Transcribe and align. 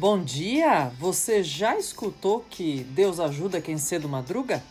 Bom 0.00 0.24
dia! 0.24 0.90
Você 0.98 1.42
já 1.42 1.76
escutou 1.76 2.42
que 2.48 2.84
Deus 2.84 3.20
ajuda 3.20 3.60
quem 3.60 3.76
cedo 3.76 4.08
madruga? 4.08 4.62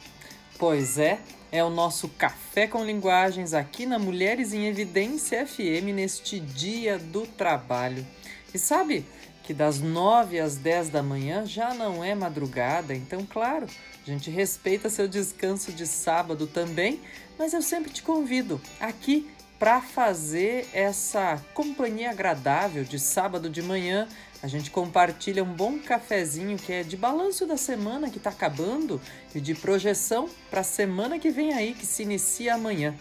Pois 0.58 0.98
é, 0.98 1.20
é 1.52 1.64
o 1.64 1.70
nosso 1.70 2.10
Café 2.10 2.66
com 2.66 2.84
Linguagens 2.84 3.54
aqui 3.54 3.86
na 3.86 4.00
Mulheres 4.00 4.54
em 4.54 4.66
Evidência 4.66 5.46
FM 5.46 5.94
neste 5.94 6.40
dia 6.40 6.98
do 6.98 7.28
trabalho. 7.28 8.04
E 8.52 8.58
sabe 8.58 9.06
que 9.44 9.54
das 9.54 9.80
9 9.80 10.40
às 10.40 10.56
10 10.56 10.90
da 10.90 11.04
manhã 11.04 11.46
já 11.46 11.76
não 11.76 12.04
é 12.04 12.16
madrugada, 12.16 12.96
então, 12.96 13.24
claro, 13.24 13.68
a 14.02 14.10
gente 14.10 14.32
respeita 14.32 14.90
seu 14.90 15.08
descanso 15.08 15.72
de 15.72 15.86
sábado 15.86 16.48
também, 16.48 17.00
mas 17.38 17.54
eu 17.54 17.62
sempre 17.62 17.92
te 17.92 18.02
convido 18.02 18.60
aqui 18.80 19.30
para 19.60 19.82
fazer 19.82 20.68
essa 20.72 21.40
companhia 21.54 22.12
agradável 22.12 22.86
de 22.86 22.98
sábado 22.98 23.50
de 23.50 23.62
manhã. 23.62 24.08
A 24.42 24.48
gente 24.48 24.72
compartilha 24.72 25.44
um 25.44 25.54
bom 25.54 25.78
cafezinho 25.80 26.58
que 26.58 26.72
é 26.72 26.82
de 26.82 26.96
balanço 26.96 27.46
da 27.46 27.58
semana 27.58 28.10
que 28.10 28.18
está 28.18 28.30
acabando 28.30 29.02
e 29.36 29.42
de 29.42 29.54
projeção 29.54 30.30
para 30.50 30.62
a 30.62 30.64
semana 30.64 31.20
que 31.20 31.30
vem 31.30 31.54
aí, 31.54 31.74
que 31.74 31.86
se 31.86 32.04
inicia 32.04 32.56
amanhã. 32.56 32.96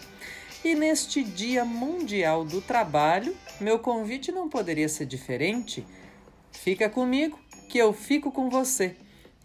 E 0.65 0.75
neste 0.75 1.23
Dia 1.23 1.65
Mundial 1.65 2.45
do 2.45 2.61
Trabalho, 2.61 3.37
meu 3.61 3.79
convite 3.79 4.33
não 4.33 4.49
poderia 4.49 4.89
ser 4.89 5.07
diferente. 5.07 5.87
Fica 6.51 6.91
comigo, 6.91 7.39
que 7.69 7.79
eu 7.79 7.93
fico 7.93 8.33
com 8.33 8.51
você. 8.51 8.97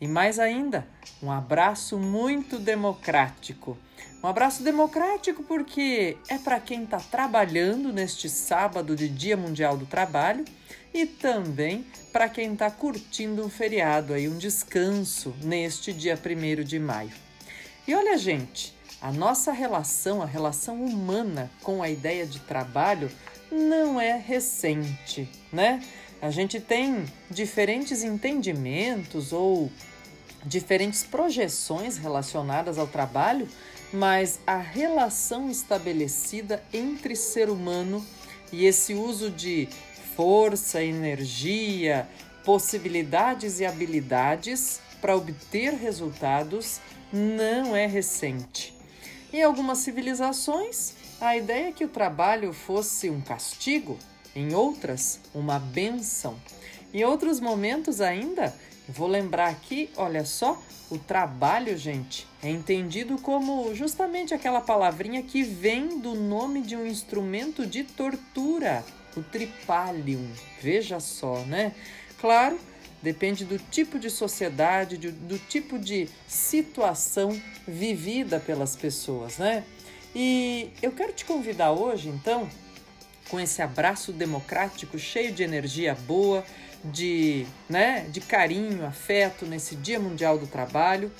E 0.02 0.08
mais 0.08 0.40
ainda, 0.40 0.88
um 1.22 1.32
abraço 1.32 2.00
muito 2.00 2.58
democrático. 2.58 3.78
Um 4.24 4.28
abraço 4.28 4.64
democrático 4.64 5.44
porque 5.44 6.18
é 6.28 6.40
para 6.40 6.60
quem 6.60 6.86
está 6.86 6.98
trabalhando 6.98 7.94
neste 7.94 8.28
sábado 8.28 8.96
de 8.96 9.08
Dia 9.08 9.38
Mundial 9.38 9.78
do 9.78 9.86
Trabalho 9.86 10.44
e 10.94 11.06
também 11.06 11.86
para 12.12 12.30
quem 12.30 12.54
está 12.54 12.70
curtindo 12.70 13.44
um 13.44 13.50
feriado 13.50 14.14
aí, 14.14 14.28
um 14.28 14.38
descanso 14.38 15.34
neste 15.42 15.92
dia 15.92 16.18
1 16.18 16.64
de 16.64 16.80
maio. 16.80 17.12
E 17.88 17.96
olha, 17.96 18.18
gente, 18.18 18.74
a 19.02 19.12
nossa 19.12 19.52
relação, 19.52 20.22
a 20.22 20.26
relação 20.26 20.84
humana 20.84 21.50
com 21.62 21.82
a 21.82 21.90
ideia 21.90 22.26
de 22.26 22.40
trabalho 22.40 23.12
não 23.52 24.00
é 24.00 24.18
recente, 24.18 25.30
né? 25.52 25.82
A 26.22 26.30
gente 26.30 26.60
tem 26.60 27.06
diferentes 27.30 28.04
entendimentos 28.04 29.34
ou 29.34 29.72
diferentes 30.46 31.04
projeções 31.04 31.98
relacionadas 31.98 32.78
ao 32.78 32.88
trabalho 32.88 33.48
mas 33.94 34.40
a 34.48 34.58
relação 34.58 35.52
estabelecida 35.52 36.64
entre 36.74 37.16
ser 37.16 37.48
humano 37.48 38.04
e 38.52 38.66
esse 38.66 38.96
uso 38.96 39.30
de 39.30 39.70
força, 40.16 40.84
energia, 40.84 42.08
possibilidades 42.44 43.60
e 43.60 43.66
habilidades 43.66 44.82
para 45.02 45.16
obter 45.16 45.74
resultados 45.74 46.80
não 47.12 47.76
é 47.76 47.86
recente. 47.86 48.76
Em 49.32 49.42
algumas 49.42 49.80
civilizações, 49.80 50.94
a 51.20 51.36
ideia 51.36 51.70
é 51.70 51.72
que 51.72 51.86
o 51.86 51.90
trabalho 51.90 52.54
fosse 52.54 53.10
um 53.10 53.22
castigo, 53.22 53.98
em 54.36 54.54
outras, 54.54 55.20
uma 55.34 55.60
benção. 55.60 56.36
Em 56.94 57.04
outros 57.04 57.40
momentos 57.40 58.02
ainda, 58.02 58.54
vou 58.88 59.08
lembrar 59.08 59.50
aqui, 59.50 59.90
olha 59.96 60.26
só, 60.26 60.62
o 60.90 60.98
trabalho, 60.98 61.76
gente, 61.78 62.28
é 62.44 62.50
entendido 62.50 63.18
como 63.18 63.74
justamente 63.74 64.34
aquela 64.34 64.62
palavrinha 64.62 65.24
que 65.24 65.42
vem 65.42 66.00
do 66.00 66.14
nome 66.14 66.62
de 66.62 66.76
um 66.76 66.86
instrumento 66.86 67.66
de 67.66 67.84
tortura, 67.84 68.86
o 69.16 69.22
tripalium. 69.22 70.28
Veja 70.62 71.00
só, 71.00 71.40
né? 71.42 71.74
Claro, 72.20 72.60
depende 73.02 73.46
do 73.46 73.58
tipo 73.58 74.00
de 74.00 74.10
sociedade, 74.10 74.98
do, 74.98 75.12
do 75.12 75.38
tipo 75.38 75.78
de 75.78 76.10
situação 76.28 77.40
vivida 77.68 78.40
pelas 78.40 78.76
pessoas, 78.76 79.38
né? 79.38 79.64
E 80.16 80.70
eu 80.82 80.92
quero 80.92 81.12
te 81.12 81.26
convidar 81.26 81.72
hoje, 81.72 82.08
então, 82.08 82.48
com 83.30 83.40
esse 83.40 83.62
abraço 83.62 84.12
democrático 84.12 85.00
cheio 85.00 85.32
de 85.32 85.44
energia 85.44 85.96
boa, 85.96 86.46
de, 86.84 87.46
né, 87.68 88.06
de 88.12 88.22
carinho, 88.22 88.86
afeto 88.86 89.46
nesse 89.46 89.76
Dia 89.76 90.00
Mundial 90.00 90.38
do 90.38 90.46
Trabalho. 90.46 91.12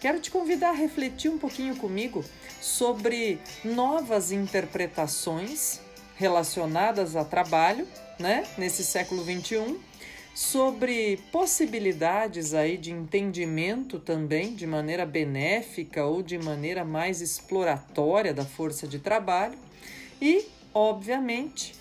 Quero 0.00 0.20
te 0.20 0.30
convidar 0.30 0.70
a 0.70 0.72
refletir 0.72 1.30
um 1.30 1.38
pouquinho 1.38 1.74
comigo 1.76 2.24
sobre 2.60 3.40
novas 3.64 4.30
interpretações 4.30 5.80
relacionadas 6.16 7.14
a 7.14 7.24
trabalho, 7.24 7.86
né, 8.18 8.44
nesse 8.58 8.82
século 8.82 9.22
21, 9.22 9.78
sobre 10.34 11.18
possibilidades 11.32 12.52
aí 12.52 12.76
de 12.76 12.92
entendimento 12.92 13.98
também 13.98 14.54
de 14.54 14.66
maneira 14.66 15.06
benéfica 15.06 16.04
ou 16.04 16.22
de 16.22 16.38
maneira 16.38 16.84
mais 16.84 17.20
exploratória 17.22 18.34
da 18.34 18.44
força 18.44 18.86
de 18.86 18.98
trabalho 18.98 19.58
e, 20.20 20.46
obviamente, 20.74 21.74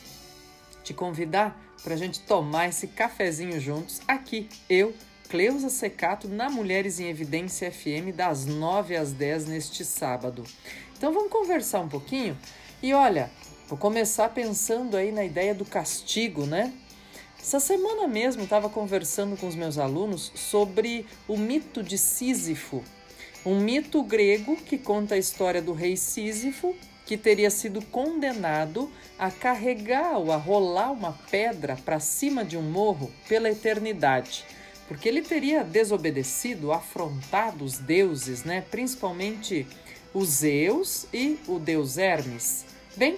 te 0.84 0.94
convidar 0.94 1.60
para 1.84 1.96
a 1.96 1.98
gente 1.98 2.22
tomar 2.22 2.70
esse 2.70 2.88
cafezinho 2.88 3.60
juntos 3.60 4.02
aqui, 4.08 4.50
eu, 4.70 4.94
Cleusa 5.30 5.70
Secato, 5.70 6.28
na 6.28 6.50
Mulheres 6.50 7.00
em 7.00 7.10
Evidência 7.10 7.72
FM, 7.72 8.16
das 8.16 8.46
9 8.46 8.96
às 8.96 9.12
10 9.12 9.48
neste 9.48 9.84
sábado. 9.84 10.44
Então 10.98 11.14
vamos 11.14 11.30
conversar 11.32 11.82
um 11.82 11.90
pouquinho? 11.90 12.38
E 12.82 12.94
olha, 12.94 13.30
vou 13.68 13.78
começar 13.78 14.30
pensando 14.30 14.96
aí 14.96 15.12
na 15.12 15.24
ideia 15.24 15.54
do 15.54 15.66
castigo, 15.66 16.46
né? 16.46 16.74
Essa 17.40 17.60
semana 17.60 18.08
mesmo 18.08 18.44
estava 18.44 18.70
conversando 18.70 19.38
com 19.38 19.48
os 19.48 19.56
meus 19.56 19.78
alunos 19.78 20.32
sobre 20.36 21.06
o 21.28 21.38
mito 21.38 21.84
de 21.84 21.98
Sísifo, 21.98 22.84
um 23.46 23.60
mito 23.60 24.02
grego 24.02 24.56
que 24.56 24.78
conta 24.78 25.16
a 25.16 25.18
história 25.18 25.62
do 25.62 25.74
rei 25.74 25.96
Sísifo 25.96 26.76
que 27.06 27.16
teria 27.18 27.52
sido 27.52 27.82
condenado 27.84 28.92
a 29.18 29.30
carregar 29.30 30.18
ou 30.18 30.32
a 30.32 30.38
rolar 30.38 30.92
uma 30.92 31.14
pedra 31.30 31.76
para 31.76 32.00
cima 32.00 32.44
de 32.44 32.58
um 32.58 32.64
morro 32.64 33.12
pela 33.30 33.50
eternidade, 33.50 34.44
porque 34.88 35.08
ele 35.08 35.22
teria 35.22 35.64
desobedecido, 35.64 36.74
afrontado 36.74 37.64
os 37.64 37.78
deuses, 37.78 38.44
né? 38.44 38.64
principalmente 38.72 39.68
os 40.14 40.30
Zeus 40.30 41.06
e 41.14 41.38
o 41.48 41.60
deus 41.60 41.98
Hermes. 41.98 42.66
Bem, 42.98 43.18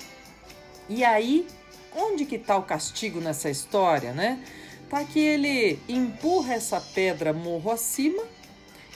e 0.90 1.04
aí, 1.04 1.48
onde 1.96 2.26
que 2.26 2.36
está 2.36 2.58
o 2.58 2.64
castigo 2.64 3.20
nessa 3.20 3.50
história, 3.50 4.14
né? 4.14 4.44
Tá 4.90 5.04
que 5.04 5.20
ele 5.20 5.80
empurra 5.90 6.54
essa 6.54 6.80
pedra 6.80 7.34
morro 7.34 7.72
acima 7.72 8.24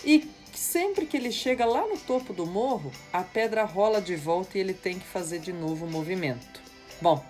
e 0.05 0.29
sempre 0.53 1.05
que 1.05 1.17
ele 1.17 1.31
chega 1.31 1.65
lá 1.65 1.85
no 1.85 1.97
topo 1.97 2.33
do 2.33 2.45
morro, 2.45 2.91
a 3.11 3.23
pedra 3.23 3.65
rola 3.65 4.01
de 4.01 4.15
volta 4.15 4.57
e 4.57 4.61
ele 4.61 4.73
tem 4.73 4.97
que 4.97 5.05
fazer 5.05 5.39
de 5.39 5.51
novo 5.51 5.85
o 5.85 5.89
movimento. 5.89 6.61
Bom, 7.01 7.23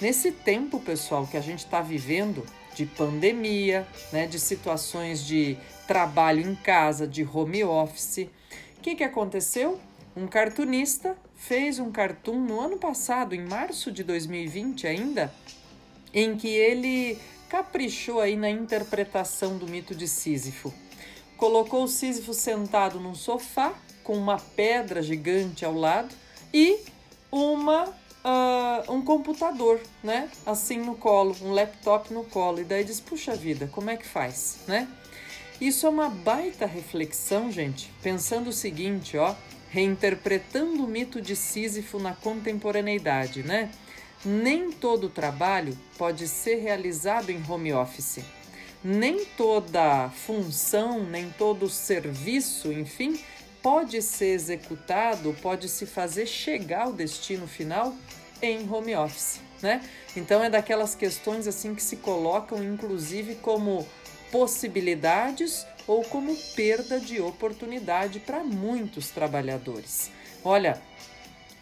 nesse 0.00 0.32
tempo, 0.32 0.80
pessoal, 0.80 1.26
que 1.26 1.36
a 1.36 1.40
gente 1.40 1.60
está 1.60 1.82
vivendo 1.82 2.46
de 2.74 2.86
pandemia, 2.86 3.86
né, 4.12 4.26
de 4.26 4.38
situações 4.38 5.26
de 5.26 5.58
trabalho 5.86 6.40
em 6.40 6.54
casa, 6.54 7.06
de 7.06 7.22
home 7.22 7.64
office, 7.64 8.28
o 8.78 8.80
que, 8.80 8.94
que 8.94 9.04
aconteceu? 9.04 9.78
Um 10.16 10.26
cartunista 10.26 11.16
fez 11.40 11.78
um 11.78 11.90
cartoon 11.90 12.38
no 12.40 12.60
ano 12.60 12.78
passado, 12.78 13.34
em 13.34 13.44
março 13.44 13.90
de 13.90 14.04
2020 14.04 14.86
ainda, 14.86 15.34
em 16.14 16.36
que 16.36 16.48
ele 16.48 17.18
caprichou 17.48 18.20
aí 18.20 18.36
na 18.36 18.48
interpretação 18.48 19.58
do 19.58 19.66
mito 19.66 19.94
de 19.94 20.06
Sísifo 20.06 20.72
colocou 21.40 21.84
o 21.84 21.88
Sísifo 21.88 22.34
sentado 22.34 23.00
num 23.00 23.14
sofá 23.14 23.72
com 24.04 24.14
uma 24.14 24.36
pedra 24.38 25.02
gigante 25.02 25.64
ao 25.64 25.72
lado 25.72 26.14
e 26.52 26.78
uma 27.32 27.84
uh, 27.88 28.92
um 28.92 29.00
computador, 29.00 29.80
né? 30.04 30.28
Assim 30.44 30.76
no 30.76 30.94
colo, 30.94 31.34
um 31.40 31.52
laptop 31.52 32.12
no 32.12 32.24
colo. 32.24 32.60
E 32.60 32.64
daí 32.64 32.84
diz: 32.84 33.00
puxa 33.00 33.34
vida, 33.34 33.66
como 33.72 33.88
é 33.88 33.96
que 33.96 34.06
faz, 34.06 34.58
né? 34.68 34.86
Isso 35.58 35.86
é 35.86 35.88
uma 35.88 36.10
baita 36.10 36.66
reflexão, 36.66 37.50
gente, 37.50 37.90
pensando 38.02 38.50
o 38.50 38.52
seguinte, 38.52 39.16
ó, 39.16 39.34
reinterpretando 39.70 40.84
o 40.84 40.88
mito 40.88 41.20
de 41.20 41.34
Sísifo 41.34 41.98
na 41.98 42.14
contemporaneidade, 42.14 43.42
né? 43.42 43.70
Nem 44.24 44.70
todo 44.70 45.08
trabalho 45.08 45.78
pode 45.96 46.28
ser 46.28 46.56
realizado 46.56 47.30
em 47.30 47.42
home 47.48 47.72
office 47.72 48.22
nem 48.82 49.24
toda 49.24 50.08
função, 50.08 51.04
nem 51.04 51.30
todo 51.30 51.68
serviço, 51.68 52.72
enfim, 52.72 53.20
pode 53.62 54.00
ser 54.00 54.28
executado, 54.28 55.36
pode 55.42 55.68
se 55.68 55.84
fazer 55.84 56.26
chegar 56.26 56.84
ao 56.84 56.92
destino 56.92 57.46
final 57.46 57.94
em 58.40 58.68
home 58.70 58.96
office, 58.96 59.40
né? 59.60 59.82
Então 60.16 60.42
é 60.42 60.48
daquelas 60.48 60.94
questões 60.94 61.46
assim 61.46 61.74
que 61.74 61.82
se 61.82 61.96
colocam 61.96 62.64
inclusive 62.64 63.34
como 63.36 63.86
possibilidades 64.32 65.66
ou 65.86 66.02
como 66.04 66.36
perda 66.54 66.98
de 67.00 67.20
oportunidade 67.20 68.20
para 68.20 68.42
muitos 68.42 69.10
trabalhadores. 69.10 70.10
Olha, 70.44 70.80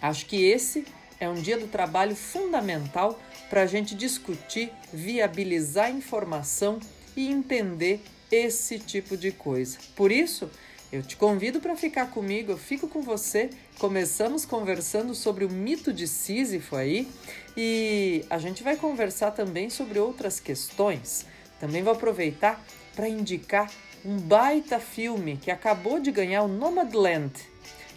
acho 0.01 0.27
que 0.27 0.45
esse 0.45 0.85
é 1.21 1.29
um 1.29 1.35
dia 1.35 1.59
do 1.59 1.67
trabalho 1.67 2.15
fundamental 2.15 3.19
para 3.51 3.63
a 3.63 3.67
gente 3.67 3.95
discutir, 3.95 4.71
viabilizar 4.93 5.91
informação 5.91 6.79
e 7.17 7.29
entender 7.29 8.01
esse 8.31 8.79
tipo 8.79 9.17
de 9.17 9.33
coisa. 9.33 9.79
Por 9.97 10.13
isso, 10.13 10.51
eu 10.91 11.03
te 11.03 11.17
convido 11.17 11.61
para 11.61 11.77
ficar 11.77 12.11
comigo, 12.11 12.53
eu 12.53 12.59
fico 12.59 12.89
com 12.89 13.03
você. 13.03 13.51
Começamos 13.79 14.45
conversando 14.45 15.15
sobre 15.15 15.45
o 15.45 15.51
mito 15.51 15.93
de 15.93 16.07
Sísifo 16.07 16.77
aí 16.77 17.09
e 17.57 18.25
a 18.31 18.39
gente 18.39 18.63
vai 18.63 18.77
conversar 18.77 19.33
também 19.33 19.69
sobre 19.69 19.99
outras 19.99 20.41
questões. 20.41 21.27
Também 21.61 21.83
vou 21.83 21.93
aproveitar 21.93 22.65
para 22.95 23.09
indicar 23.09 23.71
um 24.05 24.19
baita 24.19 24.79
filme 24.79 25.37
que 25.37 25.51
acabou 25.51 26.01
de 26.01 26.11
ganhar 26.11 26.43
o 26.43 26.49
Nomadland, 26.49 27.33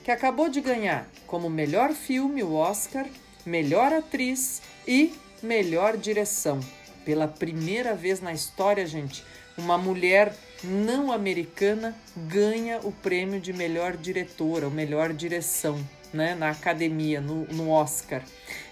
que 0.04 0.12
acabou 0.12 0.50
de 0.50 0.62
ganhar 0.62 1.08
como 1.28 1.50
melhor 1.50 1.94
filme 1.94 2.44
o 2.44 2.54
Oscar, 2.54 3.06
melhor 3.46 3.94
atriz 3.94 4.62
e 4.88 5.14
melhor 5.42 5.98
direção. 5.98 6.60
Pela 7.06 7.28
primeira 7.28 7.96
vez 7.96 8.22
na 8.22 8.34
história, 8.34 8.86
gente, 8.86 9.24
uma 9.58 9.78
mulher 9.78 10.36
não 10.64 11.12
americana 11.12 11.96
ganha 12.16 12.80
o 12.84 12.92
prêmio 12.92 13.40
de 13.40 13.52
melhor 13.52 13.98
diretora, 13.98 14.66
ou 14.66 14.72
melhor 14.72 15.14
direção, 15.14 15.80
né, 16.14 16.36
na 16.36 16.50
academia, 16.50 17.20
no, 17.20 17.46
no 17.46 17.70
Oscar. 17.70 18.24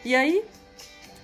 E 0.06 0.16
aí, 0.16 0.44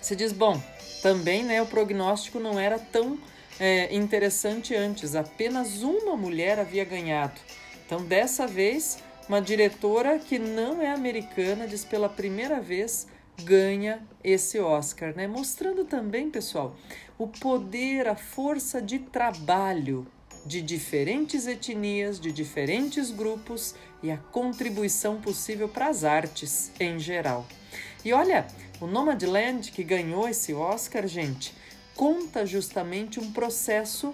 você 0.02 0.16
diz, 0.16 0.32
bom, 0.32 0.62
também, 1.02 1.44
né, 1.44 1.62
o 1.62 1.66
prognóstico 1.66 2.40
não 2.40 2.60
era 2.60 2.80
tão 2.80 3.20
é, 3.60 3.94
interessante 3.96 4.76
antes, 4.76 5.16
apenas 5.16 5.82
uma 5.82 6.16
mulher 6.16 6.60
havia 6.60 6.84
ganhado. 6.84 7.40
Então, 7.86 8.04
dessa 8.04 8.48
vez, 8.48 8.98
uma 9.28 9.42
diretora 9.42 10.20
que 10.20 10.38
não 10.38 10.82
é 10.82 10.92
americana 10.92 11.68
diz 11.68 11.86
pela 11.86 12.10
primeira 12.10 12.60
vez 12.60 13.08
ganha 13.44 14.02
esse 14.24 14.60
Oscar, 14.60 15.14
né? 15.16 15.28
Mostrando 15.28 15.84
também, 15.86 16.30
pessoal, 16.30 16.76
o 17.18 17.28
poder, 17.28 18.08
a 18.08 18.16
força 18.16 18.82
de 18.82 19.00
trabalho 19.00 20.08
de 20.46 20.62
diferentes 20.62 21.48
etnias, 21.48 22.20
de 22.20 22.32
diferentes 22.32 23.10
grupos 23.10 23.74
e 24.04 24.12
a 24.12 24.18
contribuição 24.18 25.20
possível 25.20 25.68
para 25.68 25.88
as 25.88 26.04
artes 26.04 26.72
em 26.80 27.00
geral. 27.00 27.48
E 28.04 28.14
olha, 28.14 28.46
o 28.80 28.86
Nomadland 28.86 29.72
que 29.72 29.84
ganhou 29.84 30.30
esse 30.30 30.54
Oscar, 30.54 31.08
gente, 31.08 31.54
conta 31.96 32.46
justamente 32.46 33.20
um 33.20 33.32
processo 33.32 34.14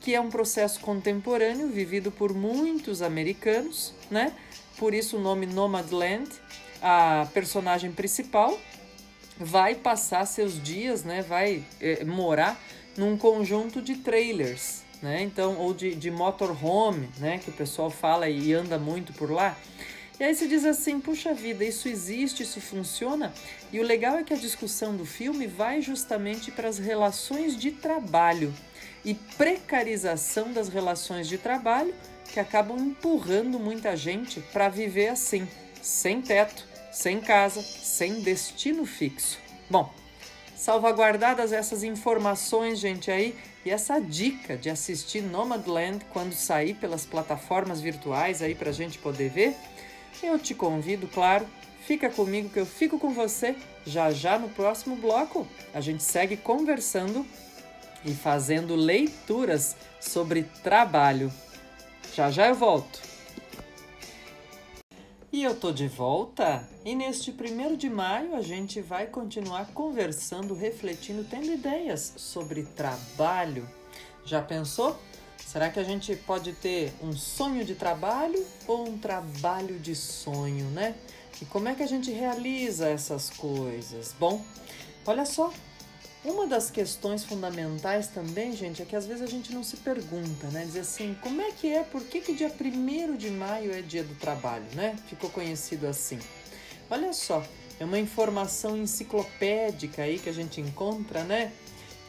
que 0.00 0.14
é 0.14 0.20
um 0.20 0.28
processo 0.28 0.80
contemporâneo 0.80 1.68
vivido 1.68 2.10
por 2.10 2.34
muitos 2.34 3.02
americanos, 3.02 3.94
né? 4.10 4.32
Por 4.76 4.92
isso 4.92 5.16
o 5.16 5.20
nome 5.20 5.46
Nomadland. 5.46 6.28
A 6.82 7.28
personagem 7.32 7.92
principal 7.92 8.58
vai 9.38 9.76
passar 9.76 10.26
seus 10.26 10.60
dias, 10.60 11.04
né? 11.04 11.22
Vai 11.22 11.62
é, 11.80 12.04
morar 12.04 12.60
num 12.96 13.16
conjunto 13.16 13.80
de 13.80 13.96
trailers, 13.96 14.82
né? 15.00 15.22
Então, 15.22 15.56
ou 15.56 15.72
de, 15.72 15.94
de 15.94 16.10
motorhome, 16.10 17.08
né? 17.18 17.38
Que 17.38 17.50
o 17.50 17.52
pessoal 17.52 17.88
fala 17.88 18.28
e 18.28 18.52
anda 18.52 18.78
muito 18.78 19.12
por 19.12 19.30
lá. 19.30 19.56
E 20.22 20.24
aí 20.24 20.36
se 20.36 20.46
diz 20.46 20.64
assim, 20.64 21.00
puxa 21.00 21.34
vida, 21.34 21.64
isso 21.64 21.88
existe, 21.88 22.44
isso 22.44 22.60
funciona. 22.60 23.34
E 23.72 23.80
o 23.80 23.82
legal 23.82 24.16
é 24.16 24.22
que 24.22 24.32
a 24.32 24.36
discussão 24.36 24.94
do 24.94 25.04
filme 25.04 25.48
vai 25.48 25.82
justamente 25.82 26.52
para 26.52 26.68
as 26.68 26.78
relações 26.78 27.56
de 27.56 27.72
trabalho 27.72 28.54
e 29.04 29.14
precarização 29.14 30.52
das 30.52 30.68
relações 30.68 31.26
de 31.26 31.38
trabalho 31.38 31.92
que 32.32 32.38
acabam 32.38 32.78
empurrando 32.78 33.58
muita 33.58 33.96
gente 33.96 34.38
para 34.52 34.68
viver 34.68 35.08
assim, 35.08 35.44
sem 35.82 36.22
teto, 36.22 36.68
sem 36.92 37.20
casa, 37.20 37.60
sem 37.60 38.20
destino 38.20 38.86
fixo. 38.86 39.40
Bom, 39.68 39.92
salvaguardadas 40.54 41.52
essas 41.52 41.82
informações, 41.82 42.78
gente, 42.78 43.10
aí, 43.10 43.34
e 43.64 43.70
essa 43.70 43.98
dica 43.98 44.56
de 44.56 44.70
assistir 44.70 45.20
Nomadland 45.20 46.04
quando 46.12 46.32
sair 46.32 46.74
pelas 46.74 47.04
plataformas 47.04 47.80
virtuais 47.80 48.40
aí 48.40 48.54
para 48.54 48.70
a 48.70 48.72
gente 48.72 48.98
poder 48.98 49.28
ver, 49.28 49.56
eu 50.22 50.38
te 50.38 50.54
convido, 50.54 51.06
claro, 51.08 51.46
fica 51.86 52.10
comigo 52.10 52.48
que 52.48 52.60
eu 52.60 52.66
fico 52.66 52.98
com 52.98 53.12
você 53.12 53.56
já 53.86 54.10
já 54.10 54.38
no 54.38 54.48
próximo 54.48 54.96
bloco. 54.96 55.46
A 55.72 55.80
gente 55.80 56.02
segue 56.02 56.36
conversando 56.36 57.26
e 58.04 58.12
fazendo 58.12 58.74
leituras 58.74 59.76
sobre 60.00 60.44
trabalho. 60.62 61.32
Já 62.14 62.30
já 62.30 62.48
eu 62.48 62.54
volto. 62.54 63.00
E 65.32 65.42
eu 65.42 65.58
tô 65.58 65.72
de 65.72 65.88
volta. 65.88 66.68
E 66.84 66.94
neste 66.94 67.32
primeiro 67.32 67.76
de 67.76 67.88
maio 67.88 68.34
a 68.34 68.42
gente 68.42 68.82
vai 68.82 69.06
continuar 69.06 69.66
conversando, 69.72 70.52
refletindo, 70.52 71.24
tendo 71.24 71.46
ideias 71.46 72.12
sobre 72.16 72.64
trabalho. 72.64 73.66
Já 74.24 74.42
pensou? 74.42 74.98
Será 75.52 75.68
que 75.68 75.78
a 75.78 75.84
gente 75.84 76.16
pode 76.16 76.54
ter 76.54 76.94
um 77.02 77.12
sonho 77.12 77.62
de 77.62 77.74
trabalho 77.74 78.42
ou 78.66 78.88
um 78.88 78.96
trabalho 78.96 79.78
de 79.78 79.94
sonho, 79.94 80.64
né? 80.70 80.94
E 81.42 81.44
como 81.44 81.68
é 81.68 81.74
que 81.74 81.82
a 81.82 81.86
gente 81.86 82.10
realiza 82.10 82.88
essas 82.88 83.28
coisas? 83.28 84.14
Bom, 84.18 84.42
olha 85.04 85.26
só, 85.26 85.52
uma 86.24 86.46
das 86.46 86.70
questões 86.70 87.22
fundamentais 87.22 88.06
também, 88.06 88.56
gente, 88.56 88.80
é 88.80 88.86
que 88.86 88.96
às 88.96 89.04
vezes 89.04 89.22
a 89.22 89.26
gente 89.26 89.52
não 89.52 89.62
se 89.62 89.76
pergunta, 89.76 90.46
né? 90.46 90.64
Dizer 90.64 90.80
assim, 90.80 91.14
como 91.20 91.42
é 91.42 91.52
que 91.52 91.68
é, 91.68 91.82
por 91.82 92.02
que, 92.02 92.22
que 92.22 92.32
dia 92.32 92.50
1 92.50 93.16
de 93.18 93.30
maio 93.30 93.74
é 93.74 93.82
dia 93.82 94.02
do 94.02 94.14
trabalho, 94.14 94.64
né? 94.74 94.96
Ficou 95.06 95.28
conhecido 95.28 95.86
assim. 95.86 96.18
Olha 96.88 97.12
só, 97.12 97.44
é 97.78 97.84
uma 97.84 97.98
informação 97.98 98.74
enciclopédica 98.74 100.00
aí 100.00 100.18
que 100.18 100.30
a 100.30 100.32
gente 100.32 100.62
encontra, 100.62 101.24
né? 101.24 101.52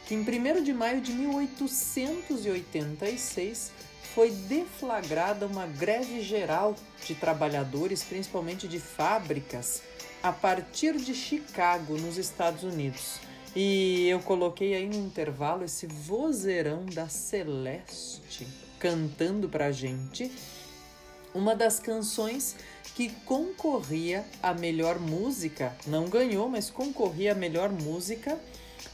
Que 0.06 0.14
em 0.14 0.20
1 0.20 0.62
de 0.62 0.72
maio 0.72 1.00
de 1.00 1.12
1886 1.12 3.72
foi 4.14 4.30
deflagrada 4.30 5.46
uma 5.46 5.66
greve 5.66 6.22
geral 6.22 6.76
de 7.04 7.14
trabalhadores, 7.14 8.02
principalmente 8.02 8.68
de 8.68 8.78
fábricas, 8.78 9.82
a 10.22 10.32
partir 10.32 10.96
de 10.96 11.14
Chicago, 11.14 11.98
nos 11.98 12.16
Estados 12.16 12.62
Unidos. 12.62 13.18
E 13.56 14.08
eu 14.08 14.20
coloquei 14.20 14.74
aí 14.74 14.86
no 14.86 14.96
intervalo 14.96 15.64
esse 15.64 15.86
vozeirão 15.86 16.84
da 16.86 17.08
Celeste 17.08 18.46
cantando 18.78 19.48
pra 19.48 19.72
gente 19.72 20.30
uma 21.34 21.56
das 21.56 21.80
canções 21.80 22.54
que 22.94 23.08
concorria 23.24 24.24
à 24.42 24.54
melhor 24.54 25.00
música, 25.00 25.76
não 25.86 26.08
ganhou, 26.08 26.48
mas 26.48 26.70
concorria 26.70 27.32
à 27.32 27.34
melhor 27.34 27.72
música 27.72 28.38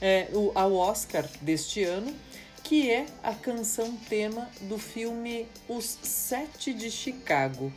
é, 0.01 0.29
o, 0.33 0.53
ao 0.55 0.75
Oscar 0.75 1.27
deste 1.41 1.83
ano, 1.85 2.15
que 2.63 2.91
é 2.91 3.07
a 3.23 3.35
canção 3.35 3.97
tema 4.09 4.49
do 4.63 4.79
filme 4.79 5.49
Os 5.69 5.99
Sete 6.03 6.73
de 6.73 6.91
Chicago. 6.91 7.73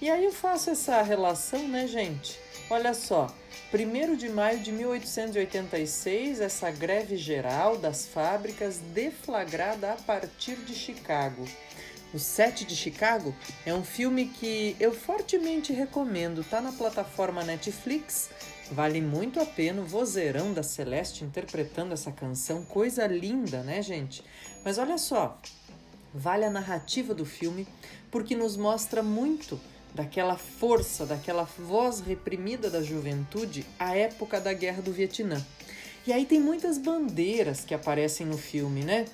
E 0.00 0.08
aí 0.08 0.24
eu 0.24 0.32
faço 0.32 0.70
essa 0.70 1.02
relação, 1.02 1.66
né, 1.68 1.86
gente? 1.86 2.38
Olha 2.70 2.94
só, 2.94 3.34
1 3.72 4.16
de 4.16 4.28
maio 4.28 4.60
de 4.60 4.72
1886, 4.72 6.40
essa 6.40 6.70
greve 6.70 7.16
geral 7.16 7.76
das 7.76 8.06
fábricas 8.06 8.78
deflagrada 8.94 9.92
a 9.92 9.96
partir 9.96 10.56
de 10.56 10.74
Chicago. 10.74 11.46
O 12.12 12.18
Sete 12.18 12.64
de 12.64 12.74
Chicago 12.74 13.34
é 13.66 13.74
um 13.74 13.84
filme 13.84 14.26
que 14.26 14.74
eu 14.80 14.94
fortemente 14.94 15.74
recomendo, 15.74 16.42
tá 16.42 16.60
na 16.60 16.72
plataforma 16.72 17.44
Netflix 17.44 18.30
Vale 18.70 19.00
muito 19.00 19.40
a 19.40 19.46
pena 19.46 19.80
o 19.80 19.86
vozeirão 19.86 20.52
da 20.52 20.62
Celeste 20.62 21.24
interpretando 21.24 21.94
essa 21.94 22.12
canção, 22.12 22.62
coisa 22.64 23.06
linda, 23.06 23.62
né, 23.62 23.80
gente? 23.80 24.22
Mas 24.62 24.76
olha 24.76 24.98
só, 24.98 25.38
vale 26.12 26.44
a 26.44 26.50
narrativa 26.50 27.14
do 27.14 27.24
filme 27.24 27.66
porque 28.10 28.36
nos 28.36 28.56
mostra 28.56 29.02
muito 29.02 29.58
daquela 29.94 30.36
força, 30.36 31.06
daquela 31.06 31.44
voz 31.44 32.00
reprimida 32.00 32.68
da 32.68 32.82
juventude 32.82 33.64
à 33.78 33.96
época 33.96 34.38
da 34.38 34.52
Guerra 34.52 34.82
do 34.82 34.92
Vietnã. 34.92 35.44
E 36.06 36.12
aí 36.12 36.24
tem 36.24 36.40
muitas 36.40 36.78
bandeiras 36.78 37.64
que 37.64 37.74
aparecem 37.74 38.26
no 38.26 38.38
filme, 38.38 38.82
né? 38.82 39.06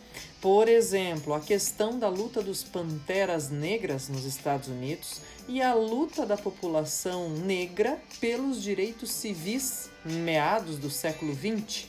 Por 0.44 0.68
exemplo, 0.68 1.32
a 1.32 1.40
questão 1.40 1.98
da 1.98 2.06
luta 2.06 2.42
dos 2.42 2.62
panteras 2.62 3.48
negras 3.48 4.10
nos 4.10 4.26
Estados 4.26 4.68
Unidos 4.68 5.22
e 5.48 5.62
a 5.62 5.72
luta 5.72 6.26
da 6.26 6.36
população 6.36 7.30
negra 7.30 7.98
pelos 8.20 8.62
direitos 8.62 9.10
civis 9.10 9.88
meados 10.04 10.76
do 10.76 10.90
século 10.90 11.32
XX 11.34 11.86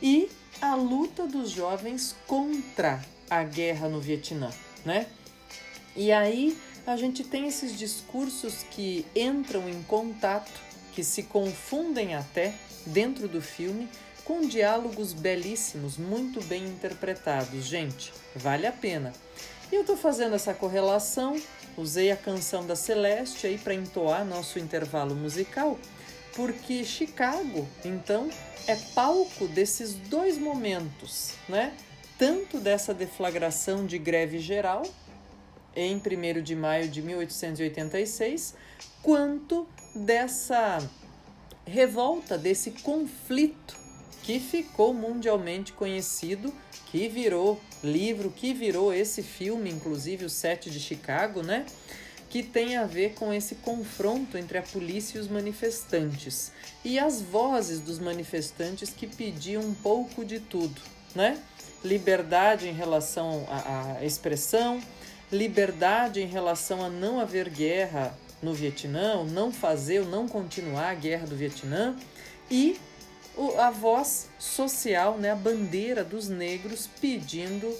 e 0.00 0.30
a 0.58 0.74
luta 0.74 1.26
dos 1.26 1.50
jovens 1.50 2.16
contra 2.26 3.04
a 3.28 3.44
guerra 3.44 3.90
no 3.90 4.00
Vietnã, 4.00 4.50
né? 4.86 5.06
E 5.94 6.10
aí 6.10 6.56
a 6.86 6.96
gente 6.96 7.22
tem 7.22 7.46
esses 7.46 7.78
discursos 7.78 8.64
que 8.70 9.04
entram 9.14 9.68
em 9.68 9.82
contato, 9.82 10.50
que 10.94 11.04
se 11.04 11.24
confundem 11.24 12.14
até 12.14 12.54
dentro 12.86 13.28
do 13.28 13.42
filme 13.42 13.86
com 14.32 14.48
diálogos 14.48 15.12
belíssimos, 15.12 15.98
muito 15.98 16.42
bem 16.44 16.64
interpretados. 16.64 17.66
Gente, 17.66 18.14
vale 18.34 18.66
a 18.66 18.72
pena. 18.72 19.12
E 19.70 19.74
eu 19.74 19.82
estou 19.82 19.94
fazendo 19.94 20.34
essa 20.34 20.54
correlação, 20.54 21.38
usei 21.76 22.10
a 22.10 22.16
canção 22.16 22.66
da 22.66 22.74
Celeste 22.74 23.46
aí 23.46 23.58
para 23.58 23.74
entoar 23.74 24.24
nosso 24.24 24.58
intervalo 24.58 25.14
musical, 25.14 25.78
porque 26.34 26.82
Chicago, 26.82 27.68
então, 27.84 28.30
é 28.66 28.74
palco 28.94 29.46
desses 29.48 29.92
dois 29.92 30.38
momentos, 30.38 31.34
né? 31.46 31.74
tanto 32.16 32.58
dessa 32.58 32.94
deflagração 32.94 33.84
de 33.84 33.98
greve 33.98 34.38
geral 34.38 34.82
em 35.76 35.96
1 35.96 36.40
de 36.40 36.56
maio 36.56 36.88
de 36.88 37.02
1886, 37.02 38.54
quanto 39.02 39.68
dessa 39.94 40.78
revolta, 41.66 42.38
desse 42.38 42.70
conflito 42.70 43.81
que 44.22 44.38
ficou 44.38 44.94
mundialmente 44.94 45.72
conhecido, 45.72 46.54
que 46.86 47.08
virou 47.08 47.60
livro, 47.82 48.30
que 48.30 48.54
virou 48.54 48.94
esse 48.94 49.22
filme, 49.22 49.70
inclusive 49.70 50.24
o 50.24 50.30
Sete 50.30 50.70
de 50.70 50.78
Chicago, 50.78 51.42
né? 51.42 51.66
Que 52.30 52.42
tem 52.42 52.76
a 52.76 52.84
ver 52.84 53.14
com 53.14 53.32
esse 53.32 53.56
confronto 53.56 54.38
entre 54.38 54.56
a 54.56 54.62
polícia 54.62 55.18
e 55.18 55.20
os 55.20 55.28
manifestantes. 55.28 56.52
E 56.84 56.98
as 56.98 57.20
vozes 57.20 57.80
dos 57.80 57.98
manifestantes 57.98 58.90
que 58.90 59.06
pediam 59.06 59.62
um 59.62 59.74
pouco 59.74 60.24
de 60.24 60.38
tudo, 60.38 60.80
né? 61.14 61.38
Liberdade 61.84 62.68
em 62.68 62.72
relação 62.72 63.44
à, 63.50 64.04
expressão, 64.04 64.80
liberdade 65.32 66.22
em 66.22 66.26
relação 66.26 66.84
a 66.84 66.88
não 66.88 67.18
haver 67.18 67.50
guerra 67.50 68.16
no 68.40 68.54
Vietnã, 68.54 69.24
não 69.24 69.52
fazer 69.52 70.00
ou 70.00 70.06
não 70.06 70.28
continuar 70.28 70.90
a 70.90 70.94
guerra 70.94 71.26
do 71.26 71.36
Vietnã 71.36 71.96
e 72.50 72.78
a 73.58 73.70
voz 73.70 74.28
social, 74.38 75.18
né, 75.18 75.30
a 75.30 75.36
bandeira 75.36 76.04
dos 76.04 76.28
negros 76.28 76.88
pedindo 77.00 77.74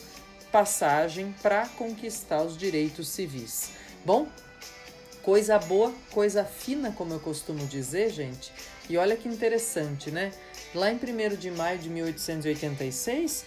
passagem 0.50 1.34
para 1.42 1.66
conquistar 1.66 2.42
os 2.42 2.56
direitos 2.56 3.08
civis. 3.08 3.70
Bom, 4.04 4.28
coisa 5.22 5.58
boa, 5.58 5.92
coisa 6.10 6.44
fina, 6.44 6.92
como 6.92 7.14
eu 7.14 7.20
costumo 7.20 7.66
dizer, 7.66 8.10
gente. 8.10 8.52
E 8.88 8.96
olha 8.96 9.16
que 9.16 9.28
interessante, 9.28 10.10
né? 10.10 10.32
Lá 10.74 10.90
em 10.90 10.96
1 10.96 11.36
de 11.36 11.50
maio 11.50 11.78
de 11.78 11.88
1886, 11.88 13.44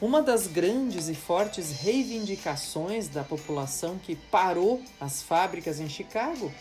uma 0.00 0.22
das 0.22 0.46
grandes 0.46 1.08
e 1.08 1.14
fortes 1.14 1.72
reivindicações 1.72 3.08
da 3.08 3.24
população 3.24 3.98
que 3.98 4.14
parou 4.14 4.82
as 5.00 5.22
fábricas 5.22 5.80
em 5.80 5.88
Chicago 5.88 6.52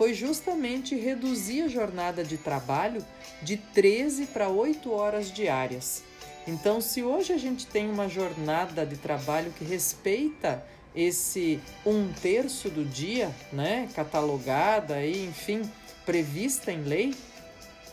foi 0.00 0.14
justamente 0.14 0.96
reduzir 0.96 1.60
a 1.60 1.68
jornada 1.68 2.24
de 2.24 2.38
trabalho 2.38 3.04
de 3.42 3.58
13 3.58 4.28
para 4.28 4.48
8 4.48 4.90
horas 4.90 5.30
diárias. 5.30 6.02
Então, 6.48 6.80
se 6.80 7.02
hoje 7.02 7.34
a 7.34 7.36
gente 7.36 7.66
tem 7.66 7.90
uma 7.90 8.08
jornada 8.08 8.86
de 8.86 8.96
trabalho 8.96 9.52
que 9.52 9.62
respeita 9.62 10.64
esse 10.96 11.60
um 11.84 12.10
terço 12.14 12.70
do 12.70 12.82
dia, 12.82 13.30
né, 13.52 13.90
catalogada 13.94 15.04
e, 15.04 15.26
enfim, 15.26 15.70
prevista 16.06 16.72
em 16.72 16.82
lei, 16.82 17.14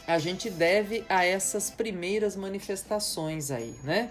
a 0.07 0.17
gente 0.17 0.49
deve 0.49 1.03
a 1.09 1.25
essas 1.25 1.69
primeiras 1.69 2.37
manifestações 2.37 3.51
aí, 3.51 3.75
né? 3.83 4.09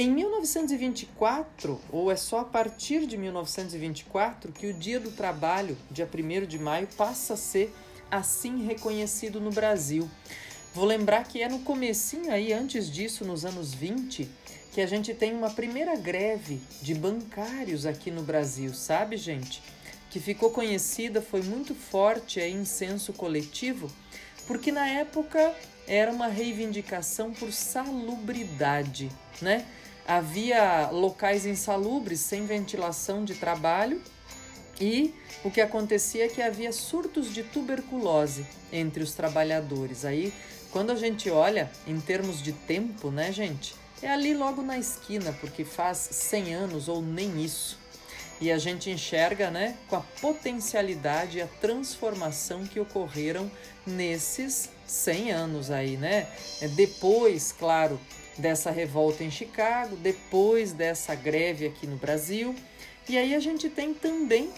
Em 0.00 0.12
1924, 0.12 1.80
ou 1.90 2.08
é 2.12 2.14
só 2.14 2.38
a 2.38 2.44
partir 2.44 3.04
de 3.04 3.16
1924, 3.16 4.52
que 4.52 4.68
o 4.68 4.72
Dia 4.72 5.00
do 5.00 5.10
Trabalho, 5.10 5.76
dia 5.90 6.08
1 6.08 6.46
de 6.46 6.56
maio, 6.56 6.86
passa 6.96 7.34
a 7.34 7.36
ser 7.36 7.74
assim 8.08 8.64
reconhecido 8.64 9.40
no 9.40 9.50
Brasil. 9.50 10.08
Vou 10.72 10.84
lembrar 10.84 11.24
que 11.24 11.42
é 11.42 11.48
no 11.48 11.58
comecinho 11.58 12.30
aí, 12.30 12.52
antes 12.52 12.88
disso, 12.88 13.24
nos 13.24 13.44
anos 13.44 13.74
20, 13.74 14.30
que 14.70 14.80
a 14.80 14.86
gente 14.86 15.12
tem 15.14 15.34
uma 15.34 15.50
primeira 15.50 15.96
greve 15.96 16.60
de 16.80 16.94
bancários 16.94 17.84
aqui 17.84 18.08
no 18.08 18.22
Brasil, 18.22 18.72
sabe, 18.74 19.16
gente? 19.16 19.60
Que 20.10 20.20
ficou 20.20 20.50
conhecida, 20.50 21.20
foi 21.20 21.42
muito 21.42 21.74
forte 21.74 22.38
aí 22.38 22.52
em 22.52 22.64
senso 22.64 23.12
coletivo, 23.12 23.90
porque 24.46 24.70
na 24.70 24.86
época 24.86 25.52
era 25.88 26.12
uma 26.12 26.28
reivindicação 26.28 27.32
por 27.32 27.52
salubridade, 27.52 29.10
né? 29.42 29.66
Havia 30.08 30.88
locais 30.90 31.44
insalubres 31.44 32.20
sem 32.20 32.46
ventilação 32.46 33.26
de 33.26 33.34
trabalho 33.34 34.00
e 34.80 35.14
o 35.44 35.50
que 35.50 35.60
acontecia 35.60 36.24
é 36.24 36.28
que 36.28 36.40
havia 36.40 36.72
surtos 36.72 37.32
de 37.32 37.42
tuberculose 37.42 38.46
entre 38.72 39.02
os 39.02 39.12
trabalhadores. 39.12 40.06
Aí, 40.06 40.32
quando 40.70 40.90
a 40.90 40.96
gente 40.96 41.28
olha 41.28 41.70
em 41.86 42.00
termos 42.00 42.42
de 42.42 42.52
tempo, 42.52 43.10
né, 43.10 43.30
gente? 43.30 43.76
É 44.00 44.08
ali 44.08 44.32
logo 44.32 44.62
na 44.62 44.78
esquina, 44.78 45.36
porque 45.40 45.64
faz 45.64 45.98
100 45.98 46.54
anos 46.54 46.88
ou 46.88 47.02
nem 47.02 47.44
isso. 47.44 47.78
E 48.40 48.50
a 48.50 48.56
gente 48.56 48.88
enxerga, 48.88 49.50
né, 49.50 49.76
com 49.88 49.96
a 49.96 50.00
potencialidade 50.20 51.38
e 51.38 51.42
a 51.42 51.48
transformação 51.60 52.64
que 52.64 52.78
ocorreram 52.78 53.50
nesses 53.84 54.70
100 54.86 55.32
anos 55.32 55.70
aí, 55.70 55.96
né? 55.96 56.28
É 56.60 56.68
depois, 56.68 57.52
claro, 57.52 58.00
dessa 58.38 58.70
revolta 58.70 59.22
em 59.24 59.30
Chicago, 59.30 59.96
depois 59.96 60.72
dessa 60.72 61.14
greve 61.14 61.66
aqui 61.66 61.86
no 61.86 61.96
Brasil. 61.96 62.54
E 63.08 63.18
aí 63.18 63.34
a 63.34 63.40
gente 63.40 63.68
tem 63.68 63.92
também, 63.92 64.50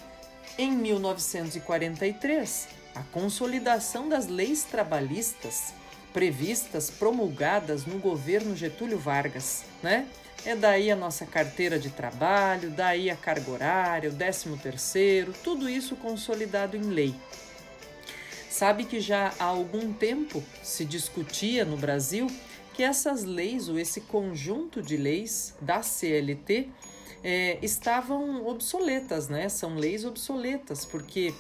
em 0.58 0.70
1943, 0.70 2.68
a 2.94 3.02
consolidação 3.04 4.08
das 4.08 4.26
leis 4.26 4.64
trabalhistas 4.64 5.74
previstas, 6.12 6.90
promulgadas 6.90 7.86
no 7.86 7.98
governo 7.98 8.56
Getúlio 8.56 8.98
Vargas, 8.98 9.64
né? 9.82 10.06
É 10.44 10.56
daí 10.56 10.90
a 10.90 10.96
nossa 10.96 11.26
carteira 11.26 11.78
de 11.78 11.90
trabalho, 11.90 12.70
daí 12.70 13.10
a 13.10 13.16
carga 13.16 13.50
horária, 13.50 14.10
o 14.10 14.14
13 14.14 14.56
terceiro, 14.56 15.34
tudo 15.44 15.68
isso 15.68 15.94
consolidado 15.96 16.76
em 16.76 16.82
lei. 16.82 17.14
Sabe 18.48 18.84
que 18.84 19.00
já 19.00 19.32
há 19.38 19.44
algum 19.44 19.92
tempo 19.92 20.42
se 20.62 20.84
discutia 20.84 21.64
no 21.64 21.76
Brasil 21.76 22.26
que 22.80 22.84
essas 22.84 23.24
leis, 23.24 23.68
ou 23.68 23.78
esse 23.78 24.00
conjunto 24.00 24.80
de 24.80 24.96
leis 24.96 25.54
da 25.60 25.82
CLT, 25.82 26.70
é, 27.22 27.58
estavam 27.60 28.46
obsoletas, 28.46 29.28
né? 29.28 29.50
São 29.50 29.74
leis 29.74 30.06
obsoletas, 30.06 30.86
porque 30.86 31.34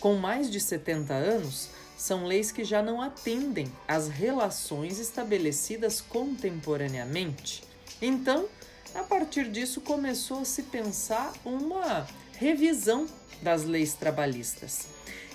com 0.00 0.14
mais 0.14 0.50
de 0.50 0.58
70 0.58 1.12
anos, 1.12 1.68
são 1.98 2.24
leis 2.24 2.50
que 2.50 2.64
já 2.64 2.82
não 2.82 3.02
atendem 3.02 3.70
às 3.86 4.08
relações 4.08 4.98
estabelecidas 4.98 6.00
contemporaneamente. 6.00 7.62
Então, 8.00 8.48
a 8.94 9.02
partir 9.02 9.50
disso, 9.50 9.82
começou 9.82 10.40
a 10.40 10.44
se 10.46 10.62
pensar 10.62 11.30
uma 11.44 12.06
revisão 12.38 13.06
das 13.42 13.64
leis 13.64 13.92
trabalhistas. 13.92 14.86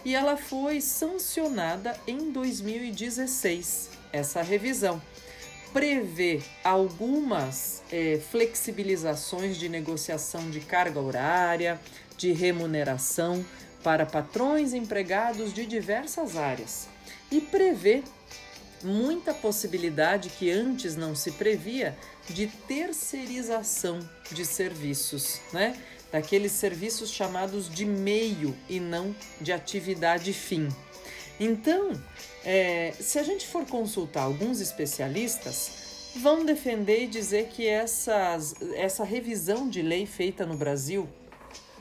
E 0.04 0.16
ela 0.16 0.38
foi 0.38 0.82
sancionada 0.82 1.96
em 2.08 2.32
2016, 2.32 3.92
essa 4.12 4.42
revisão 4.42 5.00
prevê 5.74 6.42
algumas 6.64 7.84
é, 7.92 8.20
flexibilizações 8.30 9.58
de 9.58 9.70
negociação 9.70 10.50
de 10.50 10.60
carga 10.60 11.00
horária, 11.00 11.80
de 12.18 12.32
remuneração 12.32 13.46
para 13.84 14.06
patrões 14.06 14.74
empregados 14.74 15.54
de 15.54 15.66
diversas 15.66 16.38
áreas 16.38 16.88
e 17.32 17.42
prevê 17.42 18.04
muita 18.84 19.34
possibilidade 19.34 20.30
que 20.30 20.52
antes 20.52 20.96
não 20.96 21.16
se 21.16 21.32
previa 21.32 21.98
de 22.30 22.48
terceirização 22.48 24.00
de 24.32 24.46
serviços, 24.46 25.40
né? 25.54 25.76
Daqueles 26.12 26.52
serviços 26.52 27.10
chamados 27.10 27.70
de 27.70 27.86
meio 27.86 28.56
e 28.68 28.80
não 28.80 29.16
de 29.40 29.54
atividade 29.54 30.34
fim. 30.34 30.68
Então, 31.40 31.92
é, 32.44 32.94
se 33.00 33.20
a 33.20 33.24
gente 33.24 33.48
for 33.48 33.66
consultar 33.66 34.24
alguns 34.24 34.60
especialistas, 34.60 36.12
vão 36.16 36.44
defender 36.44 37.04
e 37.04 37.08
dizer 37.08 37.48
que 37.48 37.68
essas, 37.68 38.56
essa 38.76 39.04
revisão 39.04 39.70
de 39.70 39.82
lei 39.82 40.06
feita 40.06 40.46
no 40.46 40.56
Brasil 40.56 41.08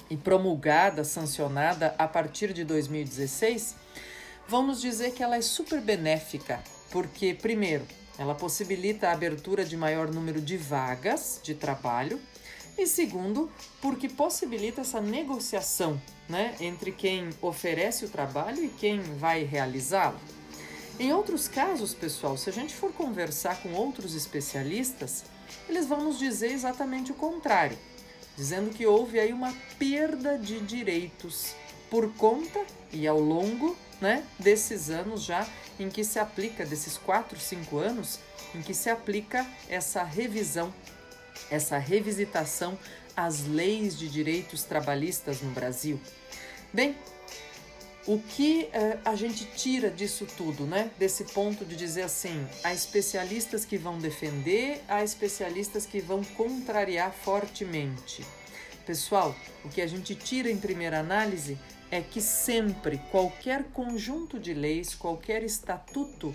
e 0.08 0.16
promulgada, 0.16 1.04
sancionada 1.04 1.94
a 1.98 2.06
partir 2.06 2.52
de 2.52 2.64
2016, 2.64 3.76
vão 4.46 4.66
nos 4.66 4.80
dizer 4.80 5.12
que 5.12 5.22
ela 5.22 5.36
é 5.36 5.40
super 5.40 5.80
benéfica, 5.80 6.62
porque, 6.90 7.34
primeiro, 7.34 7.86
ela 8.18 8.34
possibilita 8.34 9.08
a 9.08 9.12
abertura 9.12 9.64
de 9.64 9.76
maior 9.76 10.12
número 10.12 10.40
de 10.40 10.56
vagas 10.56 11.40
de 11.42 11.54
trabalho, 11.54 12.20
e 12.76 12.86
segundo, 12.86 13.50
porque 13.80 14.08
possibilita 14.08 14.80
essa 14.80 15.00
negociação 15.00 16.00
né, 16.28 16.54
entre 16.60 16.92
quem 16.92 17.30
oferece 17.42 18.04
o 18.04 18.08
trabalho 18.08 18.64
e 18.64 18.68
quem 18.68 19.00
vai 19.00 19.44
realizá-lo. 19.44 20.18
Em 21.00 21.14
outros 21.14 21.48
casos, 21.48 21.94
pessoal, 21.94 22.36
se 22.36 22.50
a 22.50 22.52
gente 22.52 22.74
for 22.74 22.92
conversar 22.92 23.62
com 23.62 23.72
outros 23.72 24.14
especialistas, 24.14 25.24
eles 25.66 25.86
vão 25.86 26.04
nos 26.04 26.18
dizer 26.18 26.52
exatamente 26.52 27.10
o 27.10 27.14
contrário, 27.14 27.78
dizendo 28.36 28.68
que 28.68 28.86
houve 28.86 29.18
aí 29.18 29.32
uma 29.32 29.50
perda 29.78 30.36
de 30.36 30.60
direitos 30.60 31.54
por 31.88 32.12
conta 32.16 32.62
e 32.92 33.08
ao 33.08 33.18
longo 33.18 33.74
né, 33.98 34.26
desses 34.38 34.90
anos 34.90 35.22
já 35.22 35.48
em 35.78 35.88
que 35.88 36.04
se 36.04 36.18
aplica, 36.18 36.66
desses 36.66 36.98
4, 36.98 37.40
5 37.40 37.78
anos, 37.78 38.18
em 38.54 38.60
que 38.60 38.74
se 38.74 38.90
aplica 38.90 39.46
essa 39.70 40.02
revisão, 40.02 40.70
essa 41.50 41.78
revisitação 41.78 42.78
às 43.16 43.46
leis 43.46 43.98
de 43.98 44.06
direitos 44.06 44.64
trabalhistas 44.64 45.40
no 45.40 45.50
Brasil. 45.52 45.98
Bem, 46.74 46.94
O 48.06 48.18
que 48.18 48.68
uh, 48.72 48.98
a 49.04 49.14
gente 49.14 49.44
tira 49.44 49.90
disso 49.90 50.26
tudo, 50.36 50.64
né? 50.64 50.90
Desse 50.98 51.24
ponto 51.24 51.64
de 51.64 51.76
dizer 51.76 52.02
assim, 52.02 52.46
há 52.64 52.72
especialistas 52.72 53.64
que 53.64 53.76
vão 53.76 53.98
defender, 53.98 54.82
há 54.88 55.04
especialistas 55.04 55.84
que 55.84 56.00
vão 56.00 56.24
contrariar 56.24 57.12
fortemente. 57.12 58.24
Pessoal, 58.86 59.36
o 59.64 59.68
que 59.68 59.82
a 59.82 59.86
gente 59.86 60.14
tira 60.14 60.50
em 60.50 60.56
primeira 60.56 60.98
análise 60.98 61.58
é 61.90 62.00
que 62.00 62.20
sempre 62.20 62.98
qualquer 63.10 63.64
conjunto 63.64 64.38
de 64.38 64.54
leis, 64.54 64.94
qualquer 64.94 65.42
estatuto 65.42 66.34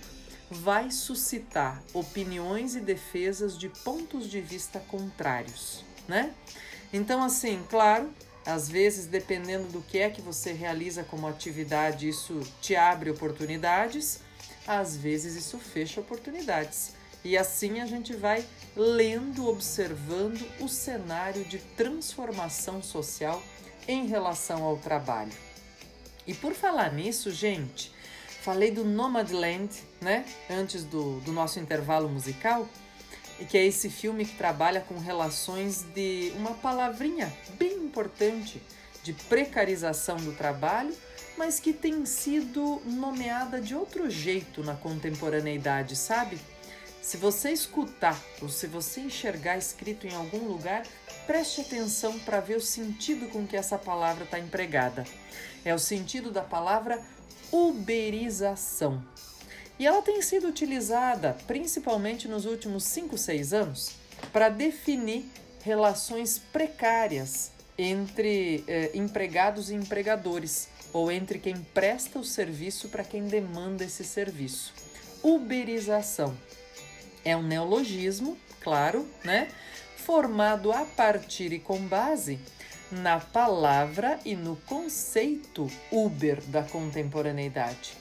vai 0.49 0.91
suscitar 0.91 1.81
opiniões 1.93 2.75
e 2.75 2.79
defesas 2.79 3.57
de 3.57 3.69
pontos 3.69 4.29
de 4.29 4.39
vista 4.39 4.79
contrários, 4.79 5.83
né? 6.07 6.31
Então, 6.93 7.23
assim, 7.23 7.63
claro, 7.69 8.09
às 8.45 8.69
vezes, 8.69 9.07
dependendo 9.07 9.67
do 9.69 9.81
que 9.81 9.97
é 9.97 10.09
que 10.09 10.21
você 10.21 10.53
realiza 10.53 11.03
como 11.03 11.27
atividade, 11.27 12.07
isso 12.07 12.39
te 12.61 12.75
abre 12.75 13.09
oportunidades, 13.09 14.19
às 14.67 14.95
vezes 14.95 15.35
isso 15.35 15.57
fecha 15.57 15.99
oportunidades. 15.99 16.93
E 17.23 17.35
assim 17.35 17.79
a 17.79 17.87
gente 17.87 18.15
vai 18.15 18.45
lendo, 18.75 19.47
observando 19.47 20.45
o 20.59 20.67
cenário 20.67 21.43
de 21.45 21.57
transformação 21.57 22.83
social 22.83 23.41
em 23.87 24.05
relação 24.05 24.63
ao 24.63 24.77
trabalho. 24.77 25.33
E 26.27 26.33
por 26.33 26.53
falar 26.53 26.93
nisso, 26.93 27.31
gente, 27.31 27.91
falei 28.41 28.69
do 28.69 28.83
Nomadland, 28.83 29.71
né? 29.99 30.23
Antes 30.47 30.83
do, 30.83 31.19
do 31.21 31.31
nosso 31.31 31.59
intervalo 31.59 32.07
musical 32.07 32.67
e 33.39 33.45
que 33.45 33.57
é 33.57 33.65
esse 33.65 33.89
filme 33.89 34.25
que 34.25 34.35
trabalha 34.35 34.81
com 34.81 34.97
relações 34.97 35.81
de 35.93 36.31
uma 36.37 36.51
palavrinha 36.51 37.33
bem 37.57 37.84
importante 37.95 38.61
de 39.01 39.13
precarização 39.13 40.17
do 40.17 40.33
trabalho, 40.33 40.93
mas 41.37 41.61
que 41.61 41.71
tem 41.71 42.05
sido 42.05 42.81
nomeada 42.85 43.61
de 43.61 43.73
outro 43.73 44.09
jeito 44.09 44.61
na 44.63 44.75
contemporaneidade, 44.75 45.95
sabe? 45.95 46.37
Se 47.01 47.15
você 47.15 47.51
escutar 47.51 48.19
ou 48.41 48.49
se 48.49 48.67
você 48.67 48.99
enxergar 48.99 49.57
escrito 49.57 50.07
em 50.07 50.13
algum 50.13 50.45
lugar, 50.45 50.83
preste 51.25 51.61
atenção 51.61 52.19
para 52.19 52.41
ver 52.41 52.57
o 52.57 52.61
sentido 52.61 53.29
com 53.29 53.47
que 53.47 53.55
essa 53.55 53.77
palavra 53.77 54.25
está 54.25 54.39
empregada. 54.39 55.05
É 55.63 55.73
o 55.73 55.79
sentido 55.79 56.31
da 56.31 56.41
palavra 56.41 57.01
uberização. 57.51 59.05
E 59.79 59.85
ela 59.85 60.01
tem 60.01 60.21
sido 60.21 60.47
utilizada, 60.47 61.37
principalmente 61.47 62.27
nos 62.27 62.45
últimos 62.45 62.83
5, 62.85 63.17
6 63.17 63.53
anos, 63.53 63.91
para 64.33 64.49
definir 64.49 65.29
relações 65.61 66.39
precárias 66.51 67.54
entre 67.77 68.63
eh, 68.67 68.91
empregados 68.93 69.69
e 69.69 69.75
empregadores, 69.75 70.69
ou 70.93 71.11
entre 71.11 71.39
quem 71.39 71.55
presta 71.73 72.19
o 72.19 72.23
serviço 72.23 72.89
para 72.89 73.03
quem 73.03 73.27
demanda 73.27 73.83
esse 73.83 74.03
serviço. 74.03 74.73
Uberização 75.21 76.37
é 77.23 77.35
um 77.35 77.43
neologismo, 77.43 78.37
claro, 78.61 79.07
né? 79.23 79.49
Formado 79.97 80.71
a 80.71 80.85
partir 80.85 81.51
e 81.51 81.59
com 81.59 81.79
base 81.79 82.39
na 82.91 83.19
palavra 83.19 84.19
e 84.23 84.35
no 84.35 84.55
conceito 84.55 85.69
Uber 85.91 86.39
da 86.43 86.63
contemporaneidade. 86.63 87.97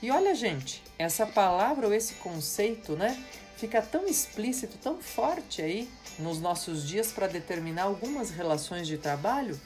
E 0.00 0.10
olha, 0.10 0.34
gente, 0.34 0.82
essa 0.98 1.26
palavra 1.26 1.86
ou 1.86 1.92
esse 1.92 2.14
conceito, 2.14 2.94
né, 2.94 3.22
fica 3.56 3.82
tão 3.82 4.06
explícito, 4.06 4.78
tão 4.78 4.98
forte 4.98 5.60
aí 5.60 5.88
nos 6.20 6.40
nossos 6.40 6.86
dias 6.86 7.12
para 7.12 7.26
determinar 7.26 7.84
algumas 7.84 8.30
relações 8.30 8.86
de 8.86 8.98
trabalho 8.98 9.58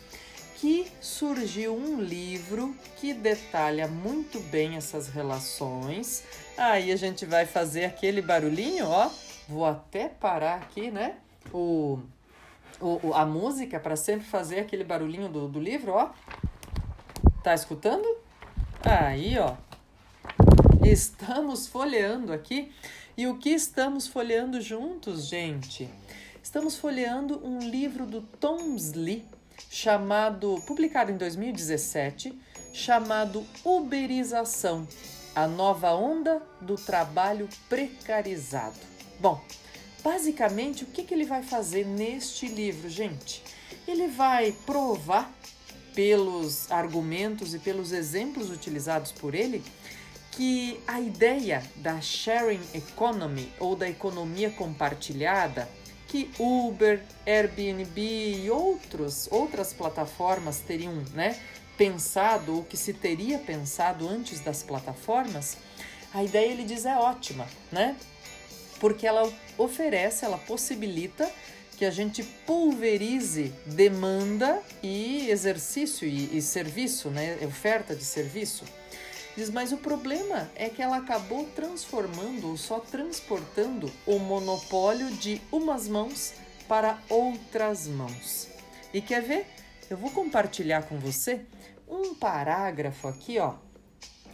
que 0.57 0.91
surgiu 1.01 1.77
um 1.77 2.01
livro 2.01 2.75
que 2.97 3.13
detalha 3.13 3.87
muito 3.87 4.41
bem 4.41 4.77
essas 4.77 5.09
relações. 5.09 6.25
Aí 6.57 6.91
a 6.91 6.97
gente 6.97 7.27
vai 7.27 7.45
fazer 7.45 7.85
aquele 7.85 8.23
barulhinho, 8.23 8.87
ó. 8.89 9.11
Vou 9.47 9.67
até 9.67 10.09
parar 10.09 10.55
aqui, 10.55 10.91
né? 10.91 11.17
O, 11.53 11.99
o 12.81 13.13
a 13.13 13.27
música 13.27 13.79
para 13.79 13.95
sempre 13.95 14.27
fazer 14.27 14.61
aquele 14.61 14.85
barulhinho 14.85 15.29
do, 15.29 15.49
do 15.49 15.61
livro, 15.61 15.93
ó. 15.93 16.11
Tá 17.43 17.55
escutando? 17.55 18.07
Aí, 18.83 19.37
ó. 19.39 19.57
Estamos 20.83 21.67
folheando 21.67 22.33
aqui. 22.33 22.73
E 23.17 23.27
o 23.27 23.37
que 23.37 23.51
estamos 23.51 24.07
folheando 24.07 24.61
juntos, 24.61 25.27
gente? 25.27 25.91
Estamos 26.45 26.77
folheando 26.77 27.41
um 27.43 27.59
livro 27.59 28.05
do 28.05 28.21
Tomsley, 28.21 29.25
chamado, 29.71 30.63
publicado 30.67 31.11
em 31.11 31.17
2017, 31.17 32.39
chamado 32.71 33.47
Uberização, 33.65 34.87
a 35.35 35.49
nova 35.49 35.95
onda 35.95 36.43
do 36.61 36.77
trabalho 36.77 37.49
precarizado. 37.67 38.77
Bom, 39.19 39.43
basicamente 40.03 40.85
o 40.85 40.87
que, 40.89 41.03
que 41.03 41.15
ele 41.15 41.25
vai 41.25 41.43
fazer 41.43 41.87
neste 41.87 42.47
livro, 42.47 42.91
gente? 42.91 43.43
Ele 43.89 44.09
vai 44.09 44.53
provar 44.67 45.33
pelos 45.95 46.71
argumentos 46.71 47.55
e 47.55 47.59
pelos 47.59 47.91
exemplos 47.91 48.51
utilizados 48.51 49.13
por 49.13 49.35
ele 49.35 49.65
que 50.31 50.79
a 50.87 51.01
ideia 51.01 51.63
da 51.77 52.03
sharing 52.03 52.61
economy 52.75 53.51
ou 53.59 53.75
da 53.75 53.89
economia 53.89 54.51
compartilhada 54.51 55.67
que 56.15 56.31
Uber, 56.39 57.03
Airbnb 57.27 58.01
e 58.01 58.49
outros, 58.49 59.27
outras 59.33 59.73
plataformas 59.73 60.61
teriam 60.61 60.95
né, 61.13 61.37
pensado 61.77 62.55
ou 62.55 62.63
que 62.63 62.77
se 62.77 62.93
teria 62.93 63.37
pensado 63.37 64.09
antes 64.09 64.39
das 64.39 64.63
plataformas, 64.63 65.57
a 66.13 66.23
ideia 66.23 66.53
ele 66.53 66.63
diz 66.63 66.87
é 66.87 66.97
ótima, 66.97 67.49
né? 67.73 67.97
Porque 68.79 69.09
ela 69.09 69.29
oferece, 69.59 70.25
ela 70.25 70.39
possibilita 70.39 71.29
que 71.77 71.85
a 71.85 71.91
gente 71.91 72.23
pulverize 72.23 73.53
demanda 73.67 74.63
e 74.85 75.29
exercício 75.29 76.07
e, 76.07 76.39
e 76.39 76.41
serviço, 76.41 77.11
né? 77.11 77.39
Oferta 77.43 77.93
de 77.93 78.05
serviço. 78.05 78.65
Diz, 79.37 79.51
mas 79.51 79.73
o 79.73 79.77
problema 79.77 80.49
é 80.55 80.69
que 80.69 80.81
ela 80.81 80.99
acabou 80.99 81.45
transformando 81.57 82.51
ou 82.51 82.57
só 82.57 82.79
transportando 82.79 83.91
o 84.07 84.19
monopólio 84.19 85.11
de 85.11 85.43
umas 85.51 85.89
mãos 85.89 86.35
para 86.69 86.99
outras 87.09 87.89
mãos. 87.89 88.49
E 88.93 89.01
quer 89.01 89.23
ver? 89.23 89.47
Eu 89.91 89.97
vou 89.97 90.11
compartilhar 90.11 90.85
com 90.85 90.99
você 90.99 91.45
um 91.89 92.15
parágrafo 92.15 93.09
aqui, 93.09 93.39
ó, 93.39 93.55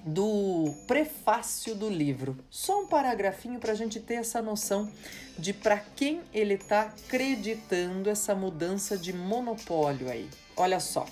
do 0.04 0.74
prefácio 0.86 1.74
do 1.74 1.88
livro. 1.88 2.36
Só 2.50 2.82
um 2.82 2.86
paragrafinho 2.86 3.58
para 3.58 3.72
a 3.72 3.74
gente 3.74 3.98
ter 4.00 4.14
essa 4.14 4.42
noção 4.42 4.90
de 5.38 5.52
para 5.54 5.78
quem 5.78 6.20
ele 6.32 6.54
está 6.54 6.82
acreditando 6.82 8.10
essa 8.10 8.34
mudança 8.34 8.98
de 8.98 9.12
monopólio 9.12 10.10
aí. 10.10 10.28
Olha 10.56 10.78
só. 10.78 11.06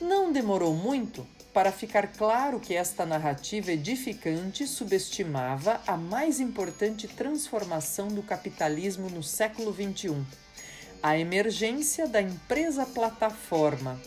Não 0.00 0.32
demorou 0.32 0.72
muito 0.72 1.26
para 1.52 1.72
ficar 1.72 2.12
claro 2.12 2.60
que 2.60 2.74
esta 2.74 3.04
narrativa 3.04 3.72
edificante 3.72 4.66
subestimava 4.66 5.80
a 5.86 5.96
mais 5.96 6.38
importante 6.38 7.08
transformação 7.08 8.08
do 8.08 8.22
capitalismo 8.22 9.10
no 9.10 9.22
século 9.22 9.74
XXI, 9.74 10.24
a 11.02 11.18
emergência 11.18 12.06
da 12.06 12.22
empresa 12.22 12.86
plataforma. 12.86 14.00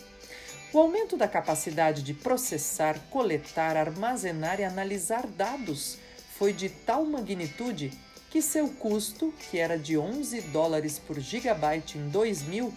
O 0.72 0.78
aumento 0.78 1.16
da 1.16 1.28
capacidade 1.28 2.02
de 2.02 2.14
processar, 2.14 2.98
coletar, 3.10 3.76
armazenar 3.76 4.58
e 4.58 4.64
analisar 4.64 5.26
dados 5.26 5.98
foi 6.36 6.52
de 6.52 6.68
tal 6.68 7.04
magnitude 7.04 7.92
que 8.30 8.42
seu 8.42 8.68
custo, 8.68 9.32
que 9.38 9.58
era 9.58 9.78
de 9.78 9.96
11 9.96 10.40
dólares 10.40 10.98
por 10.98 11.20
gigabyte 11.20 11.98
em 11.98 12.08
2000, 12.08 12.74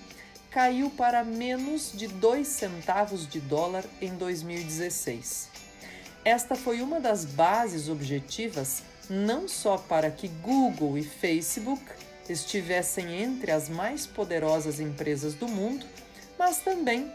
caiu 0.52 0.90
para 0.90 1.24
menos 1.24 1.92
de 1.94 2.08
2 2.08 2.48
centavos 2.48 3.28
de 3.28 3.40
dólar 3.40 3.84
em 4.02 4.16
2016. 4.16 5.50
Esta 6.24 6.56
foi 6.56 6.82
uma 6.82 7.00
das 7.00 7.26
bases 7.26 7.90
objetivas 7.90 8.84
não 9.10 9.48
só 9.48 9.78
para 9.78 10.12
que 10.12 10.28
Google 10.28 10.98
e 10.98 11.04
Facebook 11.04 11.84
estivessem 12.28 13.22
entre 13.22 13.52
as 13.52 13.70
mais 13.70 14.06
poderosas 14.06 14.80
empresas 14.80 15.34
do 15.34 15.48
mundo, 15.48 15.86
mas 16.38 16.60
também 16.60 17.12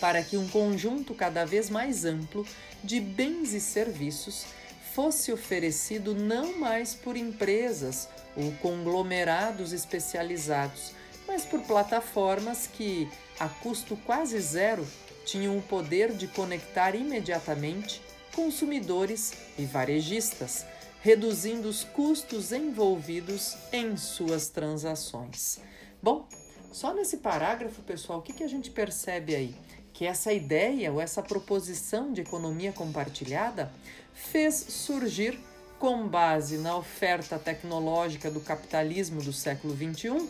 para 0.00 0.22
que 0.22 0.36
um 0.36 0.48
conjunto 0.48 1.14
cada 1.14 1.44
vez 1.44 1.68
mais 1.68 2.04
amplo 2.04 2.46
de 2.82 3.00
bens 3.00 3.52
e 3.52 3.60
serviços 3.60 4.46
fosse 4.94 5.32
oferecido 5.32 6.14
não 6.14 6.58
mais 6.58 6.94
por 6.94 7.16
empresas 7.16 8.08
ou 8.36 8.50
conglomerados 8.62 9.72
especializados, 9.72 10.92
mas 11.30 11.44
por 11.44 11.60
plataformas 11.62 12.66
que, 12.66 13.08
a 13.38 13.48
custo 13.48 13.96
quase 14.04 14.40
zero, 14.40 14.84
tinham 15.24 15.56
o 15.56 15.62
poder 15.62 16.12
de 16.12 16.26
conectar 16.26 16.96
imediatamente 16.96 18.02
consumidores 18.34 19.34
e 19.56 19.64
varejistas, 19.64 20.66
reduzindo 21.00 21.68
os 21.68 21.84
custos 21.84 22.50
envolvidos 22.50 23.56
em 23.72 23.96
suas 23.96 24.48
transações. 24.48 25.60
Bom, 26.02 26.28
só 26.72 26.92
nesse 26.92 27.18
parágrafo, 27.18 27.80
pessoal, 27.82 28.18
o 28.18 28.22
que, 28.22 28.42
a 28.42 28.48
gente 28.48 28.68
percebe 28.68 29.36
aí? 29.36 29.54
que 29.92 30.06
essa 30.06 30.32
ideia 30.32 30.90
ou 30.90 30.98
essa 31.00 31.22
proposição 31.22 32.10
de 32.10 32.22
economia 32.22 32.72
compartilhada 32.72 33.70
fez 34.14 34.54
surgir 34.54 35.38
com 35.78 36.08
base 36.08 36.56
na 36.56 36.74
oferta 36.76 37.38
tecnológica 37.38 38.30
do 38.30 38.40
capitalismo 38.40 39.20
do 39.22 39.32
século 39.32 39.74
XXI, 39.76 40.26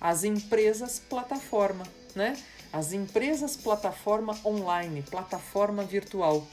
as 0.00 0.24
empresas 0.24 0.98
plataforma, 0.98 1.84
né? 2.14 2.36
As 2.72 2.92
empresas 2.92 3.56
plataforma 3.56 4.38
online, 4.44 5.02
plataforma 5.02 5.84
virtual. 5.84 6.46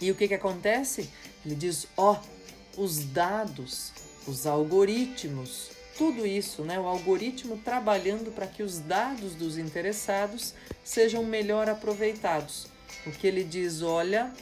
E 0.00 0.10
o 0.10 0.14
que, 0.14 0.28
que 0.28 0.34
acontece? 0.34 1.08
Ele 1.44 1.54
diz: 1.54 1.86
ó, 1.96 2.12
oh, 2.12 2.82
os 2.82 3.04
dados, 3.04 3.92
os 4.26 4.46
algoritmos, 4.46 5.70
tudo 5.96 6.26
isso, 6.26 6.62
né? 6.62 6.78
O 6.78 6.86
algoritmo 6.86 7.58
trabalhando 7.58 8.32
para 8.32 8.46
que 8.46 8.62
os 8.62 8.78
dados 8.78 9.34
dos 9.34 9.58
interessados 9.58 10.54
sejam 10.84 11.24
melhor 11.24 11.68
aproveitados. 11.68 12.68
O 13.06 13.10
que 13.10 13.26
ele 13.26 13.44
diz, 13.44 13.82
olha, 13.82 14.32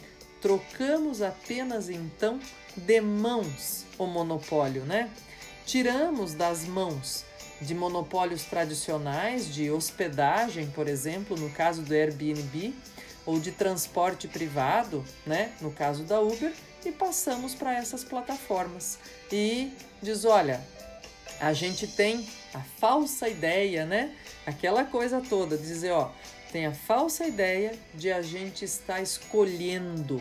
trocamos 0.41 1.23
apenas 1.23 1.89
então 1.89 2.39
de 2.77 3.01
mãos 3.01 3.85
o 3.99 4.07
monopólio, 4.07 4.85
né? 4.85 5.11
Tiramos 5.65 6.35
das 6.35 6.65
mãos 6.65 7.25
de 7.61 7.75
monopólios 7.75 8.45
tradicionais 8.45 9.53
de 9.53 9.71
hospedagem, 9.71 10.67
por 10.69 10.89
exemplo, 10.89 11.37
no 11.37 11.51
caso 11.51 11.83
do 11.83 11.93
Airbnb, 11.93 12.75
ou 13.25 13.41
de 13.41 13.51
transporte 13.51 14.29
privado, 14.29 15.05
né, 15.27 15.53
no 15.61 15.71
caso 15.71 16.05
da 16.05 16.21
Uber, 16.21 16.53
e 16.85 16.93
passamos 16.93 17.55
para 17.55 17.75
essas 17.75 18.05
plataformas. 18.05 18.99
E 19.33 19.73
diz, 20.01 20.25
olha, 20.25 20.61
a 21.41 21.53
gente 21.53 21.87
tem 21.87 22.27
a 22.55 22.61
falsa 22.61 23.29
ideia, 23.29 23.85
né? 23.85 24.15
Aquela 24.47 24.85
coisa 24.85 25.21
toda, 25.21 25.57
dizer, 25.57 25.91
ó, 25.91 26.11
tem 26.53 26.67
a 26.67 26.73
falsa 26.73 27.27
ideia 27.27 27.75
de 27.95 28.13
a 28.13 28.23
gente 28.23 28.65
estar 28.65 29.03
escolhendo, 29.03 30.21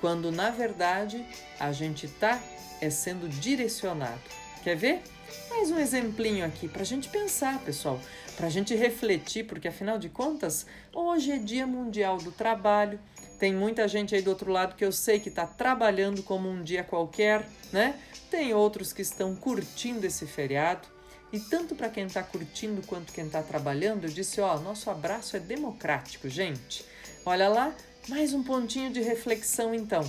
quando 0.00 0.32
na 0.32 0.50
verdade 0.50 1.24
a 1.58 1.70
gente 1.72 2.06
está 2.06 2.40
é 2.80 2.88
sendo 2.88 3.28
direcionado. 3.28 4.39
Quer 4.62 4.76
ver? 4.76 5.02
Mais 5.48 5.70
um 5.70 5.78
exemplinho 5.78 6.44
aqui 6.44 6.68
para 6.68 6.82
a 6.82 6.84
gente 6.84 7.08
pensar, 7.08 7.58
pessoal, 7.60 7.98
para 8.36 8.46
a 8.46 8.50
gente 8.50 8.74
refletir, 8.74 9.46
porque 9.46 9.68
afinal 9.68 9.98
de 9.98 10.10
contas, 10.10 10.66
hoje 10.92 11.32
é 11.32 11.38
Dia 11.38 11.66
Mundial 11.66 12.18
do 12.18 12.30
Trabalho. 12.30 13.00
Tem 13.38 13.54
muita 13.54 13.88
gente 13.88 14.14
aí 14.14 14.20
do 14.20 14.28
outro 14.28 14.52
lado 14.52 14.76
que 14.76 14.84
eu 14.84 14.92
sei 14.92 15.18
que 15.18 15.30
está 15.30 15.46
trabalhando 15.46 16.22
como 16.22 16.46
um 16.46 16.62
dia 16.62 16.84
qualquer, 16.84 17.48
né? 17.72 17.98
Tem 18.30 18.52
outros 18.52 18.92
que 18.92 19.00
estão 19.00 19.34
curtindo 19.34 20.06
esse 20.06 20.26
feriado. 20.26 20.86
E 21.32 21.40
tanto 21.40 21.74
para 21.74 21.88
quem 21.88 22.04
está 22.04 22.22
curtindo 22.22 22.86
quanto 22.86 23.14
quem 23.14 23.26
está 23.26 23.42
trabalhando, 23.42 24.04
eu 24.04 24.10
disse: 24.10 24.42
ó, 24.42 24.58
nosso 24.58 24.90
abraço 24.90 25.36
é 25.36 25.40
democrático, 25.40 26.28
gente. 26.28 26.84
Olha 27.24 27.48
lá, 27.48 27.74
mais 28.08 28.34
um 28.34 28.42
pontinho 28.42 28.92
de 28.92 29.00
reflexão 29.00 29.74
então. 29.74 30.02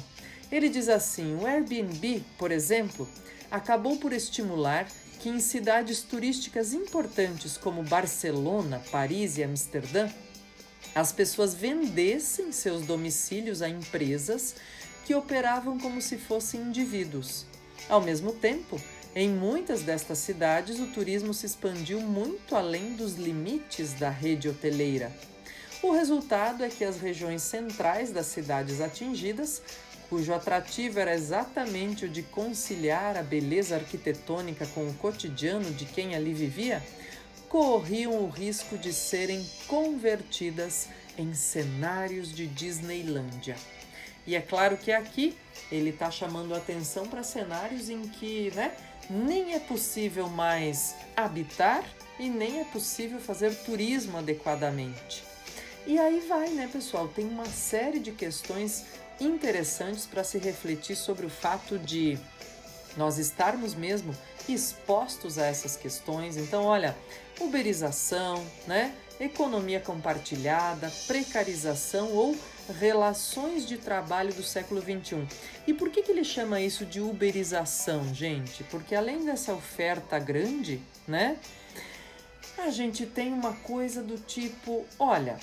Ele 0.52 0.68
diz 0.68 0.90
assim: 0.90 1.36
o 1.36 1.46
Airbnb, 1.46 2.22
por 2.38 2.52
exemplo, 2.52 3.08
acabou 3.52 3.98
por 3.98 4.14
estimular 4.14 4.88
que 5.20 5.30
em 5.30 5.40
cidades 5.40 6.02
turísticas 6.02 6.74
importantes 6.74 7.58
como 7.58 7.84
Barcelona, 7.84 8.82
Paris 8.90 9.38
e 9.38 9.44
Amsterdã, 9.44 10.10
as 10.96 11.12
pessoas 11.12 11.54
vendessem 11.54 12.52
seus 12.52 12.86
domicílios 12.86 13.62
a 13.62 13.70
empresas 13.70 14.56
que 15.06 15.14
operavam 15.14 15.78
como 15.78 16.02
se 16.02 16.18
fossem 16.18 16.62
indivíduos. 16.62 17.46
Ao 17.88 18.02
mesmo 18.02 18.34
tempo, 18.34 18.82
em 19.14 19.30
muitas 19.30 19.82
destas 19.82 20.20
cidades, 20.20 20.80
o 20.80 20.88
turismo 20.88 21.34
se 21.34 21.46
expandiu 21.46 22.00
muito 22.00 22.56
além 22.56 22.94
dos 22.94 23.16
limites 23.16 23.94
da 23.94 24.10
rede 24.10 24.48
hoteleira. 24.48 25.12
O 25.84 25.92
resultado 25.92 26.64
é 26.64 26.70
que 26.70 26.84
as 26.84 27.00
regiões 27.00 27.42
centrais 27.42 28.12
das 28.12 28.28
cidades 28.28 28.80
atingidas, 28.80 29.62
cujo 30.12 30.34
atrativo 30.34 31.00
era 31.00 31.14
exatamente 31.14 32.04
o 32.04 32.10
de 32.10 32.22
conciliar 32.22 33.16
a 33.16 33.24
beleza 33.24 33.78
arquitetônica 33.78 34.68
com 34.68 34.86
o 34.86 34.94
cotidiano 34.96 35.72
de 35.72 35.86
quem 35.86 36.16
ali 36.16 36.34
vivia, 36.34 36.84
corriam 37.48 38.22
o 38.22 38.28
risco 38.28 38.78
de 38.78 38.92
serem 38.92 39.50
convertidas 39.68 40.90
em 41.18 41.34
cenários 41.34 42.36
de 42.36 42.46
Disneylândia. 42.46 43.56
E 44.28 44.36
é 44.36 44.42
claro 44.42 44.76
que 44.76 44.92
aqui 44.92 45.38
ele 45.72 45.92
está 45.92 46.12
chamando 46.12 46.54
atenção 46.54 47.08
para 47.08 47.24
cenários 47.24 47.90
em 47.90 48.02
que 48.02 48.52
né, 48.54 48.76
nem 49.10 49.54
é 49.54 49.60
possível 49.62 50.28
mais 50.28 50.94
habitar 51.16 51.86
e 52.20 52.28
nem 52.28 52.60
é 52.60 52.66
possível 52.66 53.22
fazer 53.22 53.56
turismo 53.64 54.18
adequadamente. 54.18 55.24
E 55.88 55.98
aí 55.98 56.20
vai, 56.28 56.50
né, 56.50 56.70
pessoal? 56.72 57.08
Tem 57.08 57.26
uma 57.26 57.46
série 57.46 58.00
de 58.00 58.12
questões 58.12 58.86
interessantes 59.22 60.06
para 60.06 60.24
se 60.24 60.38
refletir 60.38 60.96
sobre 60.96 61.26
o 61.26 61.30
fato 61.30 61.78
de 61.78 62.18
nós 62.98 63.18
estarmos 63.18 63.74
mesmo 63.74 64.16
expostos 64.50 65.38
a 65.38 65.46
essas 65.46 65.76
questões. 65.78 66.36
Então, 66.36 66.66
olha, 66.66 66.96
uberização, 67.40 68.44
né? 68.68 68.94
Economia 69.20 69.80
compartilhada, 69.80 70.92
precarização 71.08 72.12
ou 72.12 72.36
relações 72.80 73.68
de 73.68 73.78
trabalho 73.78 74.34
do 74.34 74.44
século 74.44 74.82
XXI. 74.82 75.28
E 75.68 75.74
por 75.74 75.90
que, 75.90 76.02
que 76.02 76.12
ele 76.12 76.24
chama 76.24 76.60
isso 76.60 76.86
de 76.86 77.00
uberização, 77.00 78.14
gente? 78.14 78.64
Porque 78.66 78.96
além 78.96 79.24
dessa 79.26 79.54
oferta 79.54 80.18
grande, 80.18 80.82
né? 81.08 81.38
A 82.58 82.70
gente 82.70 83.06
tem 83.06 83.32
uma 83.32 83.54
coisa 83.54 84.04
do 84.04 84.18
tipo, 84.18 84.86
olha, 85.00 85.40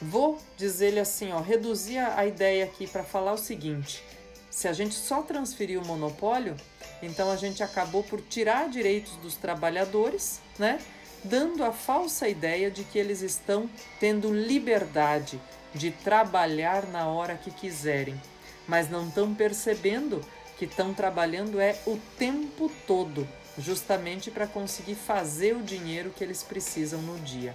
vou 0.00 0.38
dizer-lhe 0.56 1.00
assim, 1.00 1.32
ó, 1.32 1.40
reduzir 1.40 1.98
a 1.98 2.24
ideia 2.26 2.64
aqui 2.64 2.86
para 2.86 3.04
falar 3.04 3.32
o 3.32 3.38
seguinte: 3.38 4.02
se 4.50 4.66
a 4.66 4.72
gente 4.72 4.94
só 4.94 5.22
transferir 5.22 5.80
o 5.80 5.86
monopólio, 5.86 6.56
então 7.02 7.30
a 7.30 7.36
gente 7.36 7.62
acabou 7.62 8.02
por 8.02 8.20
tirar 8.20 8.68
direitos 8.68 9.12
dos 9.16 9.36
trabalhadores, 9.36 10.40
né? 10.58 10.80
Dando 11.22 11.62
a 11.62 11.72
falsa 11.72 12.28
ideia 12.28 12.70
de 12.70 12.82
que 12.82 12.98
eles 12.98 13.20
estão 13.20 13.68
tendo 13.98 14.32
liberdade, 14.32 15.40
de 15.74 15.90
trabalhar 15.90 16.86
na 16.86 17.06
hora 17.06 17.36
que 17.36 17.50
quiserem, 17.50 18.20
mas 18.66 18.90
não 18.90 19.06
estão 19.06 19.34
percebendo 19.34 20.24
que 20.58 20.64
estão 20.64 20.92
trabalhando 20.92 21.60
é 21.60 21.78
o 21.86 21.98
tempo 22.18 22.70
todo, 22.86 23.26
justamente 23.58 24.30
para 24.30 24.46
conseguir 24.46 24.94
fazer 24.94 25.56
o 25.56 25.62
dinheiro 25.62 26.10
que 26.10 26.24
eles 26.24 26.42
precisam 26.42 27.00
no 27.00 27.18
dia. 27.20 27.54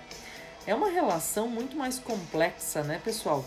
É 0.68 0.74
uma 0.74 0.90
relação 0.90 1.48
muito 1.48 1.78
mais 1.78 2.00
complexa, 2.00 2.84
né, 2.84 3.00
pessoal? 3.04 3.46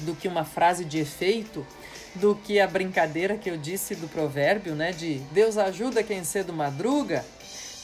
Do 0.00 0.14
que 0.14 0.28
uma 0.28 0.44
frase 0.44 0.84
de 0.84 0.98
efeito, 0.98 1.66
do 2.14 2.36
que 2.36 2.60
a 2.60 2.66
brincadeira 2.66 3.36
que 3.36 3.50
eu 3.50 3.56
disse 3.56 3.96
do 3.96 4.06
provérbio, 4.06 4.74
né, 4.74 4.92
de 4.92 5.18
Deus 5.32 5.58
ajuda 5.58 6.04
quem 6.04 6.22
cedo 6.22 6.52
madruga. 6.52 7.24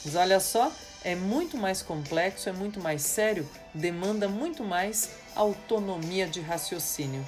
Mas 0.05 0.15
olha 0.15 0.39
só, 0.39 0.71
é 1.03 1.15
muito 1.15 1.57
mais 1.57 1.81
complexo, 1.81 2.47
é 2.47 2.53
muito 2.53 2.79
mais 2.79 3.01
sério, 3.01 3.47
demanda 3.73 4.29
muito 4.29 4.63
mais 4.63 5.11
autonomia 5.35 6.25
de 6.25 6.39
raciocínio. 6.39 7.25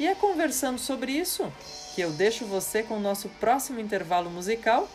E 0.00 0.06
é 0.06 0.14
conversando 0.16 0.80
sobre 0.80 1.12
isso 1.12 1.52
que 1.94 2.00
eu 2.00 2.10
deixo 2.10 2.44
você 2.44 2.82
com 2.82 2.96
o 2.96 3.00
nosso 3.00 3.28
próximo 3.28 3.78
intervalo 3.78 4.30
musical. 4.30 4.88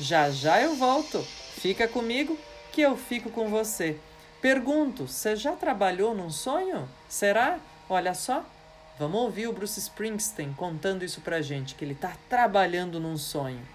Já 0.00 0.30
já 0.30 0.60
eu 0.62 0.74
volto. 0.74 1.22
Fica 1.60 1.86
comigo 1.86 2.38
que 2.72 2.80
eu 2.80 2.96
fico 2.96 3.30
com 3.30 3.48
você. 3.48 3.98
Pergunto, 4.44 5.08
você 5.08 5.34
já 5.34 5.52
trabalhou 5.52 6.14
num 6.14 6.28
sonho? 6.28 6.86
Será? 7.08 7.58
Olha 7.88 8.12
só, 8.12 8.44
vamos 8.98 9.18
ouvir 9.22 9.48
o 9.48 9.54
Bruce 9.54 9.80
Springsteen 9.80 10.52
contando 10.52 11.02
isso 11.02 11.22
pra 11.22 11.40
gente, 11.40 11.74
que 11.74 11.82
ele 11.82 11.94
tá 11.94 12.12
trabalhando 12.28 13.00
num 13.00 13.16
sonho. 13.16 13.66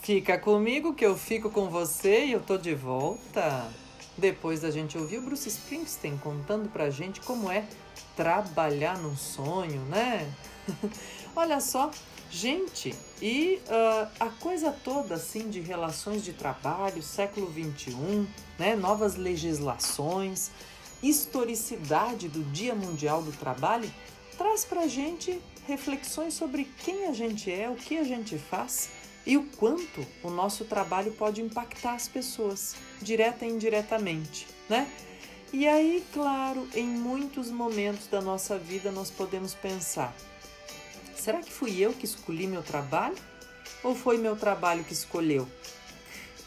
Fica 0.00 0.38
comigo 0.38 0.94
que 0.94 1.04
eu 1.04 1.18
fico 1.18 1.50
com 1.50 1.68
você 1.68 2.24
e 2.24 2.32
eu 2.32 2.40
tô 2.40 2.56
de 2.56 2.74
volta. 2.74 3.70
Depois 4.16 4.62
da 4.62 4.70
gente 4.70 4.96
ouvir 4.96 5.18
o 5.18 5.22
Bruce 5.22 5.50
Springsteen 5.50 6.16
contando 6.16 6.70
pra 6.70 6.88
gente 6.88 7.20
como 7.20 7.50
é 7.50 7.66
trabalhar 8.16 8.96
num 8.96 9.18
sonho, 9.18 9.82
né? 9.82 10.32
Olha 11.36 11.60
só, 11.60 11.90
gente, 12.30 12.94
e 13.20 13.60
uh, 13.66 14.08
a 14.20 14.28
coisa 14.28 14.70
toda 14.70 15.16
assim 15.16 15.50
de 15.50 15.60
relações 15.60 16.24
de 16.24 16.32
trabalho, 16.32 17.02
século 17.02 17.52
XXI, 17.52 18.26
né? 18.58 18.76
Novas 18.76 19.16
legislações, 19.16 20.50
historicidade 21.02 22.28
do 22.28 22.42
Dia 22.52 22.74
Mundial 22.74 23.22
do 23.22 23.32
Trabalho, 23.32 23.90
traz 24.38 24.64
pra 24.64 24.86
gente 24.86 25.40
reflexões 25.66 26.34
sobre 26.34 26.64
quem 26.84 27.06
a 27.06 27.12
gente 27.12 27.50
é, 27.50 27.68
o 27.68 27.74
que 27.74 27.98
a 27.98 28.04
gente 28.04 28.38
faz 28.38 28.88
e 29.26 29.36
o 29.36 29.44
quanto 29.58 30.06
o 30.22 30.30
nosso 30.30 30.64
trabalho 30.64 31.12
pode 31.12 31.42
impactar 31.42 31.94
as 31.94 32.08
pessoas, 32.08 32.74
direta 33.02 33.44
e 33.44 33.50
indiretamente, 33.50 34.46
né? 34.68 34.90
E 35.52 35.66
aí, 35.66 36.04
claro, 36.12 36.68
em 36.74 36.86
muitos 36.86 37.50
momentos 37.50 38.06
da 38.06 38.20
nossa 38.20 38.56
vida 38.56 38.92
nós 38.92 39.10
podemos 39.10 39.52
pensar: 39.52 40.14
será 41.20 41.40
que 41.40 41.52
fui 41.52 41.78
eu 41.78 41.92
que 41.92 42.04
escolhi 42.04 42.46
meu 42.46 42.62
trabalho? 42.62 43.16
Ou 43.82 43.94
foi 43.94 44.18
meu 44.18 44.36
trabalho 44.36 44.84
que 44.84 44.92
escolheu? 44.92 45.46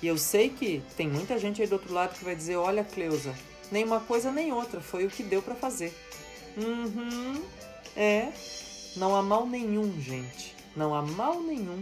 E 0.02 0.08
eu 0.08 0.18
sei 0.18 0.50
que 0.50 0.84
tem 0.98 1.08
muita 1.08 1.40
gente 1.40 1.62
aí 1.62 1.68
do 1.68 1.74
outro 1.74 1.94
lado 1.94 2.18
que 2.18 2.26
vai 2.26 2.36
dizer: 2.36 2.58
olha, 2.58 2.84
Cleusa, 2.84 3.34
nem 3.72 3.84
uma 3.84 4.00
coisa 4.00 4.32
nem 4.32 4.52
outra, 4.52 4.82
foi 4.82 5.06
o 5.06 5.10
que 5.10 5.24
deu 5.24 5.42
para 5.42 5.56
fazer. 5.56 5.94
Uhum, 6.58 7.42
é, 7.96 8.32
não 8.96 9.16
há 9.16 9.24
mal 9.24 9.48
nenhum, 9.48 10.00
gente, 10.02 10.56
não 10.76 10.94
há 10.94 11.02
mal 11.02 11.42
nenhum 11.42 11.80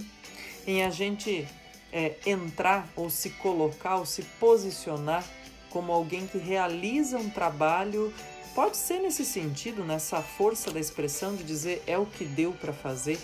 em 0.65 0.83
a 0.83 0.89
gente 0.89 1.47
é, 1.91 2.15
entrar 2.25 2.87
ou 2.95 3.09
se 3.09 3.31
colocar 3.31 3.97
ou 3.97 4.05
se 4.05 4.21
posicionar 4.39 5.25
como 5.69 5.91
alguém 5.91 6.27
que 6.27 6.37
realiza 6.37 7.17
um 7.17 7.29
trabalho. 7.29 8.13
Pode 8.53 8.75
ser 8.75 8.99
nesse 8.99 9.25
sentido, 9.25 9.83
nessa 9.83 10.21
força 10.21 10.71
da 10.71 10.79
expressão 10.79 11.35
de 11.35 11.43
dizer 11.43 11.81
é 11.87 11.97
o 11.97 12.05
que 12.05 12.25
deu 12.25 12.51
para 12.51 12.73
fazer. 12.73 13.17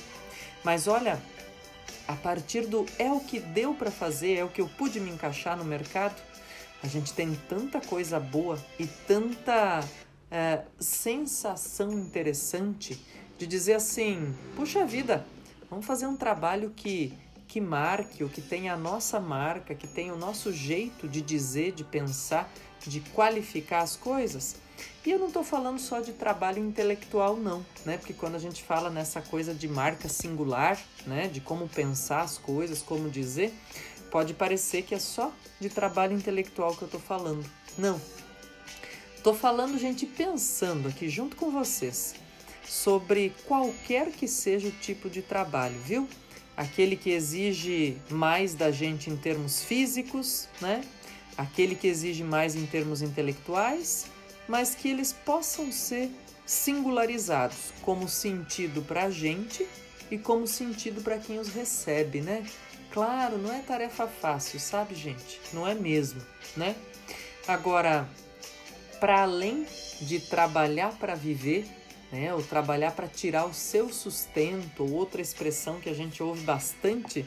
Mas 0.64 0.88
olha, 0.88 1.22
a 2.08 2.16
partir 2.16 2.66
do 2.66 2.86
é 2.98 3.12
o 3.12 3.20
que 3.20 3.40
deu 3.40 3.74
para 3.74 3.92
fazer, 3.92 4.36
é 4.36 4.44
o 4.44 4.50
que 4.50 4.62
eu 4.62 4.70
pude 4.70 5.00
me 5.00 5.12
encaixar 5.12 5.58
no 5.58 5.66
mercado, 5.66 6.16
a 6.82 6.88
gente 6.88 7.14
tem 7.14 7.36
tanta 7.50 7.82
coisa 7.82 8.20
boa 8.20 8.58
e 8.80 8.88
tanta 8.88 9.84
é, 10.32 10.64
sensação 10.80 11.92
interessante 11.92 13.04
de 13.38 13.46
dizer 13.46 13.74
assim: 13.74 14.34
puxa 14.56 14.86
vida, 14.86 15.26
vamos 15.70 15.86
fazer 15.86 16.08
um 16.08 16.16
trabalho 16.16 16.72
que 16.76 17.14
que 17.48 17.62
marque, 17.62 18.24
ou 18.24 18.30
que 18.30 18.42
tenha 18.42 18.74
a 18.74 18.78
nossa 18.78 19.22
marca, 19.22 19.74
que 19.74 19.88
tenha 19.88 20.14
o 20.14 20.18
nosso 20.18 20.52
jeito 20.52 21.08
de 21.08 21.22
dizer, 21.22 21.72
de 21.72 21.84
pensar, 21.84 22.52
de 22.86 23.00
qualificar 23.00 23.80
as 23.80 23.96
coisas. 23.96 24.58
E 25.08 25.12
eu 25.12 25.18
não 25.18 25.28
estou 25.28 25.42
falando 25.42 25.80
só 25.80 26.02
de 26.02 26.12
trabalho 26.12 26.62
intelectual, 26.62 27.38
não, 27.38 27.66
né? 27.86 27.98
Porque 27.98 28.12
quando 28.12 28.36
a 28.36 28.40
gente 28.40 28.62
fala 28.62 28.90
nessa 28.90 29.22
coisa 29.22 29.54
de 29.54 29.66
marca 29.66 30.10
singular, 30.10 30.78
né? 31.06 31.30
De 31.30 31.40
como 31.40 31.66
pensar 31.70 32.24
as 32.24 32.38
coisas, 32.38 32.82
como 32.82 33.10
dizer, 33.10 33.54
pode 34.12 34.34
parecer 34.34 34.82
que 34.82 34.94
é 34.94 35.00
só 35.00 35.32
de 35.62 35.70
trabalho 35.70 36.14
intelectual 36.14 36.76
que 36.76 36.82
eu 36.82 36.88
estou 36.88 37.00
falando. 37.00 37.50
Não. 37.78 38.02
Estou 39.16 39.34
falando, 39.34 39.78
gente, 39.78 40.06
pensando 40.06 40.90
aqui 40.90 41.08
junto 41.08 41.38
com 41.38 41.52
vocês 41.52 42.14
sobre 42.68 43.34
qualquer 43.46 44.12
que 44.12 44.28
seja 44.28 44.68
o 44.68 44.72
tipo 44.72 45.10
de 45.10 45.22
trabalho, 45.22 45.80
viu? 45.86 46.06
aquele 46.58 46.98
que 46.98 47.12
exige 47.12 47.96
mais 48.10 48.56
da 48.56 48.72
gente 48.72 49.10
em 49.10 49.16
termos 49.16 49.64
físicos, 49.64 50.50
né? 50.60 50.84
aquele 51.38 51.76
que 51.76 51.88
exige 51.88 52.26
mais 52.26 52.58
em 52.58 52.66
termos 52.66 53.02
intelectuais, 53.02 54.08
mas 54.48 54.76
que 54.76 54.90
eles 54.90 55.12
possam 55.12 55.72
ser 55.72 56.10
singularizados 56.46 57.74
como 57.82 58.08
sentido 58.08 58.82
para 58.82 59.04
a 59.04 59.10
gente 59.10 59.68
e 60.10 60.18
como 60.18 60.48
sentido 60.48 61.02
para 61.02 61.18
quem 61.18 61.40
os 61.40 61.50
recebe, 61.50 62.22
né? 62.22 62.46
Claro, 62.92 63.38
não 63.38 63.54
é 63.54 63.60
tarefa 63.60 64.08
fácil, 64.08 64.60
sabe, 64.60 64.96
gente? 64.96 65.42
Não 65.54 65.68
é 65.68 65.76
mesmo, 65.76 66.22
né? 66.56 66.76
Agora, 67.48 68.08
para 69.00 69.24
além 69.24 69.66
de 70.02 70.20
trabalhar 70.20 70.94
para 70.98 71.14
viver, 71.16 71.68
né? 72.12 72.34
Ou 72.34 72.42
trabalhar 72.42 72.92
para 72.92 73.08
tirar 73.08 73.46
o 73.46 73.54
seu 73.54 73.90
sustento, 73.90 74.84
ou 74.84 74.92
outra 74.92 75.22
expressão 75.22 75.80
que 75.80 75.90
a 75.90 75.94
gente 75.94 76.24
ouve 76.24 76.42
bastante, 76.42 77.26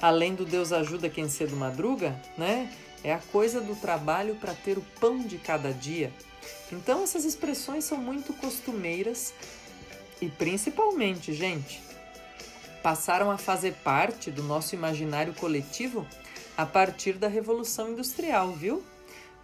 além 0.00 0.34
do 0.34 0.44
Deus 0.44 0.72
ajuda 0.72 1.08
quem 1.08 1.28
cedo 1.28 1.56
madruga, 1.56 2.20
né? 2.38 2.72
É 3.04 3.12
a 3.12 3.18
coisa 3.18 3.60
do 3.60 3.74
trabalho 3.74 4.36
para 4.36 4.54
ter 4.54 4.78
o 4.78 4.84
pão 5.00 5.18
de 5.18 5.36
cada 5.36 5.72
dia. 5.72 6.12
Então 6.70 7.02
essas 7.02 7.24
expressões 7.24 7.84
são 7.84 7.98
muito 7.98 8.32
costumeiras 8.34 9.34
e 10.20 10.28
principalmente, 10.28 11.32
gente, 11.32 11.82
passaram 12.82 13.30
a 13.30 13.38
fazer 13.38 13.74
parte 13.84 14.30
do 14.30 14.42
nosso 14.42 14.74
imaginário 14.74 15.34
coletivo 15.34 16.06
a 16.56 16.66
partir 16.66 17.14
da 17.14 17.28
Revolução 17.28 17.90
Industrial, 17.90 18.52
viu? 18.52 18.82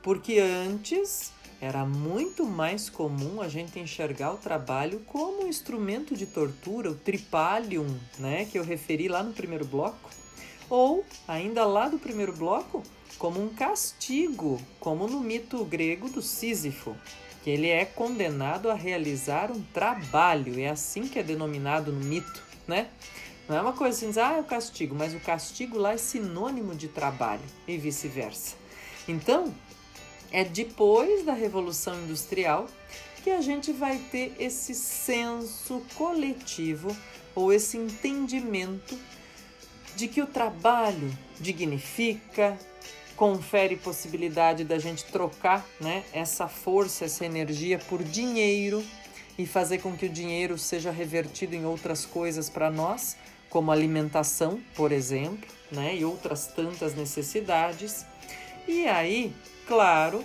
Porque 0.03 0.39
antes 0.39 1.33
era 1.61 1.85
muito 1.85 2.45
mais 2.45 2.89
comum 2.89 3.43
a 3.43 3.49
gente 3.49 3.79
enxergar 3.79 4.33
o 4.33 4.37
trabalho 4.37 5.01
como 5.07 5.45
um 5.45 5.49
instrumento 5.49 6.17
de 6.17 6.27
tortura, 6.27 6.91
o 6.91 6.95
tripalium, 6.95 7.99
né, 8.19 8.45
que 8.45 8.59
eu 8.59 8.63
referi 8.63 9.09
lá 9.09 9.23
no 9.23 9.33
primeiro 9.33 9.65
bloco, 9.65 10.11
ou 10.71 11.05
ainda 11.27 11.65
lá 11.65 11.89
do 11.89 11.99
primeiro 11.99 12.33
bloco, 12.33 12.83
como 13.19 13.43
um 13.43 13.49
castigo, 13.49 14.61
como 14.79 15.09
no 15.09 15.21
mito 15.21 15.65
grego 15.65 16.09
do 16.09 16.23
Sísifo, 16.23 16.97
que 17.43 17.51
ele 17.51 17.69
é 17.69 17.85
condenado 17.85 18.71
a 18.71 18.75
realizar 18.75 19.51
um 19.51 19.63
trabalho, 19.73 20.59
é 20.61 20.69
assim 20.69 21.09
que 21.09 21.19
é 21.19 21.23
denominado 21.23 21.93
no 21.93 22.05
mito, 22.05 22.43
né? 22.67 22.89
Não 23.49 23.57
é 23.57 23.61
uma 23.61 23.73
coisa 23.73 24.07
assim, 24.07 24.21
ah, 24.21 24.37
é 24.37 24.41
o 24.41 24.45
castigo, 24.45 24.95
mas 24.95 25.15
o 25.15 25.21
castigo 25.21 25.79
lá 25.79 25.95
é 25.95 25.97
sinônimo 25.97 26.75
de 26.75 26.89
trabalho 26.89 27.43
e 27.67 27.79
vice-versa. 27.79 28.57
Então, 29.09 29.55
é 30.31 30.45
depois 30.45 31.25
da 31.25 31.33
Revolução 31.33 31.99
Industrial 32.03 32.69
que 33.25 33.31
a 33.31 33.41
gente 33.41 33.73
vai 33.73 33.99
ter 34.11 34.35
esse 34.39 34.75
senso 34.75 35.83
coletivo 35.95 36.95
ou 37.35 37.53
esse 37.53 37.77
entendimento 37.77 38.99
de 39.97 40.07
que 40.07 40.21
o 40.21 40.27
trabalho 40.27 41.11
dignifica, 41.41 42.59
confere 43.19 43.75
possibilidade 43.75 44.63
da 44.63 44.79
gente 44.79 45.05
trocar 45.07 45.67
né, 45.81 46.05
essa 46.13 46.47
força, 46.47 47.05
essa 47.05 47.27
energia 47.27 47.77
por 47.77 48.01
dinheiro 48.01 48.83
e 49.37 49.45
fazer 49.45 49.79
com 49.79 49.97
que 49.97 50.07
o 50.07 50.09
dinheiro 50.09 50.57
seja 50.57 50.93
revertido 50.93 51.57
em 51.57 51.67
outras 51.67 52.07
coisas 52.07 52.49
para 52.49 52.71
nós, 52.71 53.17
como 53.51 53.73
alimentação, 53.73 54.61
por 54.77 54.93
exemplo, 54.93 55.51
né, 55.73 55.97
e 55.97 56.05
outras 56.05 56.47
tantas 56.47 56.95
necessidades. 56.95 58.07
E 58.69 58.87
aí 58.87 59.35
claro, 59.67 60.25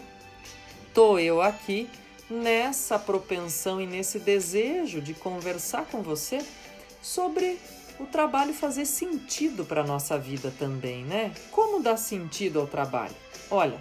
tô 0.94 1.18
eu 1.18 1.42
aqui 1.42 1.90
nessa 2.30 3.00
propensão 3.00 3.82
e 3.82 3.88
nesse 3.88 4.20
desejo 4.20 5.02
de 5.02 5.16
conversar 5.16 5.86
com 5.86 6.04
você 6.04 6.46
sobre 7.02 7.60
o 8.04 8.08
trabalho 8.08 8.54
fazer 8.54 8.86
sentido 8.86 9.64
para 9.64 9.82
nossa 9.82 10.18
vida 10.20 10.54
também, 10.60 11.06
né? 11.06 11.34
Como 11.50 11.82
dar 11.82 11.96
sentido 11.96 12.60
ao 12.60 12.68
trabalho? 12.68 13.16
Olha, 13.50 13.80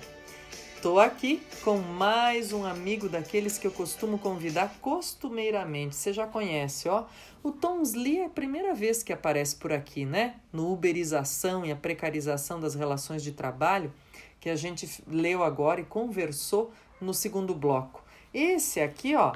tô 0.81 1.01
aqui 1.01 1.43
com 1.65 1.79
mais 1.79 2.53
um 2.53 2.65
amigo 2.65 3.09
daqueles 3.09 3.59
que 3.59 3.67
eu 3.67 3.73
costumo 3.73 4.19
convidar 4.19 4.77
costumeiramente. 4.81 5.97
Você 5.97 6.13
já 6.13 6.25
conhece, 6.25 6.89
ó. 6.89 7.05
O 7.43 7.51
Tom 7.51 7.83
é 8.07 8.25
a 8.25 8.29
primeira 8.29 8.73
vez 8.73 9.03
que 9.03 9.13
aparece 9.13 9.57
por 9.57 9.73
aqui, 9.73 10.05
né? 10.07 10.37
No 10.53 10.73
uberização 10.73 11.65
e 11.65 11.73
a 11.73 11.77
precarização 11.77 12.61
das 12.61 12.77
relações 12.77 13.25
de 13.25 13.33
trabalho 13.33 13.93
que 14.39 14.49
a 14.49 14.55
gente 14.55 15.03
leu 15.09 15.43
agora 15.43 15.81
e 15.81 15.85
conversou 15.85 16.73
no 17.01 17.13
segundo 17.13 17.55
bloco. 17.55 18.05
Esse 18.33 18.81
aqui, 18.81 19.17
ó, 19.17 19.33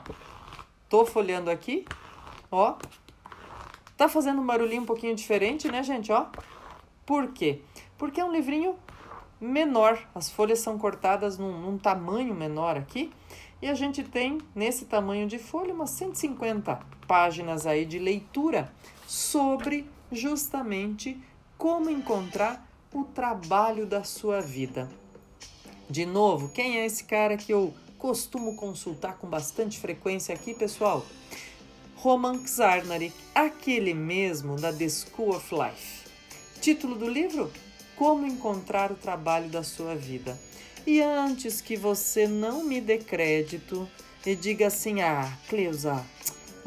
tô 0.89 1.05
folhando 1.05 1.51
aqui, 1.51 1.85
ó, 2.53 2.77
tá 3.97 4.09
fazendo 4.09 4.41
um 4.41 4.47
barulhinho 4.47 4.83
um 4.83 4.87
pouquinho 4.87 5.15
diferente, 5.15 5.71
né, 5.71 5.83
gente, 5.83 6.13
ó? 6.13 6.27
Por 7.05 7.33
quê? 7.33 7.61
Porque 7.97 8.21
é 8.21 8.25
um 8.25 8.33
livrinho 8.33 8.77
menor, 9.41 9.99
as 10.15 10.31
folhas 10.31 10.59
são 10.59 10.79
cortadas 10.79 11.39
num, 11.39 11.61
num 11.61 11.79
tamanho 11.79 12.35
menor 12.35 12.77
aqui, 12.77 13.13
e 13.61 13.69
a 13.69 13.75
gente 13.75 14.03
tem 14.03 14.39
nesse 14.55 14.85
tamanho 14.85 15.27
de 15.27 15.39
folha 15.39 15.73
umas 15.73 15.91
150 15.91 16.79
páginas 17.07 17.67
aí 17.67 17.85
de 17.85 17.99
leitura 17.99 18.71
sobre 19.07 19.89
justamente 20.11 21.19
como 21.57 21.89
encontrar 21.89 22.67
o 22.93 23.05
trabalho 23.05 23.87
da 23.87 24.05
sua 24.05 24.41
vida. 24.41 24.89
De 25.89 26.05
novo, 26.05 26.49
quem 26.51 26.79
é 26.79 26.87
esse 26.87 27.05
cara 27.05 27.37
que 27.37 27.53
eu 27.53 27.73
costumo 27.99 28.57
consultar 28.57 29.17
com 29.17 29.27
bastante 29.27 29.79
frequência 29.79 30.35
aqui, 30.35 30.53
pessoal? 30.53 31.05
Roman 31.99 32.45
Czarnarik, 32.45 33.15
aquele 33.35 33.95
mesmo 33.95 34.57
da 34.57 34.71
The 34.71 34.89
School 34.89 35.31
of 35.31 35.55
Life. 35.55 36.05
Título 36.61 36.95
do 36.95 37.09
livro? 37.09 37.51
Como 37.97 38.27
encontrar 38.27 38.93
o 38.93 38.97
trabalho 38.97 39.49
da 39.49 39.63
sua 39.63 39.95
vida. 39.95 40.39
E 40.87 41.01
antes 41.01 41.63
que 41.63 41.75
você 41.75 42.29
não 42.29 42.63
me 42.63 42.83
dê 42.83 42.99
crédito 42.99 43.89
e 44.27 44.37
diga 44.37 44.67
assim: 44.67 45.01
Ah, 45.01 45.33
Cleusa, 45.49 46.05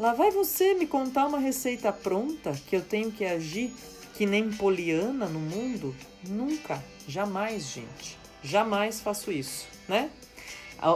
lá 0.00 0.12
vai 0.12 0.32
você 0.32 0.74
me 0.74 0.86
contar 0.86 1.26
uma 1.26 1.38
receita 1.38 1.92
pronta 1.92 2.52
que 2.66 2.74
eu 2.74 2.82
tenho 2.82 3.12
que 3.12 3.24
agir 3.24 3.72
que 4.14 4.26
nem 4.26 4.50
poliana 4.50 5.26
no 5.26 5.38
mundo? 5.38 5.94
Nunca, 6.28 6.82
jamais, 7.06 7.70
gente. 7.70 8.18
Jamais 8.42 9.00
faço 9.00 9.30
isso, 9.30 9.68
né? 9.88 10.10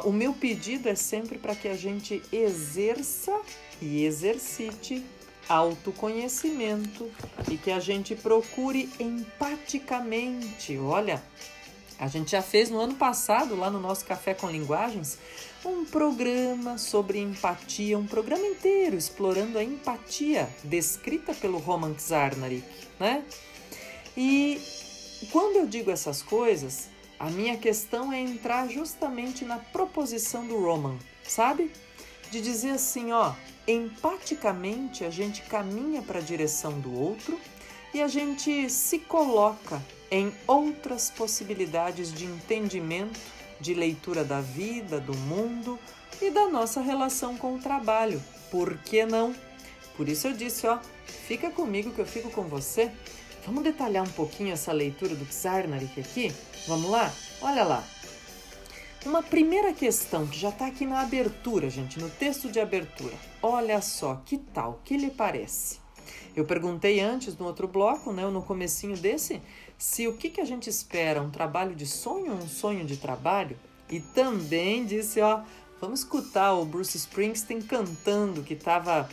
O 0.05 0.11
meu 0.11 0.33
pedido 0.33 0.89
é 0.89 0.95
sempre 0.95 1.39
para 1.39 1.55
que 1.55 1.69
a 1.69 1.77
gente 1.77 2.23
exerça 2.33 3.39
e 3.81 4.05
exercite 4.05 5.05
autoconhecimento 5.49 7.11
e 7.51 7.57
que 7.57 7.71
a 7.71 7.81
gente 7.81 8.15
procure 8.15 8.89
empaticamente. 8.99 10.79
Olha, 10.79 11.23
a 11.99 12.09
gente 12.09 12.33
já 12.33 12.43
fez 12.43 12.71
no 12.71 12.81
ano 12.81 12.95
passado, 12.95 13.55
lá 13.55 13.71
no 13.71 13.81
nosso 13.81 14.05
Café 14.05 14.35
com 14.35 14.49
Linguagens, 14.49 15.19
um 15.65 15.85
programa 15.85 16.77
sobre 16.77 17.19
empatia, 17.19 17.99
um 17.99 18.07
programa 18.07 18.47
inteiro 18.47 18.97
explorando 18.97 19.59
a 19.59 19.65
empatia 19.65 20.49
descrita 20.63 21.33
pelo 21.35 21.59
Roman 21.59 21.95
Czarnarik, 21.95 22.65
né? 22.99 23.25
E 24.17 24.61
quando 25.31 25.57
eu 25.57 25.67
digo 25.67 25.91
essas 25.91 26.23
coisas, 26.23 26.89
a 27.19 27.31
minha 27.31 27.57
questão 27.57 28.13
é 28.13 28.21
entrar 28.21 28.69
justamente 28.69 29.45
na 29.45 29.59
proposição 29.59 30.47
do 30.47 30.59
Roman, 30.59 30.99
sabe? 31.23 31.71
De 32.35 32.41
dizer 32.41 32.71
assim, 32.71 33.13
ó, 33.13 33.33
empaticamente 33.65 35.05
a 35.05 35.11
gente 35.11 35.43
caminha 35.43 36.03
para 36.03 36.19
a 36.19 36.23
direção 36.23 36.81
do 36.81 36.93
outro 36.93 37.39
e 37.95 38.03
a 38.03 38.09
gente 38.09 38.69
se 38.69 38.99
coloca 38.99 39.81
em 40.11 40.33
outras 40.45 41.11
possibilidades 41.11 42.13
de 42.13 42.25
entendimento, 42.25 43.21
de 43.61 43.73
leitura 43.73 44.25
da 44.25 44.41
vida, 44.41 44.99
do 44.99 45.17
mundo 45.17 45.79
e 46.21 46.29
da 46.29 46.49
nossa 46.49 46.81
relação 46.81 47.37
com 47.37 47.55
o 47.55 47.61
trabalho. 47.61 48.21
Por 48.51 48.79
que 48.79 49.07
não? 49.07 49.33
Por 49.97 50.09
isso 50.09 50.27
eu 50.27 50.33
disse, 50.33 50.67
ó, 50.67 50.81
fica 51.07 51.53
comigo 51.53 51.93
que 51.93 52.01
eu 52.01 52.07
fico 52.07 52.33
com 52.33 52.43
você. 52.43 52.91
Vamos 53.47 53.63
detalhar 53.63 54.03
um 54.03 54.11
pouquinho 54.11 54.53
essa 54.53 54.73
leitura 54.73 55.15
do 55.15 55.25
Czarnarik 55.25 56.01
aqui? 56.01 56.35
Vamos 56.67 56.91
lá? 56.91 57.13
Olha 57.41 57.63
lá. 57.63 57.85
Uma 59.05 59.23
primeira 59.23 59.75
questão 59.75 60.27
que 60.27 60.39
já 60.39 60.49
está 60.49 60.67
aqui 60.67 60.87
na 60.87 61.03
abertura, 61.03 61.69
gente, 61.69 62.01
no 62.01 62.09
texto 62.09 62.51
de 62.51 62.59
abertura. 62.59 63.13
Olha 63.43 63.83
só, 63.83 64.23
que 64.25 64.39
tal? 64.39 64.81
Que 64.83 64.97
lhe 64.97 65.11
parece? 65.11 65.79
Eu 66.35 66.47
perguntei 66.47 67.01
antes 67.01 67.37
no 67.37 67.45
outro 67.45 67.69
bloco, 67.69 68.15
né, 68.15 68.27
no 68.27 68.41
comecinho 68.41 68.97
desse, 68.97 69.43
se 69.77 70.09
o 70.09 70.17
que, 70.17 70.31
que 70.31 70.41
a 70.41 70.45
gente 70.45 70.71
espera, 70.71 71.21
um 71.21 71.31
trabalho 71.31 71.75
de 71.75 71.87
sonho 71.87 72.33
um 72.33 72.49
sonho 72.49 72.87
de 72.87 72.97
trabalho? 72.97 73.59
E 73.91 74.01
também 74.01 74.87
disse, 74.87 75.21
ó, 75.21 75.43
vamos 75.79 76.01
escutar 76.01 76.55
o 76.55 76.65
Bruce 76.65 76.97
Springsteen 76.97 77.61
cantando 77.61 78.43
que 78.43 78.55
estava 78.55 79.07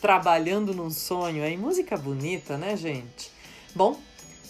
trabalhando 0.00 0.72
num 0.72 0.88
sonho. 0.88 1.42
Aí, 1.42 1.56
música 1.56 1.96
bonita, 1.96 2.56
né, 2.56 2.76
gente? 2.76 3.32
Bom, 3.74 3.98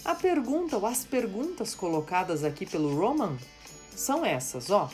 a 0.05 0.13
pergunta 0.13 0.77
ou 0.77 0.85
as 0.85 1.03
perguntas 1.03 1.73
colocadas 1.73 2.43
aqui 2.43 2.63
pelo 2.63 2.95
Roman 2.95 3.35
são 3.95 4.25
essas, 4.25 4.69
ó. 4.69 4.89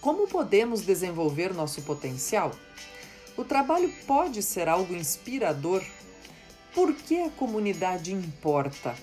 Como 0.00 0.28
podemos 0.28 0.82
desenvolver 0.82 1.52
nosso 1.52 1.82
potencial? 1.82 2.52
O 3.36 3.44
trabalho 3.44 3.92
pode 4.06 4.42
ser 4.42 4.68
algo 4.68 4.94
inspirador. 4.94 5.82
Por 6.74 6.94
que 6.94 7.22
a 7.22 7.30
comunidade 7.30 8.12
importa? 8.12 8.94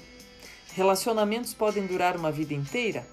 Relacionamentos 0.73 1.53
podem 1.53 1.85
durar 1.85 2.17
uma 2.17 2.31
vida 2.31 2.53
inteira? 2.53 3.07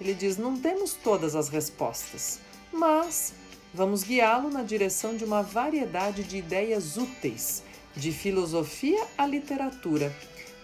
Ele 0.00 0.14
diz: 0.14 0.36
não 0.36 0.58
temos 0.58 0.94
todas 0.94 1.34
as 1.34 1.48
respostas, 1.48 2.40
mas 2.72 3.34
vamos 3.72 4.02
guiá-lo 4.02 4.50
na 4.50 4.62
direção 4.62 5.16
de 5.16 5.24
uma 5.24 5.42
variedade 5.42 6.22
de 6.24 6.36
ideias 6.36 6.96
úteis, 6.96 7.62
de 7.96 8.12
filosofia 8.12 9.04
à 9.16 9.26
literatura 9.26 10.14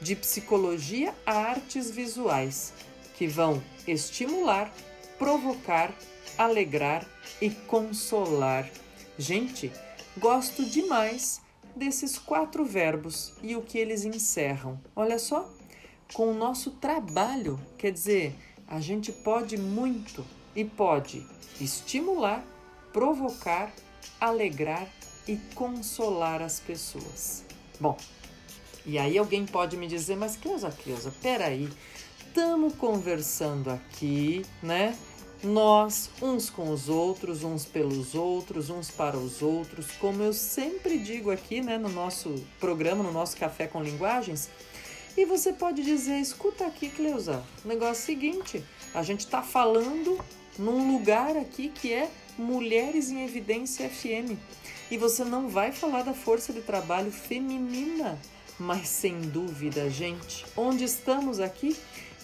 de 0.01 0.17
psicologia 0.17 1.15
a 1.27 1.35
artes 1.35 1.91
visuais, 1.91 2.73
que 3.17 3.27
vão 3.27 3.63
estimular, 3.91 4.73
provocar, 5.19 5.95
alegrar 6.39 7.07
e 7.41 7.51
consolar. 7.51 8.71
Gente, 9.19 9.73
gosto 10.17 10.65
demais 10.65 11.41
desses 11.75 12.19
quatro 12.19 12.65
verbos 12.65 13.33
e 13.43 13.57
o 13.57 13.63
que 13.63 13.79
eles 13.79 14.05
encerram. 14.05 14.81
Olha 14.95 15.19
só, 15.19 15.49
com 16.13 16.31
o 16.31 16.35
nosso 16.35 16.73
trabalho, 16.73 17.61
quer 17.79 17.93
dizer, 17.93 18.35
a 18.67 18.81
gente 18.81 19.13
pode 19.13 19.57
muito 19.57 20.25
e 20.55 20.65
pode 20.65 21.27
estimular, 21.61 22.45
provocar, 22.93 23.73
alegrar 24.21 24.89
e 25.29 25.37
consolar 25.55 26.43
as 26.43 26.59
pessoas. 26.59 27.45
Bom, 27.79 27.97
e 28.85 28.99
aí 28.99 29.19
alguém 29.19 29.47
pode 29.47 29.77
me 29.77 29.87
dizer, 29.87 30.17
mas 30.17 30.37
Cleusa, 30.37 30.71
Cleusa, 30.71 31.13
peraí, 31.23 31.69
estamos 32.31 32.75
conversando 32.77 33.71
aqui, 33.71 34.47
né? 34.63 34.97
Nós, 35.43 36.09
uns 36.23 36.49
com 36.49 36.71
os 36.71 36.89
outros, 36.89 37.43
uns 37.43 37.65
pelos 37.65 38.15
outros, 38.15 38.71
uns 38.71 38.89
para 38.89 39.17
os 39.17 39.43
outros, 39.43 39.91
como 39.99 40.23
eu 40.23 40.33
sempre 40.33 40.97
digo 40.99 41.33
aqui, 41.33 41.61
né, 41.61 41.77
no 41.77 41.89
nosso 41.89 42.33
programa, 42.61 43.03
no 43.03 43.11
nosso 43.11 43.37
Café 43.37 43.67
com 43.67 43.83
Linguagens. 43.83 44.49
E 45.17 45.25
você 45.25 45.53
pode 45.53 45.83
dizer, 45.83 46.21
escuta 46.21 46.67
aqui, 46.67 46.89
Cleusa, 46.89 47.43
o 47.65 47.69
negócio 47.69 48.01
é 48.01 48.03
o 48.03 48.07
seguinte, 48.07 48.65
a 48.95 49.03
gente 49.03 49.21
está 49.21 49.43
falando 49.43 50.17
num 50.57 50.93
lugar 50.93 51.37
aqui 51.37 51.69
que 51.69 51.93
é 51.93 52.09
Mulheres 52.39 53.11
em 53.11 53.25
Evidência 53.25 53.89
FM. 53.89 54.39
E 54.89 54.97
você 54.97 55.25
não 55.25 55.49
vai 55.49 55.73
falar 55.73 56.03
da 56.03 56.15
força 56.15 56.53
de 56.53 56.61
trabalho 56.61 57.11
feminina 57.11 58.17
mas 58.61 58.89
sem 58.89 59.19
dúvida, 59.23 59.89
gente, 59.89 60.45
onde 60.55 60.85
estamos 60.85 61.41
aqui? 61.41 61.75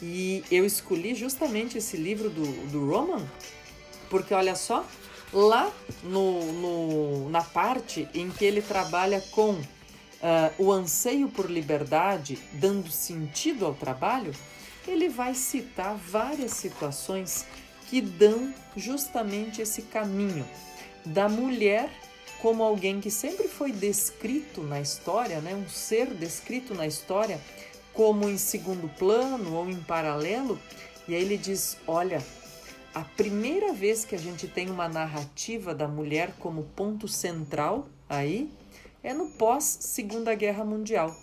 E 0.03 0.45
eu 0.51 0.65
escolhi 0.65 1.15
justamente 1.15 1.79
esse 1.79 1.97
livro 1.97 2.29
do, 2.29 2.45
do 2.71 2.91
Roman, 2.91 3.27
porque 4.11 4.35
olha 4.35 4.55
só, 4.55 4.85
lá 5.33 5.73
no, 6.03 6.53
no, 6.53 7.31
na 7.31 7.43
parte 7.43 8.09
em 8.15 8.31
que 8.31 8.45
ele 8.45 8.61
trabalha 8.61 9.21
com 9.33 9.53
uh, 9.53 9.63
o 10.59 10.71
anseio 10.71 11.29
por 11.29 11.51
liberdade, 11.51 12.39
dando 12.53 12.91
sentido 12.91 13.65
ao 13.65 13.75
trabalho, 13.75 14.33
ele 14.87 15.09
vai 15.09 15.35
citar 15.35 15.97
várias 15.97 16.53
situações 16.53 17.47
que 17.89 18.01
dão 18.01 18.53
justamente 18.77 19.63
esse 19.63 19.83
caminho 19.83 20.47
da 21.05 21.29
mulher 21.29 21.91
como 22.41 22.63
alguém 22.63 23.01
que 23.01 23.11
sempre 23.11 23.49
foi 23.49 23.73
descrito 23.73 24.63
na 24.63 24.81
história, 24.81 25.41
né? 25.41 25.55
um 25.55 25.69
ser 25.69 26.13
descrito 26.15 26.75
na 26.75 26.87
história 26.87 27.41
como 27.97 28.29
em 28.29 28.37
segundo 28.37 28.89
plano 28.97 29.55
ou 29.55 29.69
em 29.69 29.81
paralelo. 29.81 30.61
E 31.09 31.15
aí 31.15 31.23
ele 31.23 31.39
diz: 31.39 31.79
olha, 31.87 32.23
a 32.95 33.01
primeira 33.01 33.73
vez 33.73 34.05
que 34.05 34.15
a 34.15 34.19
gente 34.19 34.47
tem 34.47 34.71
uma 34.71 34.89
narrativa 34.89 35.75
da 35.75 35.89
mulher 35.89 36.35
como 36.39 36.65
ponto 36.77 37.09
central 37.09 37.89
aí 38.09 38.53
é 39.03 39.15
no 39.15 39.31
pós 39.31 39.65
Segunda 39.81 40.35
Guerra 40.35 40.65
Mundial. 40.65 41.17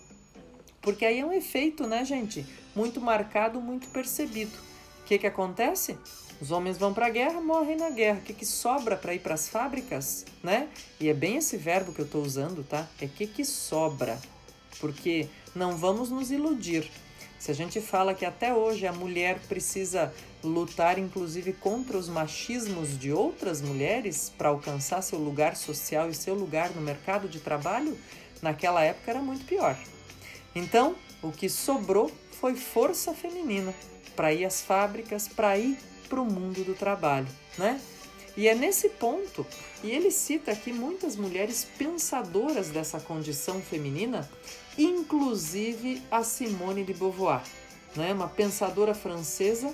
Porque 0.82 1.06
aí 1.06 1.20
é 1.20 1.26
um 1.26 1.32
efeito, 1.32 1.88
né, 1.88 2.04
gente? 2.04 2.46
Muito 2.76 3.00
marcado, 3.00 3.62
muito 3.62 3.88
percebido. 3.90 4.58
O 5.02 5.06
que, 5.06 5.18
que 5.18 5.28
acontece? 5.28 5.98
Os 6.42 6.52
homens 6.52 6.78
vão 6.78 6.94
para 6.94 7.06
a 7.06 7.10
guerra, 7.10 7.40
morrem 7.40 7.78
na 7.78 7.90
guerra. 7.90 8.20
O 8.20 8.22
que, 8.22 8.34
que 8.34 8.46
sobra 8.46 8.98
para 8.98 9.14
ir 9.14 9.20
para 9.20 9.34
as 9.34 9.48
fábricas, 9.48 10.26
né? 10.42 10.68
E 11.00 11.08
é 11.08 11.14
bem 11.14 11.38
esse 11.38 11.56
verbo 11.56 11.94
que 11.94 12.00
eu 12.00 12.06
estou 12.06 12.22
usando, 12.22 12.64
tá? 12.64 12.88
É 13.00 13.08
que 13.08 13.28
que 13.28 13.46
sobra. 13.46 14.20
Porque 14.80 15.28
não 15.56 15.78
vamos 15.78 16.10
nos 16.10 16.32
iludir. 16.32 16.90
Se 17.40 17.52
a 17.52 17.54
gente 17.54 17.82
fala 17.82 18.14
que 18.14 18.26
até 18.26 18.54
hoje 18.54 18.88
a 18.88 18.94
mulher 18.94 19.38
precisa 19.50 20.14
lutar, 20.44 20.98
inclusive, 20.98 21.52
contra 21.54 21.98
os 21.98 22.08
machismos 22.08 22.98
de 22.98 23.12
outras 23.12 23.62
mulheres 23.62 24.32
para 24.38 24.50
alcançar 24.50 25.02
seu 25.02 25.20
lugar 25.20 25.56
social 25.56 26.10
e 26.10 26.14
seu 26.14 26.36
lugar 26.36 26.70
no 26.72 26.82
mercado 26.82 27.28
de 27.28 27.40
trabalho, 27.40 27.98
naquela 28.42 28.82
época 28.84 29.12
era 29.12 29.22
muito 29.22 29.46
pior. 29.46 29.78
Então, 30.56 30.96
o 31.22 31.32
que 31.32 31.50
sobrou 31.50 32.12
foi 32.32 32.56
força 32.56 33.14
feminina 33.14 33.74
para 34.16 34.34
ir 34.34 34.46
às 34.46 34.62
fábricas, 34.62 35.28
para 35.28 35.58
ir 35.58 35.78
para 36.08 36.22
o 36.22 36.26
mundo 36.26 36.64
do 36.64 36.74
trabalho, 36.74 37.28
né? 37.58 37.82
E 38.36 38.48
é 38.48 38.56
nesse 38.56 38.90
ponto, 38.90 39.46
e 39.84 39.92
ele 39.92 40.10
cita 40.10 40.52
aqui 40.52 40.74
muitas 40.74 41.16
mulheres 41.16 41.68
pensadoras 41.78 42.70
dessa 42.70 43.00
condição 43.00 43.62
feminina, 43.62 44.28
inclusive 44.78 46.02
a 46.10 46.24
Simone 46.24 46.84
de 46.84 46.94
Beauvoir, 46.94 47.44
né? 47.96 48.12
uma 48.12 48.28
pensadora 48.28 48.96
francesa 48.96 49.74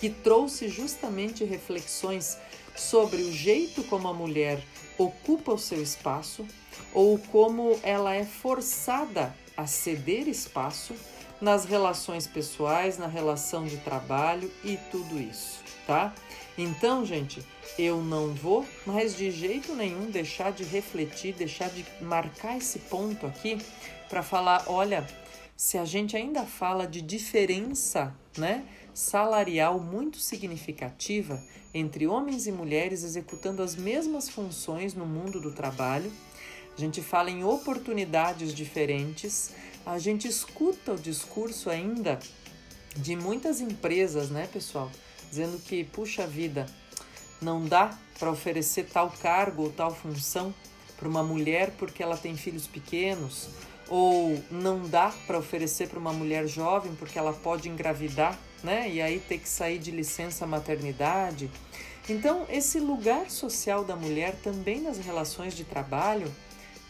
que 0.00 0.10
trouxe 0.10 0.68
justamente 0.68 1.44
reflexões 1.44 2.36
sobre 2.74 3.22
o 3.22 3.32
jeito 3.32 3.84
como 3.84 4.08
a 4.08 4.14
mulher 4.14 4.62
ocupa 4.98 5.52
o 5.52 5.58
seu 5.58 5.80
espaço 5.80 6.46
ou 6.92 7.18
como 7.18 7.78
ela 7.82 8.14
é 8.14 8.24
forçada 8.24 9.34
a 9.56 9.66
ceder 9.66 10.26
espaço 10.28 10.94
nas 11.40 11.64
relações 11.64 12.26
pessoais, 12.26 12.98
na 12.98 13.06
relação 13.06 13.64
de 13.64 13.76
trabalho 13.78 14.50
e 14.64 14.76
tudo 14.90 15.18
isso, 15.18 15.60
tá? 15.86 16.12
Então, 16.58 17.04
gente, 17.04 17.44
eu 17.78 18.02
não 18.02 18.34
vou 18.34 18.66
mais 18.86 19.16
de 19.16 19.30
jeito 19.30 19.74
nenhum 19.74 20.10
deixar 20.10 20.52
de 20.52 20.64
refletir, 20.64 21.34
deixar 21.34 21.70
de 21.70 21.84
marcar 22.00 22.56
esse 22.58 22.78
ponto 22.78 23.26
aqui 23.26 23.58
para 24.08 24.22
falar, 24.22 24.64
olha, 24.66 25.06
se 25.56 25.78
a 25.78 25.84
gente 25.84 26.16
ainda 26.16 26.44
fala 26.44 26.86
de 26.86 27.00
diferença, 27.00 28.14
né, 28.36 28.64
salarial 28.94 29.78
muito 29.78 30.18
significativa 30.18 31.42
entre 31.72 32.06
homens 32.06 32.46
e 32.46 32.52
mulheres 32.52 33.04
executando 33.04 33.62
as 33.62 33.76
mesmas 33.76 34.28
funções 34.28 34.94
no 34.94 35.06
mundo 35.06 35.40
do 35.40 35.52
trabalho, 35.52 36.12
a 36.76 36.80
gente 36.80 37.00
fala 37.00 37.30
em 37.30 37.44
oportunidades 37.44 38.54
diferentes, 38.54 39.52
a 39.84 39.98
gente 39.98 40.26
escuta 40.26 40.92
o 40.92 40.98
discurso 40.98 41.70
ainda 41.70 42.18
de 42.96 43.14
muitas 43.14 43.60
empresas, 43.60 44.30
né, 44.30 44.48
pessoal? 44.52 44.90
Dizendo 45.28 45.58
que, 45.58 45.84
puxa 45.84 46.26
vida, 46.26 46.66
não 47.40 47.64
dá 47.64 47.96
para 48.18 48.30
oferecer 48.30 48.86
tal 48.92 49.12
cargo 49.22 49.64
ou 49.64 49.70
tal 49.70 49.94
função 49.94 50.54
para 50.96 51.08
uma 51.08 51.22
mulher 51.22 51.72
porque 51.78 52.02
ela 52.02 52.16
tem 52.16 52.36
filhos 52.36 52.66
pequenos, 52.66 53.48
ou 53.88 54.42
não 54.50 54.86
dá 54.86 55.12
para 55.26 55.38
oferecer 55.38 55.88
para 55.88 55.98
uma 55.98 56.12
mulher 56.12 56.46
jovem 56.46 56.94
porque 56.94 57.18
ela 57.18 57.32
pode 57.32 57.68
engravidar, 57.68 58.38
né? 58.62 58.88
E 58.88 59.00
aí 59.00 59.18
ter 59.18 59.38
que 59.38 59.48
sair 59.48 59.78
de 59.78 59.90
licença 59.90 60.46
maternidade. 60.46 61.50
Então, 62.08 62.46
esse 62.48 62.78
lugar 62.78 63.30
social 63.30 63.84
da 63.84 63.96
mulher 63.96 64.36
também 64.42 64.80
nas 64.80 64.98
relações 64.98 65.54
de 65.54 65.64
trabalho 65.64 66.32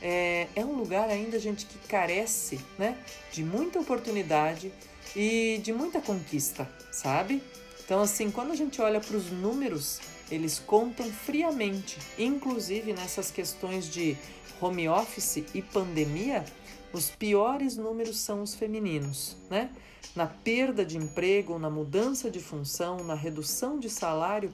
é, 0.00 0.48
é 0.56 0.64
um 0.64 0.74
lugar 0.74 1.08
ainda, 1.08 1.38
gente, 1.38 1.66
que 1.66 1.78
carece 1.86 2.58
né, 2.78 2.96
de 3.32 3.44
muita 3.44 3.80
oportunidade 3.80 4.72
e 5.14 5.60
de 5.62 5.72
muita 5.72 6.00
conquista, 6.00 6.68
sabe? 6.90 7.42
Então, 7.84 8.00
assim, 8.00 8.30
quando 8.30 8.52
a 8.52 8.56
gente 8.56 8.80
olha 8.80 9.00
para 9.00 9.16
os 9.16 9.30
números, 9.30 10.00
eles 10.30 10.58
contam 10.58 11.10
friamente, 11.10 11.98
inclusive 12.18 12.92
nessas 12.92 13.30
questões 13.30 13.90
de 13.90 14.16
home 14.60 14.88
office 14.88 15.44
e 15.54 15.62
pandemia, 15.62 16.44
os 16.92 17.10
piores 17.10 17.76
números 17.76 18.18
são 18.18 18.42
os 18.42 18.54
femininos, 18.54 19.36
né? 19.48 19.70
Na 20.14 20.26
perda 20.26 20.84
de 20.84 20.96
emprego, 20.96 21.58
na 21.58 21.70
mudança 21.70 22.30
de 22.30 22.40
função, 22.40 22.98
na 23.04 23.14
redução 23.14 23.78
de 23.78 23.88
salário, 23.88 24.52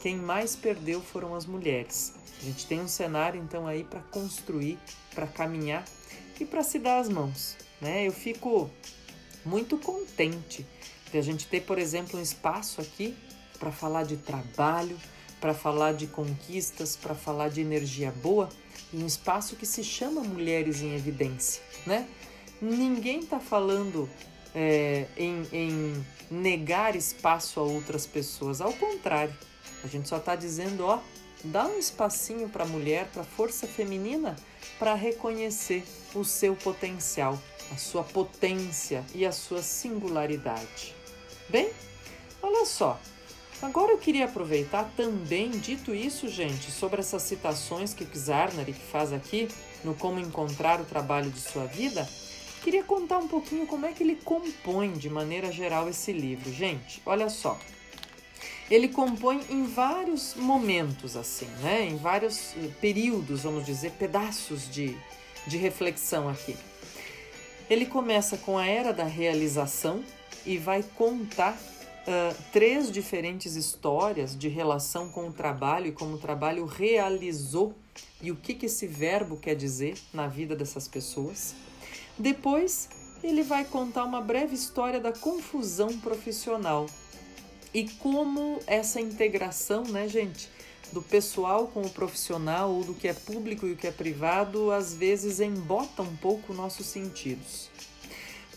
quem 0.00 0.16
mais 0.16 0.56
perdeu 0.56 1.00
foram 1.00 1.34
as 1.34 1.46
mulheres. 1.46 2.14
A 2.40 2.44
gente 2.44 2.66
tem 2.66 2.80
um 2.80 2.88
cenário 2.88 3.40
então 3.40 3.66
aí 3.66 3.84
para 3.84 4.00
construir, 4.00 4.78
para 5.14 5.26
caminhar 5.26 5.84
e 6.40 6.44
para 6.44 6.62
se 6.62 6.78
dar 6.78 6.98
as 6.98 7.08
mãos, 7.08 7.56
né? 7.80 8.06
Eu 8.06 8.12
fico 8.12 8.70
muito 9.44 9.78
contente 9.78 10.66
de 11.10 11.18
a 11.18 11.22
gente 11.22 11.46
ter, 11.46 11.62
por 11.62 11.78
exemplo, 11.78 12.18
um 12.18 12.22
espaço 12.22 12.80
aqui 12.80 13.14
para 13.64 13.72
falar 13.72 14.04
de 14.04 14.18
trabalho, 14.18 14.94
para 15.40 15.54
falar 15.54 15.94
de 15.94 16.06
conquistas, 16.06 16.96
para 16.96 17.14
falar 17.14 17.48
de 17.48 17.62
energia 17.62 18.10
boa, 18.10 18.50
e 18.92 18.98
um 18.98 19.06
espaço 19.06 19.56
que 19.56 19.64
se 19.64 19.82
chama 19.82 20.20
Mulheres 20.20 20.82
em 20.82 20.94
Evidência, 20.94 21.62
né? 21.86 22.06
Ninguém 22.60 23.20
está 23.20 23.40
falando 23.40 24.06
é, 24.54 25.06
em, 25.16 25.48
em 25.50 26.06
negar 26.30 26.94
espaço 26.94 27.58
a 27.58 27.62
outras 27.62 28.06
pessoas, 28.06 28.60
ao 28.60 28.74
contrário, 28.74 29.34
a 29.82 29.86
gente 29.86 30.10
só 30.10 30.18
está 30.18 30.36
dizendo, 30.36 30.84
ó, 30.84 31.00
dá 31.42 31.66
um 31.66 31.78
espacinho 31.78 32.50
para 32.50 32.64
a 32.64 32.68
mulher, 32.68 33.06
para 33.14 33.22
a 33.22 33.24
força 33.24 33.66
feminina, 33.66 34.36
para 34.78 34.92
reconhecer 34.92 35.86
o 36.14 36.22
seu 36.22 36.54
potencial, 36.54 37.40
a 37.72 37.78
sua 37.78 38.04
potência 38.04 39.02
e 39.14 39.24
a 39.24 39.32
sua 39.32 39.62
singularidade. 39.62 40.94
Bem, 41.48 41.70
olha 42.42 42.66
só, 42.66 43.00
Agora 43.64 43.92
eu 43.92 43.98
queria 43.98 44.26
aproveitar 44.26 44.92
também, 44.94 45.48
dito 45.48 45.94
isso, 45.94 46.28
gente, 46.28 46.70
sobre 46.70 47.00
essas 47.00 47.22
citações 47.22 47.94
que 47.94 48.04
Czarnary 48.04 48.74
faz 48.74 49.10
aqui 49.10 49.48
no 49.82 49.94
Como 49.94 50.20
Encontrar 50.20 50.82
o 50.82 50.84
Trabalho 50.84 51.30
de 51.30 51.40
Sua 51.40 51.64
Vida, 51.64 52.06
queria 52.62 52.84
contar 52.84 53.16
um 53.16 53.26
pouquinho 53.26 53.66
como 53.66 53.86
é 53.86 53.92
que 53.92 54.02
ele 54.02 54.16
compõe 54.16 54.92
de 54.92 55.08
maneira 55.08 55.50
geral 55.50 55.88
esse 55.88 56.12
livro. 56.12 56.52
Gente, 56.52 57.00
olha 57.06 57.30
só. 57.30 57.58
Ele 58.70 58.86
compõe 58.86 59.40
em 59.48 59.64
vários 59.64 60.34
momentos, 60.34 61.16
assim, 61.16 61.48
né? 61.62 61.86
Em 61.86 61.96
vários 61.96 62.54
eh, 62.58 62.68
períodos, 62.82 63.44
vamos 63.44 63.64
dizer, 63.64 63.92
pedaços 63.92 64.70
de, 64.70 64.94
de 65.46 65.56
reflexão 65.56 66.28
aqui. 66.28 66.54
Ele 67.70 67.86
começa 67.86 68.36
com 68.36 68.58
a 68.58 68.66
era 68.66 68.92
da 68.92 69.04
realização 69.04 70.04
e 70.44 70.58
vai 70.58 70.82
contar 70.82 71.58
uh, 72.06 72.42
três 72.52 72.90
diferentes 72.90 73.56
histórias 73.56 74.36
de 74.36 74.48
relação 74.48 75.08
com 75.08 75.28
o 75.28 75.32
trabalho 75.32 75.88
e 75.88 75.92
como 75.92 76.14
o 76.14 76.18
trabalho 76.18 76.64
realizou 76.66 77.74
e 78.22 78.30
o 78.30 78.36
que, 78.36 78.54
que 78.54 78.66
esse 78.66 78.86
verbo 78.86 79.36
quer 79.36 79.54
dizer 79.54 79.98
na 80.12 80.26
vida 80.26 80.56
dessas 80.56 80.88
pessoas. 80.88 81.54
Depois, 82.18 82.88
ele 83.22 83.42
vai 83.42 83.64
contar 83.64 84.04
uma 84.04 84.20
breve 84.20 84.54
história 84.54 85.00
da 85.00 85.12
confusão 85.12 85.98
profissional 85.98 86.86
e 87.72 87.88
como 87.88 88.60
essa 88.66 89.00
integração, 89.00 89.82
né, 89.84 90.06
gente, 90.06 90.48
do 90.92 91.02
pessoal 91.02 91.66
com 91.66 91.82
o 91.82 91.90
profissional 91.90 92.70
ou 92.70 92.84
do 92.84 92.94
que 92.94 93.08
é 93.08 93.12
público 93.12 93.66
e 93.66 93.72
o 93.72 93.76
que 93.76 93.86
é 93.86 93.90
privado, 93.90 94.70
às 94.70 94.94
vezes 94.94 95.40
embota 95.40 96.02
um 96.02 96.16
pouco 96.16 96.54
nossos 96.54 96.86
sentidos. 96.86 97.68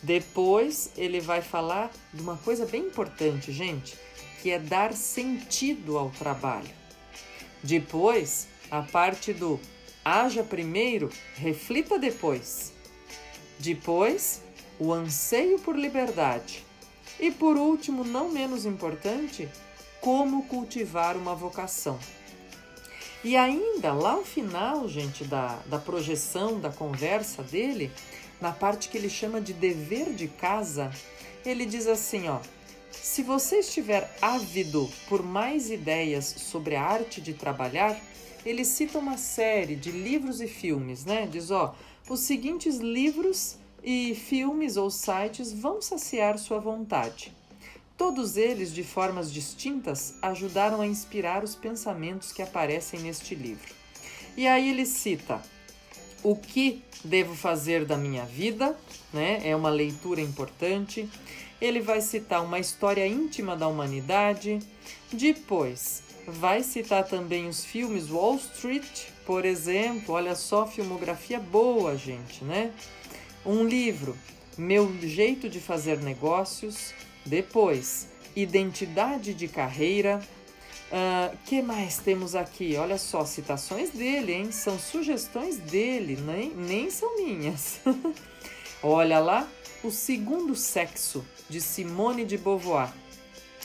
Depois 0.01 0.91
ele 0.95 1.19
vai 1.19 1.41
falar 1.41 1.91
de 2.13 2.21
uma 2.21 2.37
coisa 2.37 2.65
bem 2.65 2.83
importante, 2.83 3.51
gente, 3.51 3.97
que 4.41 4.51
é 4.51 4.59
dar 4.59 4.93
sentido 4.93 5.97
ao 5.97 6.09
trabalho. 6.11 6.69
Depois, 7.63 8.47
a 8.69 8.81
parte 8.81 9.33
do 9.33 9.59
haja 10.05 10.43
primeiro, 10.43 11.09
reflita 11.35 11.99
depois. 11.99 12.73
Depois, 13.59 14.41
o 14.79 14.93
anseio 14.93 15.59
por 15.59 15.77
liberdade. 15.77 16.63
E 17.19 17.31
por 17.31 17.57
último, 17.57 18.03
não 18.03 18.29
menos 18.29 18.65
importante, 18.65 19.49
como 19.99 20.45
cultivar 20.45 21.17
uma 21.17 21.33
vocação. 21.33 21.99
E 23.23 23.35
ainda 23.35 23.91
lá 23.93 24.15
no 24.15 24.23
final, 24.23 24.87
gente, 24.87 25.23
da, 25.25 25.59
da 25.65 25.79
projeção, 25.79 26.59
da 26.59 26.71
conversa 26.71 27.41
dele, 27.41 27.91
na 28.39 28.51
parte 28.51 28.89
que 28.89 28.97
ele 28.97 29.09
chama 29.09 29.41
de 29.41 29.53
dever 29.53 30.13
de 30.13 30.27
casa, 30.27 30.91
ele 31.45 31.65
diz 31.65 31.87
assim, 31.87 32.27
ó: 32.27 32.39
Se 32.91 33.23
você 33.23 33.57
estiver 33.59 34.15
ávido 34.21 34.89
por 35.07 35.23
mais 35.23 35.69
ideias 35.69 36.25
sobre 36.25 36.75
a 36.75 36.83
arte 36.83 37.21
de 37.21 37.33
trabalhar, 37.33 37.99
ele 38.45 38.63
cita 38.63 38.99
uma 38.99 39.17
série 39.17 39.75
de 39.75 39.91
livros 39.91 40.39
e 40.39 40.47
filmes, 40.47 41.03
né? 41.03 41.27
Diz, 41.29 41.51
ó, 41.51 41.75
os 42.09 42.21
seguintes 42.21 42.77
livros 42.77 43.57
e 43.83 44.15
filmes 44.15 44.77
ou 44.77 44.89
sites 44.89 45.51
vão 45.51 45.81
saciar 45.81 46.37
sua 46.37 46.59
vontade. 46.59 47.33
Todos 47.97 48.37
eles, 48.37 48.73
de 48.73 48.83
formas 48.83 49.33
distintas, 49.33 50.13
ajudaram 50.21 50.81
a 50.81 50.87
inspirar 50.87 51.43
os 51.43 51.55
pensamentos 51.55 52.31
que 52.31 52.41
aparecem 52.41 52.99
neste 52.99 53.33
livro. 53.33 53.73
E 54.37 54.47
aí 54.47 54.69
ele 54.69 54.85
cita 54.85 55.41
o 56.23 56.35
que 56.35 56.83
devo 57.07 57.33
fazer 57.35 57.85
da 57.85 57.97
minha 57.97 58.25
vida, 58.25 58.77
né? 59.13 59.41
É 59.43 59.55
uma 59.55 59.69
leitura 59.69 60.21
importante. 60.21 61.09
Ele 61.59 61.79
vai 61.79 62.01
citar 62.01 62.43
uma 62.43 62.59
história 62.59 63.07
íntima 63.07 63.55
da 63.55 63.67
humanidade. 63.67 64.59
Depois, 65.11 66.03
vai 66.27 66.61
citar 66.61 67.05
também 67.05 67.47
os 67.47 67.65
filmes 67.65 68.09
Wall 68.09 68.35
Street, 68.35 69.07
por 69.25 69.45
exemplo. 69.45 70.13
Olha 70.13 70.35
só, 70.35 70.67
filmografia 70.67 71.39
boa, 71.39 71.97
gente, 71.97 72.43
né? 72.43 72.71
Um 73.45 73.63
livro, 73.63 74.15
Meu 74.57 74.93
Jeito 75.01 75.49
de 75.49 75.59
Fazer 75.59 75.99
Negócios. 75.99 76.93
Depois, 77.25 78.09
Identidade 78.35 79.33
de 79.33 79.47
Carreira 79.47 80.21
Uh, 80.87 81.37
que 81.45 81.61
mais 81.61 81.97
temos 81.97 82.33
aqui? 82.33 82.77
Olha 82.77 82.97
só, 82.97 83.25
citações 83.25 83.89
dele, 83.89 84.31
hein? 84.31 84.51
São 84.51 84.79
sugestões 84.79 85.57
dele, 85.57 86.15
nem, 86.15 86.51
nem 86.51 86.89
são 86.89 87.17
minhas. 87.17 87.81
Olha 88.81 89.19
lá, 89.19 89.47
O 89.83 89.91
Segundo 89.91 90.55
Sexo, 90.55 91.25
de 91.49 91.59
Simone 91.59 92.23
de 92.23 92.37
Beauvoir. 92.37 92.93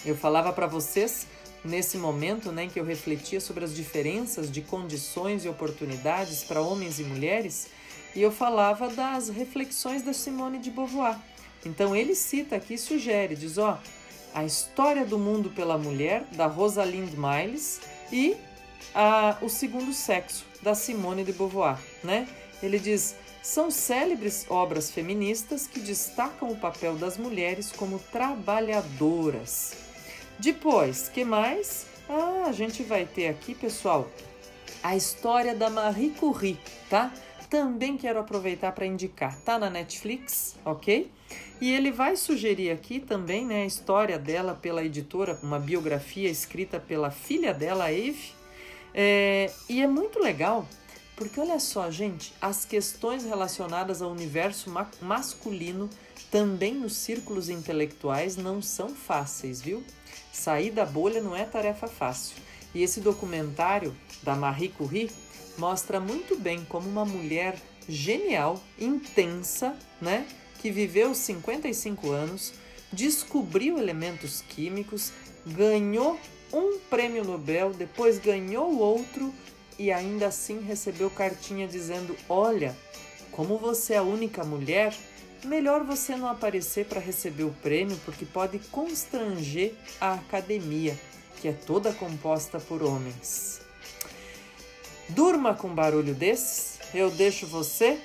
Eu 0.04 0.16
falava 0.16 0.52
para 0.52 0.66
vocês 0.66 1.28
nesse 1.64 1.96
momento 1.96 2.50
né, 2.50 2.64
em 2.64 2.68
que 2.68 2.80
eu 2.80 2.84
refletia 2.84 3.40
sobre 3.40 3.64
as 3.64 3.72
diferenças 3.72 4.50
de 4.50 4.60
condições 4.60 5.44
e 5.44 5.48
oportunidades 5.48 6.42
para 6.42 6.60
homens 6.60 6.98
e 6.98 7.04
mulheres, 7.04 7.68
e 8.16 8.20
eu 8.20 8.32
falava 8.32 8.88
das 8.88 9.28
reflexões 9.28 10.02
da 10.02 10.12
Simone 10.12 10.58
de 10.58 10.72
Beauvoir. 10.72 11.18
Então 11.64 11.94
ele 11.94 12.16
cita 12.16 12.56
aqui, 12.56 12.76
sugere, 12.76 13.36
diz: 13.36 13.58
ó, 13.58 13.78
a 14.34 14.44
História 14.44 15.04
do 15.04 15.18
Mundo 15.18 15.50
pela 15.50 15.76
Mulher, 15.78 16.24
da 16.32 16.46
Rosalind 16.46 17.14
Miles, 17.14 17.80
e 18.10 18.36
a, 18.94 19.36
O 19.40 19.48
Segundo 19.48 19.92
Sexo, 19.92 20.44
da 20.62 20.74
Simone 20.74 21.24
de 21.24 21.32
Beauvoir. 21.32 21.78
Né? 22.02 22.28
Ele 22.62 22.78
diz: 22.78 23.16
são 23.42 23.70
célebres 23.70 24.46
obras 24.48 24.90
feministas 24.90 25.66
que 25.66 25.80
destacam 25.80 26.50
o 26.50 26.56
papel 26.56 26.94
das 26.94 27.18
mulheres 27.18 27.72
como 27.72 27.98
trabalhadoras. 27.98 29.74
Depois, 30.38 31.08
que 31.08 31.24
mais? 31.24 31.86
Ah, 32.08 32.44
a 32.46 32.52
gente 32.52 32.82
vai 32.82 33.04
ter 33.04 33.28
aqui, 33.28 33.54
pessoal, 33.54 34.08
a 34.82 34.96
história 34.96 35.54
da 35.54 35.70
Marie 35.70 36.10
Curie, 36.10 36.58
tá? 36.88 37.12
Também 37.48 37.96
quero 37.96 38.18
aproveitar 38.18 38.72
para 38.72 38.86
indicar, 38.86 39.38
tá 39.40 39.58
na 39.58 39.68
Netflix, 39.68 40.56
ok? 40.64 41.10
E 41.60 41.72
ele 41.72 41.92
vai 41.92 42.16
sugerir 42.16 42.70
aqui 42.70 42.98
também 42.98 43.46
né, 43.46 43.62
a 43.62 43.66
história 43.66 44.18
dela 44.18 44.54
pela 44.54 44.84
editora, 44.84 45.38
uma 45.42 45.58
biografia 45.58 46.28
escrita 46.28 46.80
pela 46.80 47.10
filha 47.10 47.54
dela, 47.54 47.92
Eve. 47.92 48.32
É, 48.94 49.50
e 49.68 49.80
é 49.80 49.86
muito 49.86 50.18
legal, 50.18 50.66
porque 51.16 51.38
olha 51.38 51.60
só, 51.60 51.90
gente, 51.90 52.34
as 52.40 52.64
questões 52.64 53.24
relacionadas 53.24 54.02
ao 54.02 54.10
universo 54.10 54.70
ma 54.70 54.90
masculino 55.00 55.88
também 56.30 56.74
nos 56.74 56.96
círculos 56.96 57.48
intelectuais 57.48 58.36
não 58.36 58.60
são 58.60 58.88
fáceis, 58.88 59.60
viu? 59.60 59.84
Sair 60.32 60.70
da 60.70 60.84
bolha 60.84 61.22
não 61.22 61.36
é 61.36 61.44
tarefa 61.44 61.86
fácil. 61.86 62.36
E 62.74 62.82
esse 62.82 63.00
documentário 63.00 63.94
da 64.22 64.34
Marie 64.34 64.70
Curie 64.70 65.10
mostra 65.58 66.00
muito 66.00 66.36
bem 66.36 66.64
como 66.64 66.88
uma 66.88 67.04
mulher 67.04 67.56
genial, 67.88 68.62
intensa, 68.78 69.76
né? 70.00 70.26
Que 70.62 70.70
viveu 70.70 71.12
55 71.12 72.12
anos, 72.12 72.52
descobriu 72.92 73.78
elementos 73.78 74.42
químicos, 74.48 75.12
ganhou 75.44 76.16
um 76.52 76.78
prêmio 76.78 77.24
Nobel, 77.24 77.72
depois 77.72 78.18
ganhou 78.18 78.78
outro 78.78 79.34
e 79.76 79.90
ainda 79.90 80.28
assim 80.28 80.60
recebeu 80.60 81.10
cartinha 81.10 81.66
dizendo: 81.66 82.16
Olha, 82.28 82.76
como 83.32 83.58
você 83.58 83.94
é 83.94 83.98
a 83.98 84.02
única 84.04 84.44
mulher, 84.44 84.94
melhor 85.44 85.82
você 85.82 86.14
não 86.14 86.28
aparecer 86.28 86.86
para 86.86 87.00
receber 87.00 87.42
o 87.42 87.54
prêmio 87.62 87.98
porque 88.04 88.24
pode 88.24 88.60
constranger 88.70 89.74
a 90.00 90.14
academia, 90.14 90.96
que 91.40 91.48
é 91.48 91.52
toda 91.52 91.92
composta 91.92 92.60
por 92.60 92.84
homens. 92.84 93.60
Durma 95.08 95.54
com 95.54 95.74
barulho 95.74 96.14
desses, 96.14 96.78
eu 96.94 97.10
deixo 97.10 97.48
você 97.48 97.98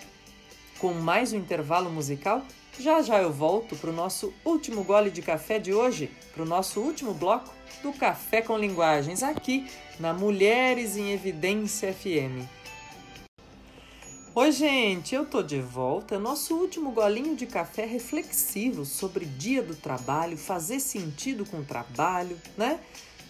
com 0.79 0.93
mais 0.93 1.33
um 1.33 1.37
intervalo 1.37 1.89
musical. 1.89 2.41
Já 2.79 3.01
já 3.01 3.19
eu 3.19 3.31
volto 3.31 3.75
para 3.75 3.89
o 3.89 3.93
nosso 3.93 4.33
último 4.45 4.83
gole 4.83 5.09
de 5.09 5.21
café 5.21 5.57
de 5.57 5.73
hoje, 5.73 6.11
para 6.33 6.43
o 6.43 6.45
nosso 6.45 6.79
último 6.79 7.13
bloco 7.13 7.51
do 7.81 7.91
Café 7.91 8.41
com 8.41 8.57
Linguagens, 8.57 9.23
aqui 9.23 9.67
na 9.99 10.13
Mulheres 10.13 10.95
em 10.95 11.11
Evidência 11.11 11.91
FM. 11.91 12.45
Oi, 14.35 14.51
gente, 14.51 15.15
eu 15.15 15.25
tô 15.25 15.41
de 15.41 15.59
volta. 15.59 16.19
Nosso 16.19 16.55
último 16.55 16.91
golinho 16.91 17.35
de 17.35 17.47
café 17.47 17.85
reflexivo 17.85 18.85
sobre 18.85 19.25
dia 19.25 19.63
do 19.63 19.75
trabalho, 19.75 20.37
fazer 20.37 20.79
sentido 20.79 21.43
com 21.43 21.61
o 21.61 21.65
trabalho, 21.65 22.39
né? 22.55 22.79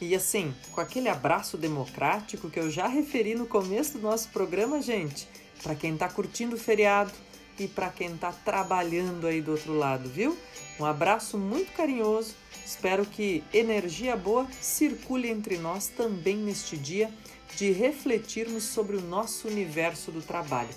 E 0.02 0.14
assim, 0.14 0.54
com 0.74 0.82
aquele 0.82 1.08
abraço 1.08 1.58
democrático 1.58 2.50
que 2.50 2.60
eu 2.60 2.70
já 2.70 2.88
referi 2.88 3.36
no 3.36 3.48
começo 3.48 3.94
do 3.94 4.02
nosso 4.04 4.28
programa, 4.30 4.82
gente, 4.82 5.28
para 5.64 5.74
quem 5.74 5.96
tá 5.96 6.10
curtindo 6.10 6.58
o 6.58 6.60
feriado 6.60 7.12
e 7.60 7.68
para 7.68 7.90
quem 7.90 8.16
tá 8.18 8.32
trabalhando 8.32 9.28
aí 9.28 9.42
do 9.42 9.52
outro 9.52 9.74
lado, 9.74 10.10
viu? 10.10 10.38
Um 10.80 10.86
abraço 10.86 11.38
muito 11.38 11.72
carinhoso. 11.74 12.36
Espero 12.66 13.06
que 13.06 13.44
energia 13.54 14.16
boa 14.16 14.48
circule 14.62 15.30
entre 15.30 15.58
nós 15.58 15.88
também 15.88 16.38
neste 16.38 16.78
dia 16.78 17.10
de 17.56 17.72
refletirmos 17.72 18.64
sobre 18.64 18.98
o 18.98 19.02
nosso 19.02 19.48
universo 19.48 20.12
do 20.12 20.22
trabalho. 20.22 20.70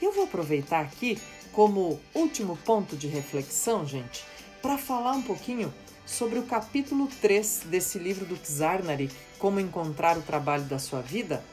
Eu 0.00 0.12
vou 0.12 0.24
aproveitar 0.24 0.80
aqui 0.80 1.18
como 1.52 2.00
último 2.14 2.56
ponto 2.58 2.96
de 2.96 3.06
reflexão, 3.06 3.86
gente, 3.86 4.24
para 4.60 4.76
falar 4.76 5.12
um 5.12 5.22
pouquinho 5.22 5.72
sobre 6.04 6.38
o 6.38 6.44
capítulo 6.44 7.08
3 7.20 7.62
desse 7.66 7.98
livro 7.98 8.24
do 8.24 8.36
Czarnary, 8.36 9.10
Como 9.38 9.60
Encontrar 9.60 10.16
o 10.16 10.22
Trabalho 10.22 10.64
da 10.64 10.78
Sua 10.78 11.00
Vida, 11.00 11.44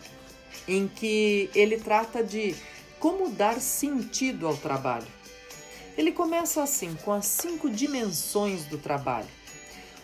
em 0.67 0.88
que 0.88 1.49
ele 1.53 1.78
trata 1.78 2.23
de 2.23 2.55
como 3.00 3.30
dar 3.30 3.60
sentido 3.60 4.48
ao 4.48 4.58
trabalho. 4.58 5.08
Ele 5.98 6.12
começa 6.12 6.62
assim, 6.62 6.96
com 7.04 7.12
as 7.12 7.26
cinco 7.26 7.70
dimensões 7.70 8.66
do 8.66 8.78
trabalho. 8.78 9.28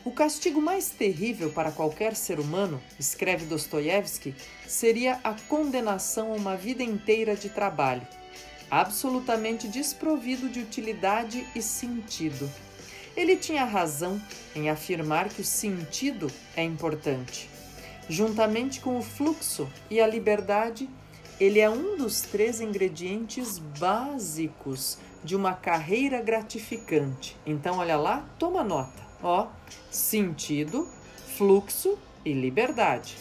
O 0.04 0.12
castigo 0.12 0.62
mais 0.62 0.89
terrível 0.89 1.52
para 1.52 1.72
qualquer 1.72 2.16
ser 2.16 2.39
humano, 2.39 2.82
escreve 2.98 3.46
Dostoiévski, 3.46 4.34
seria 4.68 5.20
a 5.24 5.36
condenação 5.48 6.32
a 6.32 6.36
uma 6.36 6.56
vida 6.56 6.82
inteira 6.82 7.36
de 7.36 7.50
trabalho 7.50 8.08
absolutamente 8.72 9.68
desprovido 9.68 10.48
de 10.48 10.62
utilidade 10.62 11.46
e 11.54 11.62
sentido. 11.62 12.50
Ele 13.18 13.36
tinha 13.36 13.66
razão 13.66 14.20
em 14.56 14.70
afirmar 14.70 15.28
que 15.28 15.42
o 15.42 15.46
sentido 15.46 16.32
é 16.56 16.64
importante. 16.64 17.50
Juntamente 18.10 18.80
com 18.80 18.98
o 18.98 19.02
fluxo 19.02 19.70
e 19.89 20.00
a 20.00 20.08
liberdade, 20.08 20.89
ele 21.44 21.60
é 21.60 21.70
um 21.70 21.98
dos 21.98 22.22
três 22.22 22.62
ingredientes 22.62 23.58
básicos 23.58 24.98
de 25.24 25.36
uma 25.36 25.54
carreira 25.54 26.22
gratificante. 26.22 27.36
Então, 27.46 27.80
olha 27.80 27.98
lá, 27.98 28.26
toma 28.39 28.64
nota. 28.64 29.02
Ó, 29.22 29.48
sentido, 29.89 30.88
fluxo 31.36 31.98
e 32.24 32.32
liberdade 32.32 33.18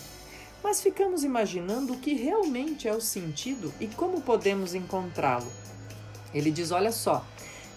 mas 0.63 0.83
ficamos 0.83 1.25
imaginando 1.25 1.95
o 1.95 1.99
que 1.99 2.15
realmente 2.15 2.87
é 2.87 2.93
o 2.93 3.01
sentido 3.01 3.73
e 3.81 3.87
como 3.87 4.21
podemos 4.21 4.75
encontrá-lo. 4.75 5.51
Ele 6.35 6.51
diz: 6.51 6.71
olha 6.71 6.93
só, 6.93 7.25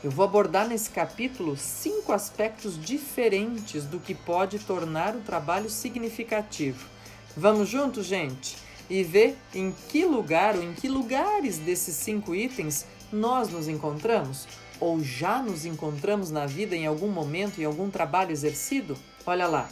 eu 0.04 0.12
vou 0.12 0.26
abordar 0.26 0.68
nesse 0.68 0.90
capítulo 0.90 1.56
cinco 1.56 2.12
aspectos 2.12 2.80
diferentes 2.80 3.86
do 3.86 4.00
que 4.00 4.14
pode 4.14 4.60
tornar 4.60 5.16
o 5.16 5.22
trabalho 5.22 5.70
significativo. 5.70 6.88
Vamos 7.36 7.70
juntos, 7.70 8.06
gente, 8.06 8.58
e 8.90 9.04
ver 9.04 9.38
em 9.54 9.74
que 9.90 10.06
lugar 10.06 10.56
ou 10.56 10.64
em 10.64 10.74
que 10.74 10.88
lugares 10.88 11.58
desses 11.58 11.96
cinco 11.96 12.36
itens 12.36 12.86
nós 13.12 13.50
nos 13.50 13.68
encontramos? 13.68 14.48
Ou 14.80 15.02
já 15.02 15.42
nos 15.42 15.66
encontramos 15.66 16.32
na 16.32 16.46
vida 16.46 16.76
em 16.76 16.86
algum 16.86 17.10
momento, 17.10 17.62
em 17.62 17.66
algum 17.66 17.90
trabalho 17.90 18.32
exercido? 18.32 18.98
Olha 19.26 19.48
lá. 19.48 19.70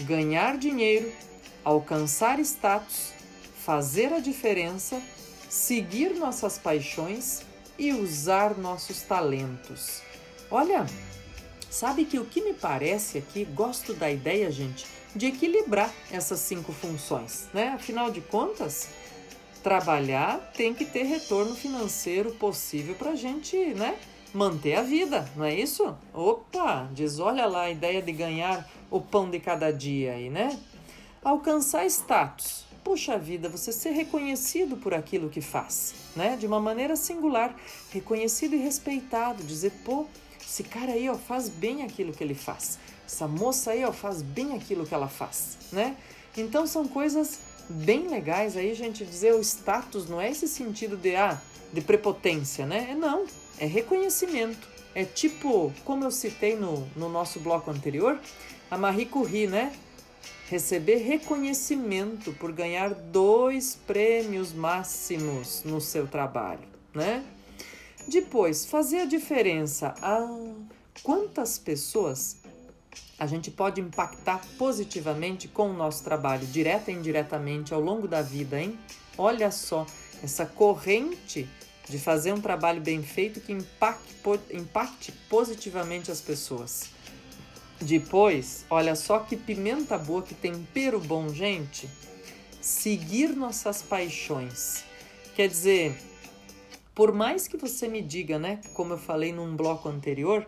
Ganhar 0.00 0.58
dinheiro 0.58 1.10
alcançar 1.66 2.38
status, 2.38 3.12
fazer 3.56 4.12
a 4.12 4.20
diferença, 4.20 5.02
seguir 5.48 6.14
nossas 6.14 6.56
paixões 6.56 7.42
e 7.76 7.92
usar 7.92 8.56
nossos 8.56 9.02
talentos. 9.02 10.00
Olha, 10.48 10.86
sabe 11.68 12.04
que 12.04 12.20
o 12.20 12.24
que 12.24 12.40
me 12.40 12.54
parece 12.54 13.18
aqui, 13.18 13.44
gosto 13.44 13.94
da 13.94 14.08
ideia, 14.08 14.48
gente, 14.48 14.86
de 15.16 15.26
equilibrar 15.26 15.92
essas 16.10 16.40
cinco 16.40 16.72
funções, 16.72 17.48
né? 17.54 17.68
Afinal 17.68 18.10
de 18.10 18.20
contas, 18.20 18.88
trabalhar 19.62 20.52
tem 20.54 20.74
que 20.74 20.84
ter 20.84 21.04
retorno 21.04 21.56
financeiro 21.56 22.32
possível 22.32 22.94
para 22.94 23.12
a 23.12 23.16
gente, 23.16 23.56
né? 23.74 23.98
Manter 24.34 24.74
a 24.74 24.82
vida, 24.82 25.28
não 25.34 25.44
é 25.44 25.54
isso? 25.54 25.96
Opa, 26.12 26.88
diz, 26.92 27.18
olha 27.18 27.46
lá 27.46 27.62
a 27.62 27.70
ideia 27.70 28.02
de 28.02 28.12
ganhar 28.12 28.68
o 28.90 29.00
pão 29.00 29.30
de 29.30 29.40
cada 29.40 29.72
dia 29.72 30.12
aí, 30.12 30.28
né? 30.28 30.58
Alcançar 31.24 31.86
status. 31.86 32.66
Puxa 32.84 33.18
vida, 33.18 33.48
você 33.48 33.72
ser 33.72 33.90
reconhecido 33.90 34.76
por 34.76 34.94
aquilo 34.94 35.28
que 35.28 35.40
faz, 35.40 35.94
né? 36.14 36.36
De 36.36 36.46
uma 36.46 36.60
maneira 36.60 36.94
singular, 36.94 37.56
reconhecido 37.90 38.54
e 38.54 38.58
respeitado, 38.58 39.42
dizer, 39.42 39.72
pô, 39.84 40.06
esse 40.40 40.62
cara 40.62 40.92
aí, 40.92 41.08
ó, 41.08 41.14
faz 41.14 41.48
bem 41.48 41.82
aquilo 41.82 42.12
que 42.12 42.22
ele 42.22 42.34
faz. 42.34 42.78
Essa 43.06 43.26
moça 43.26 43.70
aí, 43.70 43.84
ó, 43.84 43.92
faz 43.92 44.20
bem 44.20 44.54
aquilo 44.54 44.84
que 44.84 44.92
ela 44.92 45.08
faz, 45.08 45.56
né? 45.72 45.96
Então 46.36 46.66
são 46.66 46.86
coisas 46.86 47.38
bem 47.70 48.08
legais 48.08 48.56
aí, 48.56 48.74
gente, 48.74 49.04
dizer 49.04 49.32
o 49.32 49.40
status 49.40 50.08
não 50.08 50.20
é 50.20 50.30
esse 50.30 50.46
sentido 50.46 50.96
de 50.96 51.16
ah, 51.16 51.40
de 51.72 51.80
prepotência, 51.80 52.66
né? 52.66 52.88
É 52.90 52.94
não, 52.94 53.24
é 53.58 53.66
reconhecimento. 53.66 54.68
É 54.94 55.04
tipo, 55.04 55.72
como 55.84 56.04
eu 56.04 56.10
citei 56.10 56.56
no, 56.56 56.86
no 56.96 57.08
nosso 57.08 57.38
bloco 57.40 57.70
anterior, 57.70 58.18
a 58.70 58.76
Marie 58.76 59.06
Curie, 59.06 59.46
né? 59.46 59.72
receber 60.48 60.96
reconhecimento 60.98 62.32
por 62.32 62.52
ganhar 62.52 62.94
dois 62.94 63.78
prêmios 63.86 64.52
máximos 64.52 65.62
no 65.64 65.80
seu 65.80 66.06
trabalho, 66.06 66.68
né? 66.94 67.24
Depois, 68.06 68.64
fazer 68.64 69.00
a 69.00 69.04
diferença. 69.04 69.94
Ah, 70.00 70.28
quantas 71.02 71.58
pessoas 71.58 72.36
a 73.18 73.26
gente 73.26 73.50
pode 73.50 73.80
impactar 73.80 74.42
positivamente 74.58 75.48
com 75.48 75.70
o 75.70 75.72
nosso 75.72 76.04
trabalho, 76.04 76.46
direta 76.46 76.90
e 76.90 76.94
indiretamente, 76.94 77.72
ao 77.72 77.80
longo 77.80 78.06
da 78.06 78.20
vida, 78.20 78.60
hein? 78.60 78.78
Olha 79.16 79.50
só, 79.50 79.86
essa 80.22 80.44
corrente 80.44 81.48
de 81.88 81.98
fazer 81.98 82.32
um 82.32 82.40
trabalho 82.40 82.80
bem 82.80 83.02
feito 83.02 83.40
que 83.40 83.52
impacte, 83.52 84.14
impacte 84.52 85.12
positivamente 85.30 86.10
as 86.10 86.20
pessoas. 86.20 86.90
Depois, 87.80 88.64
olha 88.70 88.94
só 88.94 89.20
que 89.20 89.36
pimenta 89.36 89.96
boa, 89.96 90.22
que 90.22 90.34
tempero 90.34 90.98
bom, 90.98 91.28
gente. 91.28 91.88
Seguir 92.60 93.28
nossas 93.28 93.82
paixões. 93.82 94.82
Quer 95.34 95.48
dizer, 95.48 95.96
por 96.94 97.12
mais 97.12 97.46
que 97.46 97.56
você 97.56 97.86
me 97.86 98.00
diga, 98.00 98.38
né, 98.38 98.60
como 98.74 98.94
eu 98.94 98.98
falei 98.98 99.32
num 99.32 99.54
bloco 99.54 99.88
anterior, 99.88 100.46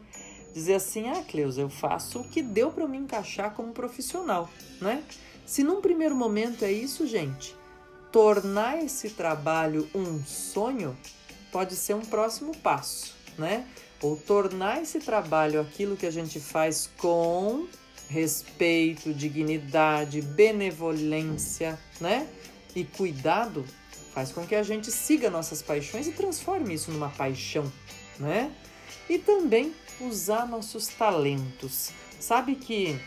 dizer 0.53 0.75
assim: 0.75 1.09
"Ah, 1.09 1.23
Cleusa, 1.23 1.61
eu 1.61 1.71
faço 1.71 2.21
o 2.21 2.29
que 2.29 2.43
deu 2.43 2.71
para 2.71 2.87
me 2.87 2.99
encaixar 2.99 3.55
como 3.55 3.73
profissional", 3.73 4.51
né? 4.81 5.03
Se 5.47 5.63
num 5.63 5.81
primeiro 5.81 6.15
momento 6.15 6.65
é 6.65 6.73
isso, 6.73 7.07
gente, 7.07 7.55
tornar 8.13 8.83
esse 8.83 9.11
trabalho 9.11 9.89
um 9.95 10.23
sonho 10.25 10.97
pode 11.51 11.75
ser 11.75 11.95
um 11.95 12.03
próximo 12.03 12.55
passo, 12.57 13.15
né? 13.39 13.67
ou 14.03 14.17
tornar 14.17 14.83
esse 14.83 15.01
trabalho 15.01 15.61
aquilo 15.61 15.97
que 15.97 16.07
a 16.07 16.11
gente 16.11 16.39
faz 16.39 16.91
com 16.99 17.67
respeito, 18.09 19.13
dignidade, 19.13 20.23
benevolência, 20.23 21.79
né? 22.01 22.27
E 22.75 22.85
cuidado 22.85 23.65
faz 24.15 24.33
com 24.33 24.47
que 24.47 24.55
a 24.55 24.63
gente 24.63 24.91
siga 24.91 25.29
nossas 25.29 25.61
paixões 25.63 26.07
e 26.07 26.13
transforme 26.13 26.75
isso 26.75 26.91
numa 26.91 27.11
paixão, 27.11 27.71
né? 28.19 28.51
E 29.09 29.19
também 29.19 29.75
usar 30.01 30.47
nossos 30.47 30.87
talentos. 30.89 31.91
Sabe 32.21 32.55
que 32.55 32.99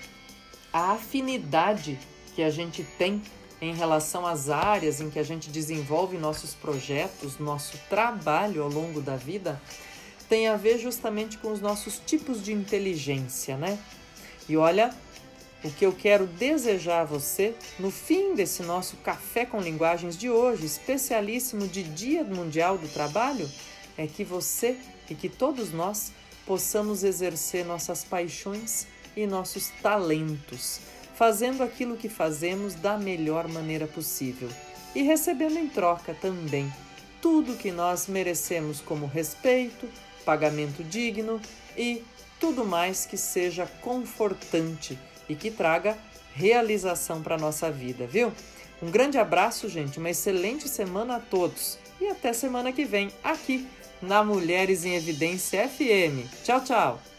a 0.71 0.91
afinidade 0.93 1.99
que 2.35 2.41
a 2.41 2.49
gente 2.49 2.83
tem 2.97 3.21
em 3.61 3.75
relação 3.75 4.25
às 4.25 4.49
áreas 4.49 4.99
em 4.99 5.09
que 5.09 5.19
a 5.19 5.23
gente 5.23 5.49
desenvolve 5.49 6.17
nossos 6.17 6.53
projetos, 6.53 7.37
nosso 7.37 7.77
trabalho 7.89 8.63
ao 8.63 8.69
longo 8.69 9.01
da 9.01 9.15
vida, 9.15 9.61
tem 10.27 10.47
a 10.47 10.55
ver 10.55 10.79
justamente 10.79 11.37
com 11.37 11.51
os 11.51 11.61
nossos 11.61 11.99
tipos 11.99 12.43
de 12.43 12.53
inteligência, 12.53 13.57
né? 13.57 13.77
E 14.49 14.57
olha, 14.57 14.95
o 15.63 15.69
que 15.69 15.85
eu 15.85 15.93
quero 15.93 16.25
desejar 16.25 17.01
a 17.01 17.05
você 17.05 17.53
no 17.77 17.91
fim 17.91 18.33
desse 18.33 18.63
nosso 18.63 18.97
Café 18.97 19.45
com 19.45 19.61
Linguagens 19.61 20.17
de 20.17 20.29
hoje, 20.29 20.65
especialíssimo 20.65 21.67
de 21.67 21.83
Dia 21.83 22.23
Mundial 22.23 22.77
do 22.77 22.87
Trabalho, 22.87 23.47
é 23.95 24.07
que 24.07 24.23
você 24.23 24.77
e 25.09 25.13
que 25.13 25.29
todos 25.29 25.71
nós 25.71 26.11
possamos 26.51 27.05
exercer 27.05 27.63
nossas 27.63 28.03
paixões 28.03 28.85
e 29.15 29.25
nossos 29.25 29.69
talentos, 29.81 30.81
fazendo 31.15 31.63
aquilo 31.63 31.95
que 31.95 32.09
fazemos 32.09 32.75
da 32.75 32.97
melhor 32.97 33.47
maneira 33.47 33.87
possível 33.87 34.49
e 34.93 35.01
recebendo 35.01 35.57
em 35.57 35.69
troca 35.69 36.13
também 36.13 36.69
tudo 37.21 37.55
que 37.55 37.71
nós 37.71 38.05
merecemos 38.07 38.81
como 38.81 39.05
respeito, 39.05 39.87
pagamento 40.25 40.83
digno 40.83 41.39
e 41.77 42.03
tudo 42.37 42.65
mais 42.65 43.05
que 43.05 43.15
seja 43.15 43.65
confortante 43.79 44.99
e 45.29 45.35
que 45.35 45.49
traga 45.49 45.97
realização 46.33 47.23
para 47.23 47.37
nossa 47.37 47.71
vida, 47.71 48.05
viu? 48.05 48.33
Um 48.81 48.91
grande 48.91 49.17
abraço, 49.17 49.69
gente, 49.69 49.99
uma 49.99 50.09
excelente 50.09 50.67
semana 50.67 51.15
a 51.15 51.19
todos 51.21 51.79
e 52.01 52.07
até 52.07 52.33
semana 52.33 52.73
que 52.73 52.83
vem 52.83 53.09
aqui 53.23 53.65
na 54.01 54.23
Mulheres 54.23 54.85
em 54.85 54.95
Evidência 54.95 55.67
FM. 55.67 56.25
Tchau, 56.43 56.61
tchau! 56.61 57.10